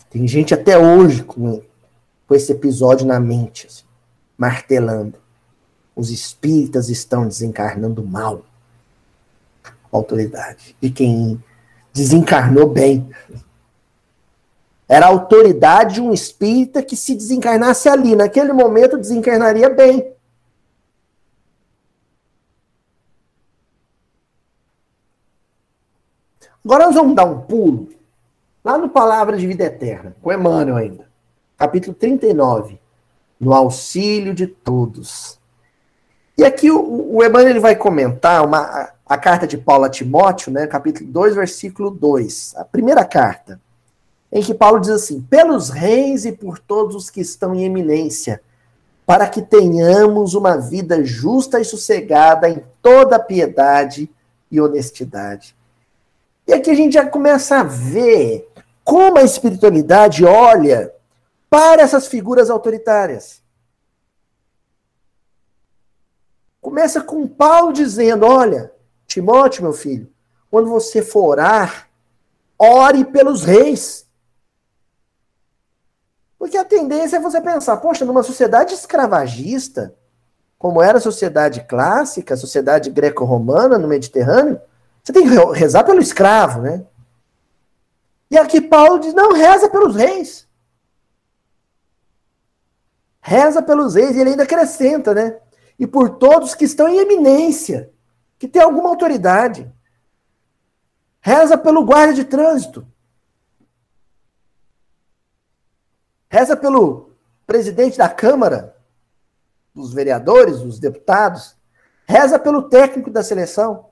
Tem 0.10 0.28
gente 0.28 0.54
até 0.54 0.78
hoje 0.78 1.24
com, 1.24 1.62
com 2.28 2.36
esse 2.36 2.52
episódio 2.52 3.06
na 3.06 3.20
mente, 3.20 3.68
assim, 3.68 3.84
martelando. 4.38 5.20
Os 5.96 6.10
espíritas 6.10 6.90
estão 6.90 7.28
desencarnando 7.28 8.04
mal. 8.04 8.44
Autoridade. 9.92 10.76
E 10.82 10.90
quem 10.90 11.44
desencarnou 11.94 12.68
bem. 12.68 13.10
Era 14.88 15.06
a 15.06 15.10
autoridade 15.10 15.96
de 15.96 16.02
um 16.02 16.12
espírita 16.12 16.82
que 16.82 16.96
se 16.96 17.14
desencarnasse 17.14 17.88
ali. 17.88 18.16
Naquele 18.16 18.54
momento 18.54 18.98
desencarnaria 18.98 19.70
bem. 19.70 20.12
Agora 26.64 26.88
nós 26.88 26.96
vamos 26.96 27.16
dar 27.16 27.26
um 27.26 27.40
pulo 27.42 27.90
lá 28.64 28.78
no 28.78 28.90
Palavra 28.90 29.38
de 29.38 29.48
Vida 29.48 29.64
Eterna, 29.64 30.16
com 30.22 30.32
Emmanuel 30.32 30.76
ainda. 30.76 31.10
Capítulo 31.58 31.94
39. 31.94 32.80
No 33.40 33.54
auxílio 33.54 34.34
de 34.34 34.46
todos. 34.46 35.40
E 36.38 36.44
aqui 36.44 36.70
o, 36.70 37.16
o 37.16 37.24
Emmanuel 37.24 37.50
ele 37.50 37.60
vai 37.60 37.76
comentar 37.76 38.46
uma, 38.46 38.60
a, 38.60 38.94
a 39.06 39.18
carta 39.18 39.48
de 39.48 39.58
Paulo 39.58 39.86
a 39.86 39.90
Timóteo, 39.90 40.52
né, 40.52 40.68
capítulo 40.68 41.10
2, 41.10 41.36
versículo 41.36 41.90
2. 41.90 42.56
A 42.58 42.66
primeira 42.66 43.06
carta, 43.06 43.60
em 44.32 44.42
que 44.42 44.54
Paulo 44.54 44.80
diz 44.80 44.90
assim: 44.90 45.22
Pelos 45.22 45.70
reis 45.70 46.26
e 46.26 46.32
por 46.32 46.60
todos 46.60 46.96
os 46.96 47.10
que 47.10 47.22
estão 47.22 47.56
em 47.56 47.64
eminência, 47.64 48.42
para 49.06 49.28
que 49.28 49.42
tenhamos 49.42 50.34
uma 50.34 50.58
vida 50.58 51.04
justa 51.04 51.60
e 51.60 51.66
sossegada 51.66 52.50
em 52.50 52.62
toda 52.82 53.18
piedade 53.18 54.10
e 54.52 54.62
honestidade. 54.62 55.56
E 56.50 56.54
aqui 56.54 56.72
a 56.72 56.76
gente 56.76 56.94
já 56.94 57.08
começa 57.08 57.60
a 57.60 57.64
ver 57.64 58.52
como 58.84 59.20
a 59.20 59.24
espiritualidade 59.24 60.26
olha 60.26 60.92
para 61.48 61.84
essas 61.84 62.08
figuras 62.08 62.50
autoritárias. 62.50 63.44
Começa 66.60 67.02
com 67.02 67.28
Paulo 67.28 67.72
dizendo: 67.72 68.26
Olha, 68.26 68.72
Timóteo, 69.06 69.62
meu 69.62 69.74
filho, 69.74 70.12
quando 70.50 70.72
você 70.72 71.04
for 71.04 71.26
orar, 71.26 71.88
ore 72.58 73.06
pelos 73.06 73.44
reis. 73.44 74.08
Porque 76.40 76.58
a 76.58 76.66
tendência 76.66 77.18
é 77.18 77.22
você 77.22 77.40
pensar, 77.40 77.78
poxa, 77.78 78.06
numa 78.06 78.24
sociedade 78.24 78.74
escravagista, 78.74 79.94
como 80.58 80.82
era 80.82 80.98
a 80.98 81.02
sociedade 81.02 81.64
clássica, 81.66 82.34
a 82.34 82.38
sociedade 82.38 82.90
greco-romana 82.90 83.78
no 83.78 83.88
Mediterrâneo, 83.88 84.60
você 85.04 85.14
tem 85.14 85.24
que 85.28 85.36
rezar 85.54 85.84
pelo 85.84 86.02
escravo, 86.02 86.62
né? 86.62 86.86
E 88.30 88.38
aqui 88.38 88.62
Paulo 88.62 89.00
diz: 89.00 89.14
não, 89.14 89.34
reza 89.34 89.70
pelos 89.70 89.96
reis. 89.96 90.48
Reza 93.22 93.62
pelos 93.62 93.96
reis, 93.96 94.16
e 94.16 94.20
ele 94.20 94.32
ainda 94.32 94.44
acrescenta, 94.44 95.14
né? 95.14 95.40
E 95.78 95.88
por 95.88 96.18
todos 96.18 96.56
que 96.56 96.66
estão 96.66 96.88
em 96.88 97.00
eminência, 97.00 97.92
que 98.38 98.48
tem 98.48 98.62
alguma 98.62 98.90
autoridade. 98.90 99.72
Reza 101.22 101.58
pelo 101.58 101.84
guarda 101.84 102.14
de 102.14 102.24
trânsito. 102.24 102.88
Reza 106.30 106.56
pelo 106.56 107.12
presidente 107.46 107.98
da 107.98 108.08
Câmara, 108.08 108.76
dos 109.74 109.94
vereadores, 109.94 110.62
dos 110.62 110.80
deputados. 110.80 111.58
Reza 112.06 112.40
pelo 112.40 112.70
técnico 112.70 113.10
da 113.10 113.24
seleção 113.24 113.89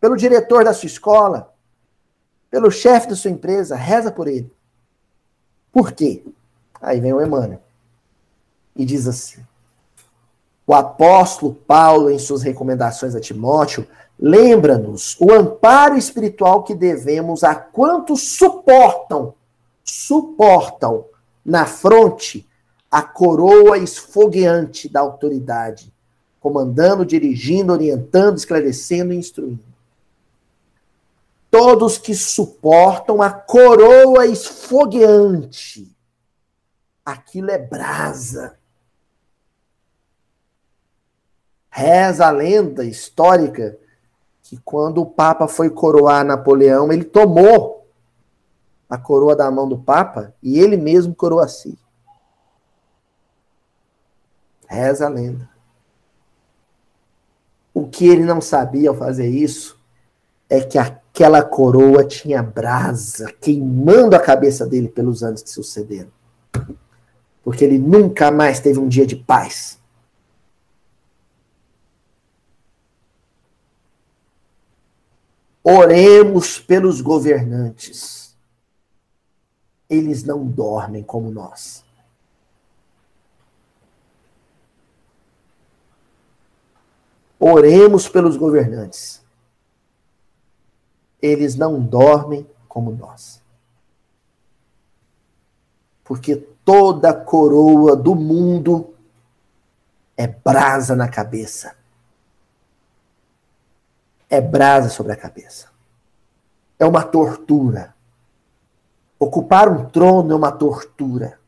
pelo 0.00 0.16
diretor 0.16 0.64
da 0.64 0.74
sua 0.74 0.86
escola, 0.86 1.52
pelo 2.50 2.70
chefe 2.70 3.08
da 3.08 3.16
sua 3.16 3.30
empresa, 3.30 3.76
reza 3.76 4.10
por 4.10 4.28
ele. 4.28 4.52
Por 5.72 5.92
quê? 5.92 6.24
Aí 6.80 7.00
vem 7.00 7.12
o 7.12 7.20
Emmanuel. 7.20 7.60
E 8.74 8.84
diz 8.84 9.06
assim: 9.06 9.42
o 10.66 10.74
apóstolo 10.74 11.54
Paulo, 11.54 12.10
em 12.10 12.18
suas 12.18 12.42
recomendações 12.42 13.14
a 13.14 13.20
Timóteo, 13.20 13.86
lembra-nos 14.18 15.16
o 15.20 15.32
amparo 15.32 15.96
espiritual 15.96 16.62
que 16.62 16.74
devemos 16.74 17.44
a 17.44 17.54
quantos 17.54 18.36
suportam, 18.36 19.34
suportam 19.84 21.04
na 21.44 21.66
fronte 21.66 22.48
a 22.90 23.02
coroa 23.02 23.78
esfogueante 23.78 24.88
da 24.88 25.00
autoridade, 25.00 25.92
comandando, 26.40 27.04
dirigindo, 27.04 27.72
orientando, 27.72 28.36
esclarecendo 28.36 29.12
e 29.12 29.16
instruindo 29.16 29.75
todos 31.56 31.96
que 31.96 32.14
suportam 32.14 33.22
a 33.22 33.30
coroa 33.30 34.26
esfogueante. 34.26 35.96
Aquilo 37.02 37.50
é 37.50 37.56
brasa. 37.56 38.58
Reza 41.70 42.26
a 42.26 42.30
lenda 42.30 42.84
histórica 42.84 43.78
que 44.42 44.58
quando 44.58 45.00
o 45.00 45.06
Papa 45.06 45.48
foi 45.48 45.70
coroar 45.70 46.26
Napoleão, 46.26 46.92
ele 46.92 47.04
tomou 47.04 47.88
a 48.86 48.98
coroa 48.98 49.34
da 49.34 49.50
mão 49.50 49.66
do 49.66 49.78
Papa 49.78 50.34
e 50.42 50.58
ele 50.58 50.76
mesmo 50.76 51.14
coroou 51.14 51.40
a 51.40 51.48
si. 51.48 51.78
Reza 54.68 55.06
a 55.06 55.08
lenda. 55.08 55.48
O 57.72 57.88
que 57.88 58.06
ele 58.06 58.24
não 58.24 58.42
sabia 58.42 58.90
ao 58.90 58.94
fazer 58.94 59.28
isso 59.28 59.80
é 60.50 60.60
que 60.60 60.76
a 60.76 61.05
aquela 61.16 61.42
coroa 61.42 62.04
tinha 62.04 62.42
brasa 62.42 63.32
queimando 63.40 64.14
a 64.14 64.20
cabeça 64.20 64.66
dele 64.66 64.86
pelos 64.86 65.22
anos 65.22 65.42
que 65.42 65.48
sucederam. 65.48 66.12
Porque 67.42 67.64
ele 67.64 67.78
nunca 67.78 68.30
mais 68.30 68.60
teve 68.60 68.78
um 68.78 68.86
dia 68.86 69.06
de 69.06 69.16
paz. 69.16 69.80
Oremos 75.64 76.60
pelos 76.60 77.00
governantes. 77.00 78.36
Eles 79.88 80.22
não 80.22 80.44
dormem 80.44 81.02
como 81.02 81.30
nós. 81.30 81.82
Oremos 87.40 88.06
pelos 88.06 88.36
governantes 88.36 89.24
eles 91.20 91.56
não 91.56 91.80
dormem 91.80 92.46
como 92.68 92.90
nós. 92.90 93.42
Porque 96.04 96.36
toda 96.64 97.12
coroa 97.14 97.96
do 97.96 98.14
mundo 98.14 98.94
é 100.16 100.26
brasa 100.26 100.94
na 100.94 101.08
cabeça. 101.08 101.76
É 104.28 104.40
brasa 104.40 104.88
sobre 104.88 105.12
a 105.12 105.16
cabeça. 105.16 105.68
É 106.78 106.86
uma 106.86 107.02
tortura. 107.02 107.94
Ocupar 109.18 109.68
um 109.68 109.88
trono 109.88 110.32
é 110.32 110.36
uma 110.36 110.52
tortura. 110.52 111.38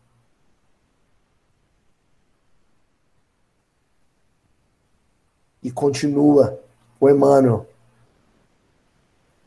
E 5.62 5.70
continua 5.70 6.60
o 6.98 7.08
Emmanuel 7.08 7.66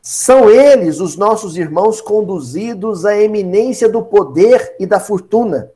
são 0.02 0.50
eles, 0.50 0.98
os 0.98 1.16
nossos 1.16 1.56
irmãos, 1.56 2.00
conduzidos 2.00 3.04
à 3.04 3.16
eminência 3.16 3.88
do 3.88 4.02
poder 4.02 4.74
e 4.80 4.84
da 4.84 4.98
fortuna, 4.98 5.70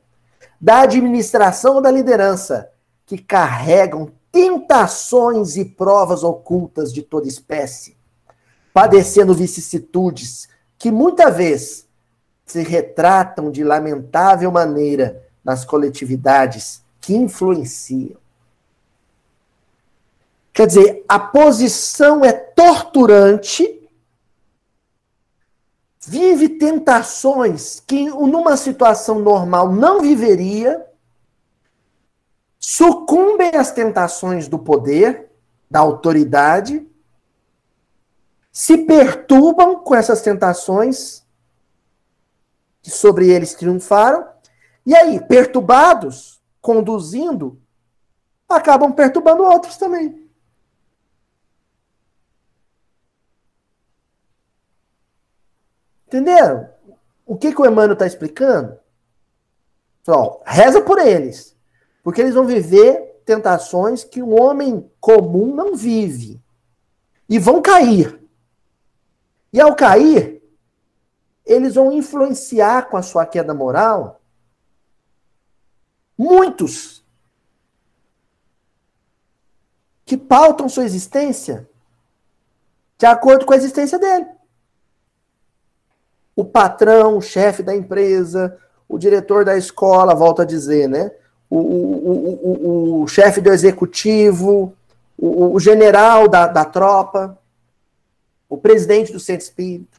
da 0.59 0.81
administração 0.81 1.75
ou 1.75 1.81
da 1.81 1.89
liderança, 1.89 2.69
que 3.05 3.17
carregam 3.17 4.11
tentações 4.29 5.55
e 5.55 5.63
provas 5.63 6.25
ocultas 6.25 6.93
de 6.93 7.01
toda 7.01 7.25
espécie, 7.25 7.95
padecendo 8.73 9.33
vicissitudes 9.33 10.49
que 10.77 10.91
muitas 10.91 11.37
vezes 11.37 11.87
se 12.45 12.61
retratam 12.63 13.49
de 13.49 13.63
lamentável 13.63 14.51
maneira 14.51 15.23
nas 15.41 15.63
coletividades 15.63 16.83
que 16.99 17.15
influenciam. 17.15 18.17
Quer 20.51 20.67
dizer, 20.67 21.05
a 21.07 21.17
posição 21.17 22.25
é 22.25 22.33
torturante 22.33 23.77
vive 26.07 26.47
tentações 26.47 27.81
que 27.81 28.09
numa 28.09 28.55
situação 28.55 29.19
normal 29.19 29.73
não 29.73 29.99
viveria, 29.99 30.87
sucumbem 32.57 33.57
às 33.57 33.73
tentações 33.73 34.47
do 34.47 34.57
poder, 34.57 35.29
da 35.69 35.81
autoridade, 35.81 36.87
se 38.49 38.77
perturbam 38.77 39.79
com 39.79 39.93
essas 39.93 40.21
tentações 40.21 41.25
que 42.81 42.89
sobre 42.89 43.29
eles 43.29 43.53
triunfaram, 43.53 44.25
e 44.85 44.95
aí, 44.95 45.19
perturbados, 45.19 46.41
conduzindo, 46.61 47.59
acabam 48.47 48.93
perturbando 48.93 49.43
outros 49.43 49.75
também. 49.75 50.26
Entenderam? 56.07 56.69
O 57.25 57.35
que, 57.35 57.53
que 57.53 57.61
o 57.61 57.65
Emmanuel 57.65 57.93
está 57.93 58.07
explicando? 58.07 58.79
Ó, 60.07 60.41
reza 60.45 60.81
por 60.81 60.99
eles. 60.99 61.55
Porque 62.01 62.21
eles 62.21 62.33
vão 62.33 62.45
viver 62.45 63.21
tentações 63.25 64.05
que 64.05 64.23
um 64.23 64.41
homem 64.41 64.89
comum 65.01 65.53
não 65.53 65.75
vive. 65.75 66.41
E 67.27 67.37
vão 67.37 67.61
cair. 67.61 68.17
E 69.51 69.59
ao 69.59 69.75
cair, 69.75 70.41
eles 71.45 71.75
vão 71.75 71.91
influenciar 71.91 72.89
com 72.89 72.95
a 72.95 73.01
sua 73.01 73.25
queda 73.25 73.53
moral 73.53 74.21
muitos 76.17 77.05
que 80.03 80.17
pautam 80.17 80.67
sua 80.67 80.85
existência 80.85 81.69
de 82.97 83.05
acordo 83.05 83.45
com 83.45 83.53
a 83.53 83.57
existência 83.57 83.99
dele. 83.99 84.36
O 86.37 86.45
patrão, 86.45 87.17
o 87.17 87.21
chefe 87.21 87.63
da 87.63 87.75
empresa, 87.75 88.55
o 88.87 88.99
diretor 88.99 89.43
da 89.43 89.57
escola, 89.57 90.13
volta 90.13 90.43
a 90.43 90.45
dizer, 90.45 90.87
né? 90.87 91.11
O, 91.49 91.57
o, 91.57 92.99
o, 92.99 93.01
o 93.01 93.07
chefe 93.07 93.41
do 93.41 93.51
executivo, 93.51 94.71
o, 95.17 95.55
o 95.55 95.59
general 95.59 96.27
da, 96.27 96.45
da 96.45 96.63
tropa, 96.63 97.35
o 98.47 98.55
presidente 98.55 99.11
do 99.11 99.19
centro 99.19 99.45
espírita. 99.45 99.97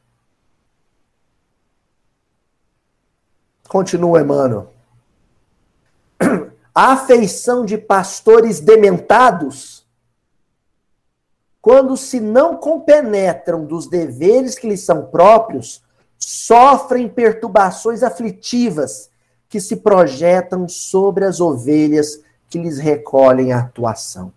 Continua, 3.68 4.20
Emmanuel. 4.20 4.72
A 6.72 6.92
afeição 6.92 7.64
de 7.64 7.76
pastores 7.76 8.60
dementados, 8.60 9.84
quando 11.60 11.96
se 11.96 12.20
não 12.20 12.56
compenetram 12.56 13.64
dos 13.64 13.88
deveres 13.88 14.56
que 14.56 14.68
lhes 14.68 14.84
são 14.84 15.06
próprios, 15.06 15.82
sofrem 16.18 17.08
perturbações 17.08 18.02
aflitivas 18.02 19.08
que 19.48 19.60
se 19.60 19.76
projetam 19.76 20.68
sobre 20.68 21.24
as 21.24 21.40
ovelhas 21.40 22.20
que 22.50 22.58
lhes 22.58 22.78
recolhem 22.78 23.52
a 23.52 23.60
atuação. 23.60 24.32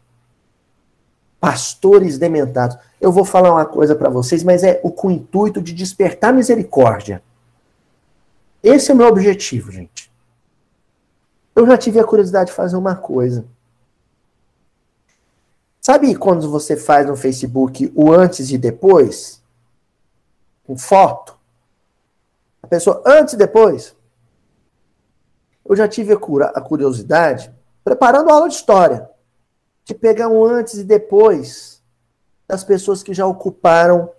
Pastores 1.39 2.17
dementados. 2.17 2.77
Eu 2.99 3.11
vou 3.11 3.25
falar 3.25 3.51
uma 3.51 3.65
coisa 3.65 3.95
para 3.95 4.09
vocês, 4.09 4.43
mas 4.43 4.63
é 4.63 4.79
o 4.83 4.91
com 4.91 5.07
o 5.07 5.11
intuito 5.11 5.61
de 5.61 5.73
despertar 5.73 6.33
misericórdia. 6.33 7.21
Esse 8.63 8.91
é 8.91 8.93
o 8.93 8.97
meu 8.97 9.07
objetivo, 9.07 9.71
gente. 9.71 10.11
Eu 11.55 11.65
já 11.65 11.77
tive 11.77 11.99
a 11.99 12.03
curiosidade 12.03 12.51
de 12.51 12.55
fazer 12.55 12.77
uma 12.77 12.95
coisa. 12.95 13.45
Sabe 15.81 16.15
quando 16.15 16.49
você 16.49 16.77
faz 16.77 17.07
no 17.07 17.15
Facebook 17.15 17.91
o 17.95 18.11
antes 18.11 18.51
e 18.51 18.57
depois? 18.57 19.41
Com 20.63 20.77
foto? 20.77 21.40
A 22.71 22.75
pessoa 22.75 23.03
antes 23.05 23.33
e 23.33 23.37
depois? 23.37 23.93
Eu 25.65 25.75
já 25.75 25.89
tive 25.89 26.13
a 26.13 26.61
curiosidade, 26.61 27.53
preparando 27.83 28.29
aula 28.29 28.47
de 28.47 28.55
história, 28.55 29.09
de 29.83 29.93
pegar 29.93 30.29
um 30.29 30.45
antes 30.45 30.75
e 30.75 30.85
depois 30.85 31.83
das 32.47 32.63
pessoas 32.63 33.03
que 33.03 33.13
já 33.13 33.25
ocuparam 33.25 34.09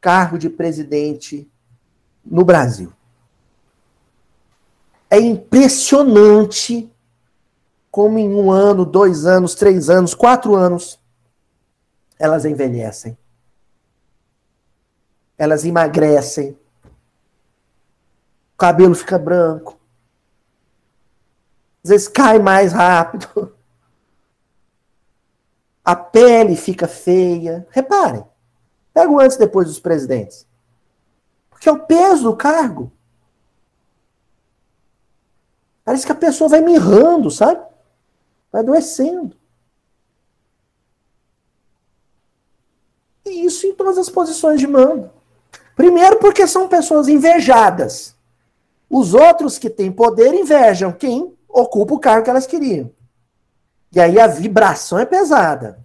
cargo 0.00 0.38
de 0.38 0.48
presidente 0.48 1.50
no 2.24 2.44
Brasil. 2.44 2.92
É 5.10 5.18
impressionante 5.18 6.88
como 7.90 8.16
em 8.16 8.32
um 8.32 8.52
ano, 8.52 8.84
dois 8.84 9.26
anos, 9.26 9.56
três 9.56 9.90
anos, 9.90 10.14
quatro 10.14 10.54
anos, 10.54 11.00
elas 12.16 12.44
envelhecem. 12.44 13.18
Elas 15.36 15.64
emagrecem. 15.64 16.56
O 18.58 18.66
cabelo 18.66 18.92
fica 18.92 19.16
branco. 19.16 19.78
Às 21.84 21.90
vezes 21.90 22.08
cai 22.08 22.40
mais 22.40 22.72
rápido. 22.72 23.56
A 25.84 25.94
pele 25.94 26.56
fica 26.56 26.88
feia. 26.88 27.68
Reparem. 27.70 28.26
Pega 28.92 29.12
o 29.12 29.20
antes 29.20 29.36
e 29.36 29.38
depois 29.38 29.68
dos 29.68 29.78
presidentes. 29.78 30.44
Porque 31.48 31.68
é 31.68 31.72
o 31.72 31.86
peso 31.86 32.24
do 32.24 32.36
cargo. 32.36 32.90
Parece 35.84 36.04
que 36.04 36.10
a 36.10 36.16
pessoa 36.16 36.50
vai 36.50 36.60
mirrando, 36.60 37.30
sabe? 37.30 37.64
Vai 38.50 38.62
adoecendo. 38.62 39.36
E 43.24 43.46
isso 43.46 43.68
em 43.68 43.74
todas 43.76 43.98
as 43.98 44.10
posições 44.10 44.58
de 44.58 44.66
mando. 44.66 45.12
Primeiro, 45.76 46.18
porque 46.18 46.44
são 46.48 46.66
pessoas 46.66 47.06
invejadas. 47.06 48.17
Os 48.90 49.12
outros 49.14 49.58
que 49.58 49.68
têm 49.68 49.92
poder 49.92 50.32
invejam 50.32 50.92
quem 50.92 51.36
ocupa 51.48 51.94
o 51.94 52.00
cargo 52.00 52.24
que 52.24 52.30
elas 52.30 52.46
queriam. 52.46 52.90
E 53.92 54.00
aí 54.00 54.18
a 54.18 54.26
vibração 54.26 54.98
é 54.98 55.06
pesada. 55.06 55.84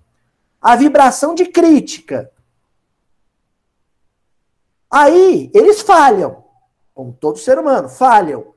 A 0.62 0.76
vibração 0.76 1.36
de 1.36 1.46
crítica. 1.46 2.32
Aí 4.90 5.50
eles 5.54 5.82
falham, 5.82 6.44
como 6.94 7.14
todo 7.14 7.40
ser 7.40 7.58
humano, 7.58 7.90
falham. 7.90 8.54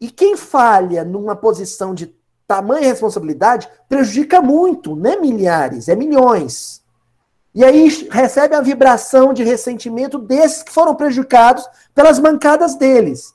E 0.00 0.10
quem 0.10 0.36
falha 0.36 1.04
numa 1.04 1.34
posição 1.34 1.94
de 1.94 2.14
tamanha 2.46 2.88
responsabilidade 2.88 3.68
prejudica 3.88 4.42
muito, 4.42 4.94
não 4.94 5.10
é 5.10 5.16
milhares, 5.16 5.88
é 5.88 5.96
milhões. 5.96 6.82
E 7.54 7.64
aí 7.64 7.88
recebe 8.10 8.54
a 8.54 8.60
vibração 8.60 9.32
de 9.32 9.42
ressentimento 9.42 10.18
desses 10.18 10.62
que 10.62 10.72
foram 10.72 10.94
prejudicados 10.94 11.66
pelas 11.94 12.18
mancadas 12.18 12.76
deles. 12.76 13.34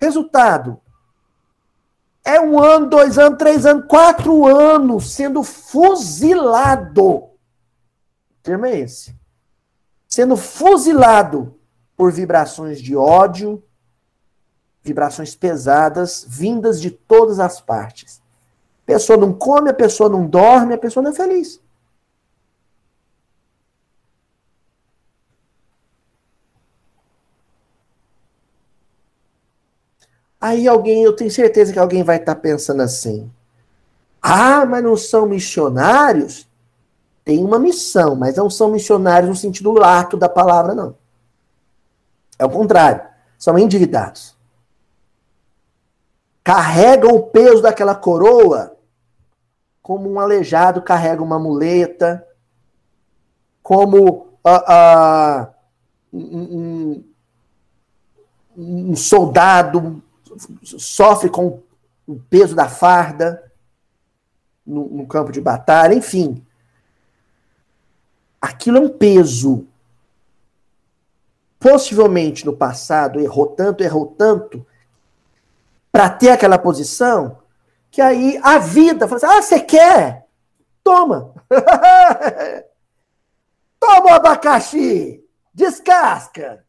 Resultado: 0.00 0.80
é 2.24 2.40
um 2.40 2.58
ano, 2.62 2.88
dois 2.88 3.18
anos, 3.18 3.38
três 3.38 3.66
anos, 3.66 3.86
quatro 3.86 4.46
anos 4.46 5.12
sendo 5.12 5.42
fuzilado. 5.42 7.06
O 7.06 7.30
termo 8.42 8.66
é 8.66 8.78
esse. 8.78 9.14
Sendo 10.08 10.36
fuzilado 10.36 11.54
por 11.96 12.12
vibrações 12.12 12.80
de 12.80 12.96
ódio, 12.96 13.62
vibrações 14.82 15.34
pesadas, 15.34 16.24
vindas 16.26 16.80
de 16.80 16.90
todas 16.90 17.38
as 17.38 17.60
partes. 17.60 18.20
A 18.84 18.86
pessoa 18.86 19.18
não 19.18 19.32
come, 19.32 19.70
a 19.70 19.74
pessoa 19.74 20.08
não 20.08 20.26
dorme, 20.26 20.74
a 20.74 20.78
pessoa 20.78 21.02
não 21.02 21.10
é 21.10 21.14
feliz. 21.14 21.60
Aí 30.40 30.66
alguém, 30.66 31.02
eu 31.02 31.12
tenho 31.14 31.30
certeza 31.30 31.72
que 31.72 31.78
alguém 31.78 32.02
vai 32.02 32.16
estar 32.16 32.34
tá 32.34 32.40
pensando 32.40 32.82
assim: 32.82 33.30
ah, 34.22 34.64
mas 34.64 34.82
não 34.82 34.96
são 34.96 35.26
missionários? 35.26 36.48
Tem 37.24 37.44
uma 37.44 37.58
missão, 37.58 38.16
mas 38.16 38.36
não 38.36 38.48
são 38.48 38.70
missionários 38.70 39.28
no 39.28 39.36
sentido 39.36 39.72
lato 39.72 40.16
da 40.16 40.28
palavra, 40.28 40.74
não. 40.74 40.96
É 42.38 42.44
o 42.44 42.50
contrário, 42.50 43.02
são 43.38 43.58
endividados 43.58 44.34
carregam 46.42 47.14
o 47.14 47.22
peso 47.22 47.62
daquela 47.62 47.94
coroa 47.94 48.76
como 49.80 50.10
um 50.10 50.20
aleijado 50.20 50.82
carrega 50.82 51.22
uma 51.22 51.38
muleta, 51.38 52.26
como 53.62 54.36
uh, 54.44 55.44
uh, 55.44 55.46
um, 56.12 57.04
um, 58.56 58.96
soldado 58.96 60.02
sofre 60.62 61.28
com 61.28 61.62
o 62.06 62.18
peso 62.28 62.54
da 62.54 62.68
farda 62.68 63.50
no, 64.66 64.88
no 64.88 65.06
campo 65.06 65.32
de 65.32 65.40
batalha, 65.40 65.94
enfim. 65.94 66.44
Aquilo 68.40 68.78
é 68.78 68.80
um 68.80 68.88
peso. 68.88 69.66
Possivelmente 71.58 72.46
no 72.46 72.56
passado 72.56 73.20
errou 73.20 73.46
tanto, 73.48 73.82
errou 73.84 74.06
tanto, 74.06 74.66
para 75.92 76.08
ter 76.08 76.30
aquela 76.30 76.58
posição, 76.58 77.38
que 77.90 78.00
aí 78.00 78.40
a 78.42 78.58
vida 78.58 79.06
fala 79.06 79.16
assim: 79.16 79.26
ah, 79.26 79.42
você 79.42 79.60
quer? 79.60 80.26
Toma! 80.82 81.34
Toma 83.78 84.06
o 84.06 84.14
abacaxi! 84.14 85.22
Descasca! 85.52 86.64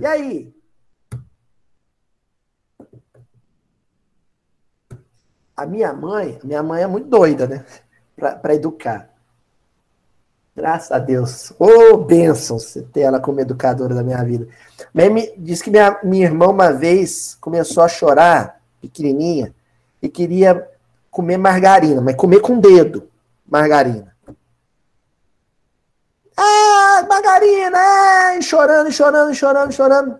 E 0.00 0.06
aí? 0.06 0.52
A 5.62 5.66
minha 5.66 5.92
mãe, 5.92 6.40
minha 6.42 6.60
mãe 6.60 6.82
é 6.82 6.88
muito 6.88 7.06
doida, 7.06 7.46
né? 7.46 7.64
Para 8.16 8.52
educar. 8.52 9.08
Graças 10.56 10.90
a 10.90 10.98
Deus. 10.98 11.52
Ô, 11.52 11.92
oh, 11.92 11.98
bênção 11.98 12.56
ter 12.92 13.02
ela 13.02 13.20
como 13.20 13.38
educadora 13.38 13.94
da 13.94 14.02
minha 14.02 14.24
vida. 14.24 14.48
Me, 14.92 15.32
diz 15.38 15.62
que 15.62 15.70
minha, 15.70 16.00
minha 16.02 16.26
irmã 16.26 16.48
uma 16.48 16.72
vez 16.72 17.36
começou 17.40 17.84
a 17.84 17.88
chorar 17.88 18.60
pequenininha, 18.80 19.54
e 20.02 20.08
queria 20.08 20.68
comer 21.12 21.36
margarina, 21.36 22.00
mas 22.00 22.16
comer 22.16 22.40
com 22.40 22.58
dedo, 22.58 23.08
margarina. 23.46 24.12
Ah, 26.36 27.06
margarina! 27.08 27.78
É, 27.78 28.42
chorando, 28.42 28.90
chorando, 28.90 29.32
chorando, 29.32 29.72
chorando. 29.72 30.18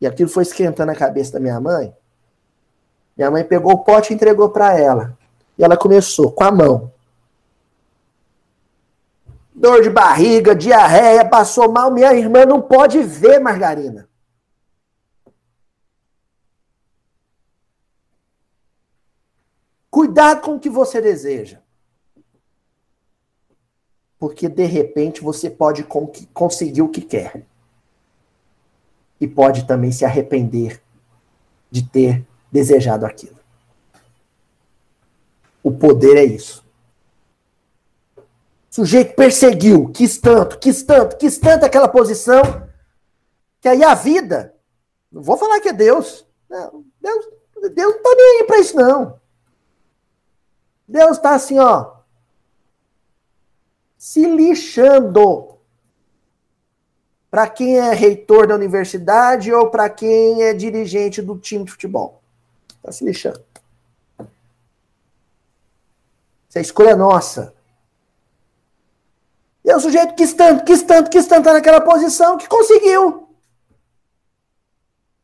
E 0.00 0.06
aquilo 0.06 0.28
foi 0.28 0.44
esquentando 0.44 0.92
a 0.92 0.94
cabeça 0.94 1.32
da 1.32 1.40
minha 1.40 1.58
mãe. 1.58 1.92
Minha 3.16 3.30
mãe 3.30 3.42
pegou 3.42 3.72
o 3.72 3.78
pote 3.78 4.12
e 4.12 4.16
entregou 4.16 4.50
para 4.50 4.78
ela. 4.78 5.16
E 5.56 5.64
ela 5.64 5.76
começou 5.76 6.30
com 6.30 6.44
a 6.44 6.52
mão. 6.52 6.92
Dor 9.54 9.82
de 9.82 9.88
barriga, 9.88 10.54
diarreia, 10.54 11.26
passou 11.26 11.72
mal. 11.72 11.90
Minha 11.90 12.12
irmã 12.12 12.44
não 12.44 12.60
pode 12.60 13.02
ver 13.02 13.40
margarina. 13.40 14.06
Cuidado 19.90 20.42
com 20.42 20.56
o 20.56 20.60
que 20.60 20.68
você 20.68 21.00
deseja. 21.00 21.62
Porque 24.18 24.46
de 24.46 24.66
repente 24.66 25.22
você 25.22 25.48
pode 25.48 25.86
conseguir 26.34 26.82
o 26.82 26.90
que 26.90 27.00
quer. 27.00 27.46
E 29.18 29.26
pode 29.26 29.66
também 29.66 29.90
se 29.90 30.04
arrepender 30.04 30.82
de 31.70 31.82
ter 31.82 32.26
desejado 32.50 33.04
aquilo. 33.04 33.38
O 35.62 35.72
poder 35.72 36.16
é 36.16 36.24
isso. 36.24 36.64
O 38.16 38.74
sujeito 38.76 39.14
perseguiu, 39.14 39.90
quis 39.90 40.18
tanto, 40.18 40.58
quis 40.58 40.82
tanto, 40.82 41.16
quis 41.16 41.38
tanto 41.38 41.64
aquela 41.64 41.88
posição, 41.88 42.68
que 43.60 43.68
aí 43.68 43.82
a 43.82 43.94
vida, 43.94 44.54
não 45.10 45.22
vou 45.22 45.36
falar 45.36 45.60
que 45.60 45.70
é 45.70 45.72
Deus, 45.72 46.26
não, 46.48 46.84
Deus, 47.00 47.26
Deus 47.74 47.94
não 47.94 47.96
está 47.96 48.14
nem 48.14 48.40
aí 48.40 48.44
para 48.44 48.58
isso 48.58 48.76
não. 48.76 49.20
Deus 50.86 51.16
está 51.16 51.34
assim, 51.34 51.58
ó, 51.58 51.96
se 53.96 54.24
lixando 54.24 55.56
para 57.30 57.48
quem 57.48 57.78
é 57.78 57.92
reitor 57.92 58.46
da 58.46 58.54
universidade 58.54 59.52
ou 59.52 59.68
para 59.68 59.90
quem 59.90 60.42
é 60.42 60.54
dirigente 60.54 61.20
do 61.20 61.36
time 61.36 61.64
de 61.64 61.72
futebol. 61.72 62.22
Está 62.86 62.92
se 62.92 63.04
lixando. 63.04 63.44
Essa 66.48 66.60
escolha 66.60 66.90
é 66.90 66.94
nossa. 66.94 67.52
E 69.64 69.70
é 69.70 69.76
o 69.76 69.80
sujeito 69.80 70.14
quis 70.14 70.32
tanto, 70.32 70.64
quis 70.64 70.82
tanto, 70.84 71.10
quis 71.10 71.26
tanto 71.26 71.52
naquela 71.52 71.80
posição 71.80 72.38
que 72.38 72.48
conseguiu. 72.48 73.28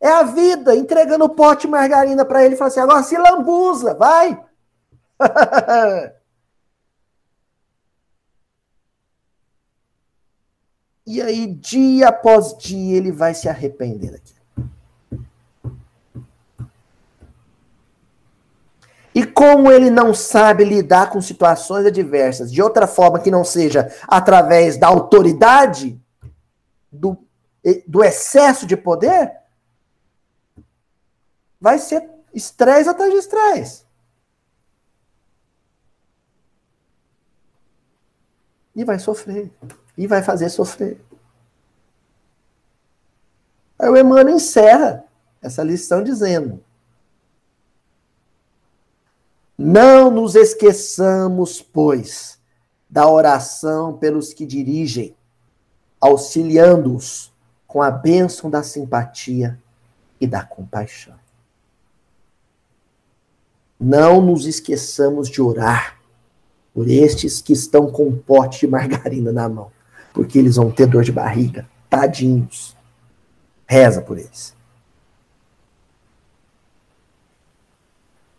É 0.00 0.08
a 0.08 0.24
vida 0.24 0.74
entregando 0.74 1.24
o 1.24 1.28
pote 1.28 1.62
de 1.62 1.68
margarina 1.68 2.24
para 2.24 2.44
ele 2.44 2.56
e 2.56 2.58
fala 2.58 2.66
assim: 2.68 2.80
agora 2.80 3.04
se 3.04 3.16
lambuza, 3.16 3.94
vai. 3.94 4.44
E 11.04 11.20
aí, 11.20 11.48
dia 11.48 12.08
após 12.08 12.56
dia, 12.56 12.96
ele 12.96 13.10
vai 13.10 13.34
se 13.34 13.48
arrepender 13.48 14.12
daquilo. 14.12 14.41
E 19.14 19.26
como 19.26 19.70
ele 19.70 19.90
não 19.90 20.14
sabe 20.14 20.64
lidar 20.64 21.10
com 21.10 21.20
situações 21.20 21.84
adversas 21.84 22.50
de 22.50 22.62
outra 22.62 22.86
forma 22.86 23.20
que 23.20 23.30
não 23.30 23.44
seja 23.44 23.94
através 24.08 24.78
da 24.78 24.88
autoridade, 24.88 26.00
do, 26.90 27.18
do 27.86 28.02
excesso 28.02 28.66
de 28.66 28.76
poder, 28.76 29.36
vai 31.60 31.78
ser 31.78 32.08
estresse 32.32 32.88
atrás 32.88 33.10
de 33.12 33.18
estresse. 33.18 33.84
E 38.74 38.84
vai 38.84 38.98
sofrer 38.98 39.50
e 39.96 40.06
vai 40.06 40.22
fazer 40.22 40.48
sofrer. 40.48 41.00
Aí 43.78 43.88
o 43.88 43.96
Emmanuel 43.96 44.30
encerra 44.30 45.04
essa 45.42 45.62
lição 45.62 46.02
dizendo: 46.02 46.64
Não 49.56 50.10
nos 50.10 50.34
esqueçamos, 50.34 51.60
pois, 51.60 52.38
da 52.88 53.08
oração 53.08 53.96
pelos 53.96 54.32
que 54.32 54.44
dirigem, 54.46 55.14
auxiliando-os 56.00 57.32
com 57.66 57.82
a 57.82 57.90
bênção 57.90 58.50
da 58.50 58.62
simpatia 58.62 59.58
e 60.20 60.26
da 60.26 60.42
compaixão. 60.42 61.14
Não 63.78 64.20
nos 64.20 64.46
esqueçamos 64.46 65.28
de 65.28 65.40
orar 65.40 65.98
por 66.72 66.88
estes 66.88 67.40
que 67.40 67.52
estão 67.52 67.90
com 67.90 68.08
um 68.08 68.16
pote 68.16 68.60
de 68.60 68.66
margarina 68.68 69.32
na 69.32 69.48
mão 69.48 69.70
porque 70.12 70.38
eles 70.38 70.56
vão 70.56 70.70
ter 70.70 70.86
dor 70.86 71.02
de 71.02 71.12
barriga. 71.12 71.68
Tadinhos. 71.88 72.76
Reza 73.66 74.02
por 74.02 74.18
eles. 74.18 74.54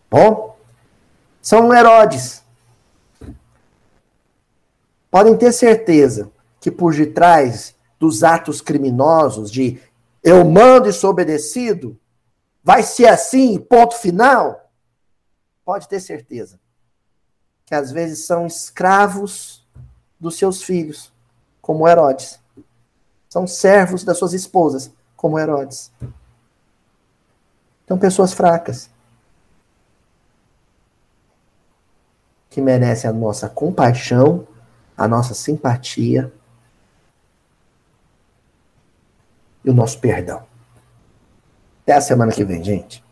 Bom? 0.10 0.53
São 1.44 1.74
Herodes. 1.76 2.42
Podem 5.12 5.38
ter 5.38 5.52
certeza 5.52 6.32
que 6.62 6.72
por 6.72 6.96
detrás 6.96 7.76
dos 8.00 8.24
atos 8.24 8.62
criminosos 8.62 9.52
de 9.52 9.80
eu 10.24 10.46
mando 10.46 10.88
e 10.88 10.94
sou 10.94 11.10
obedecido, 11.10 12.00
vai 12.64 12.82
ser 12.82 13.08
assim, 13.08 13.60
ponto 13.60 13.96
final? 13.98 14.72
Pode 15.66 15.90
ter 15.90 16.00
certeza 16.00 16.58
que 17.66 17.76
às 17.76 17.92
vezes 17.92 18.26
são 18.26 18.48
escravos 18.48 19.68
dos 20.18 20.38
seus 20.38 20.64
filhos 20.64 21.12
como 21.62 21.88
Herodes. 21.88 22.40
São 23.28 23.46
servos 23.46 24.06
das 24.06 24.18
suas 24.18 24.32
esposas, 24.34 24.92
como 25.18 25.38
Herodes. 25.38 25.92
São 27.86 27.98
pessoas 27.98 28.32
fracas. 28.32 28.93
Que 32.54 32.62
merecem 32.62 33.10
a 33.10 33.14
nossa 33.14 33.50
compaixão, 33.50 34.48
a 34.96 35.08
nossa 35.08 35.34
simpatia 35.34 36.32
e 39.66 39.72
o 39.72 39.74
nosso 39.74 39.98
perdão. 39.98 40.44
Até 41.82 41.94
a 41.94 42.02
semana 42.02 42.32
que 42.32 42.46
vem, 42.46 42.64
gente. 42.64 43.03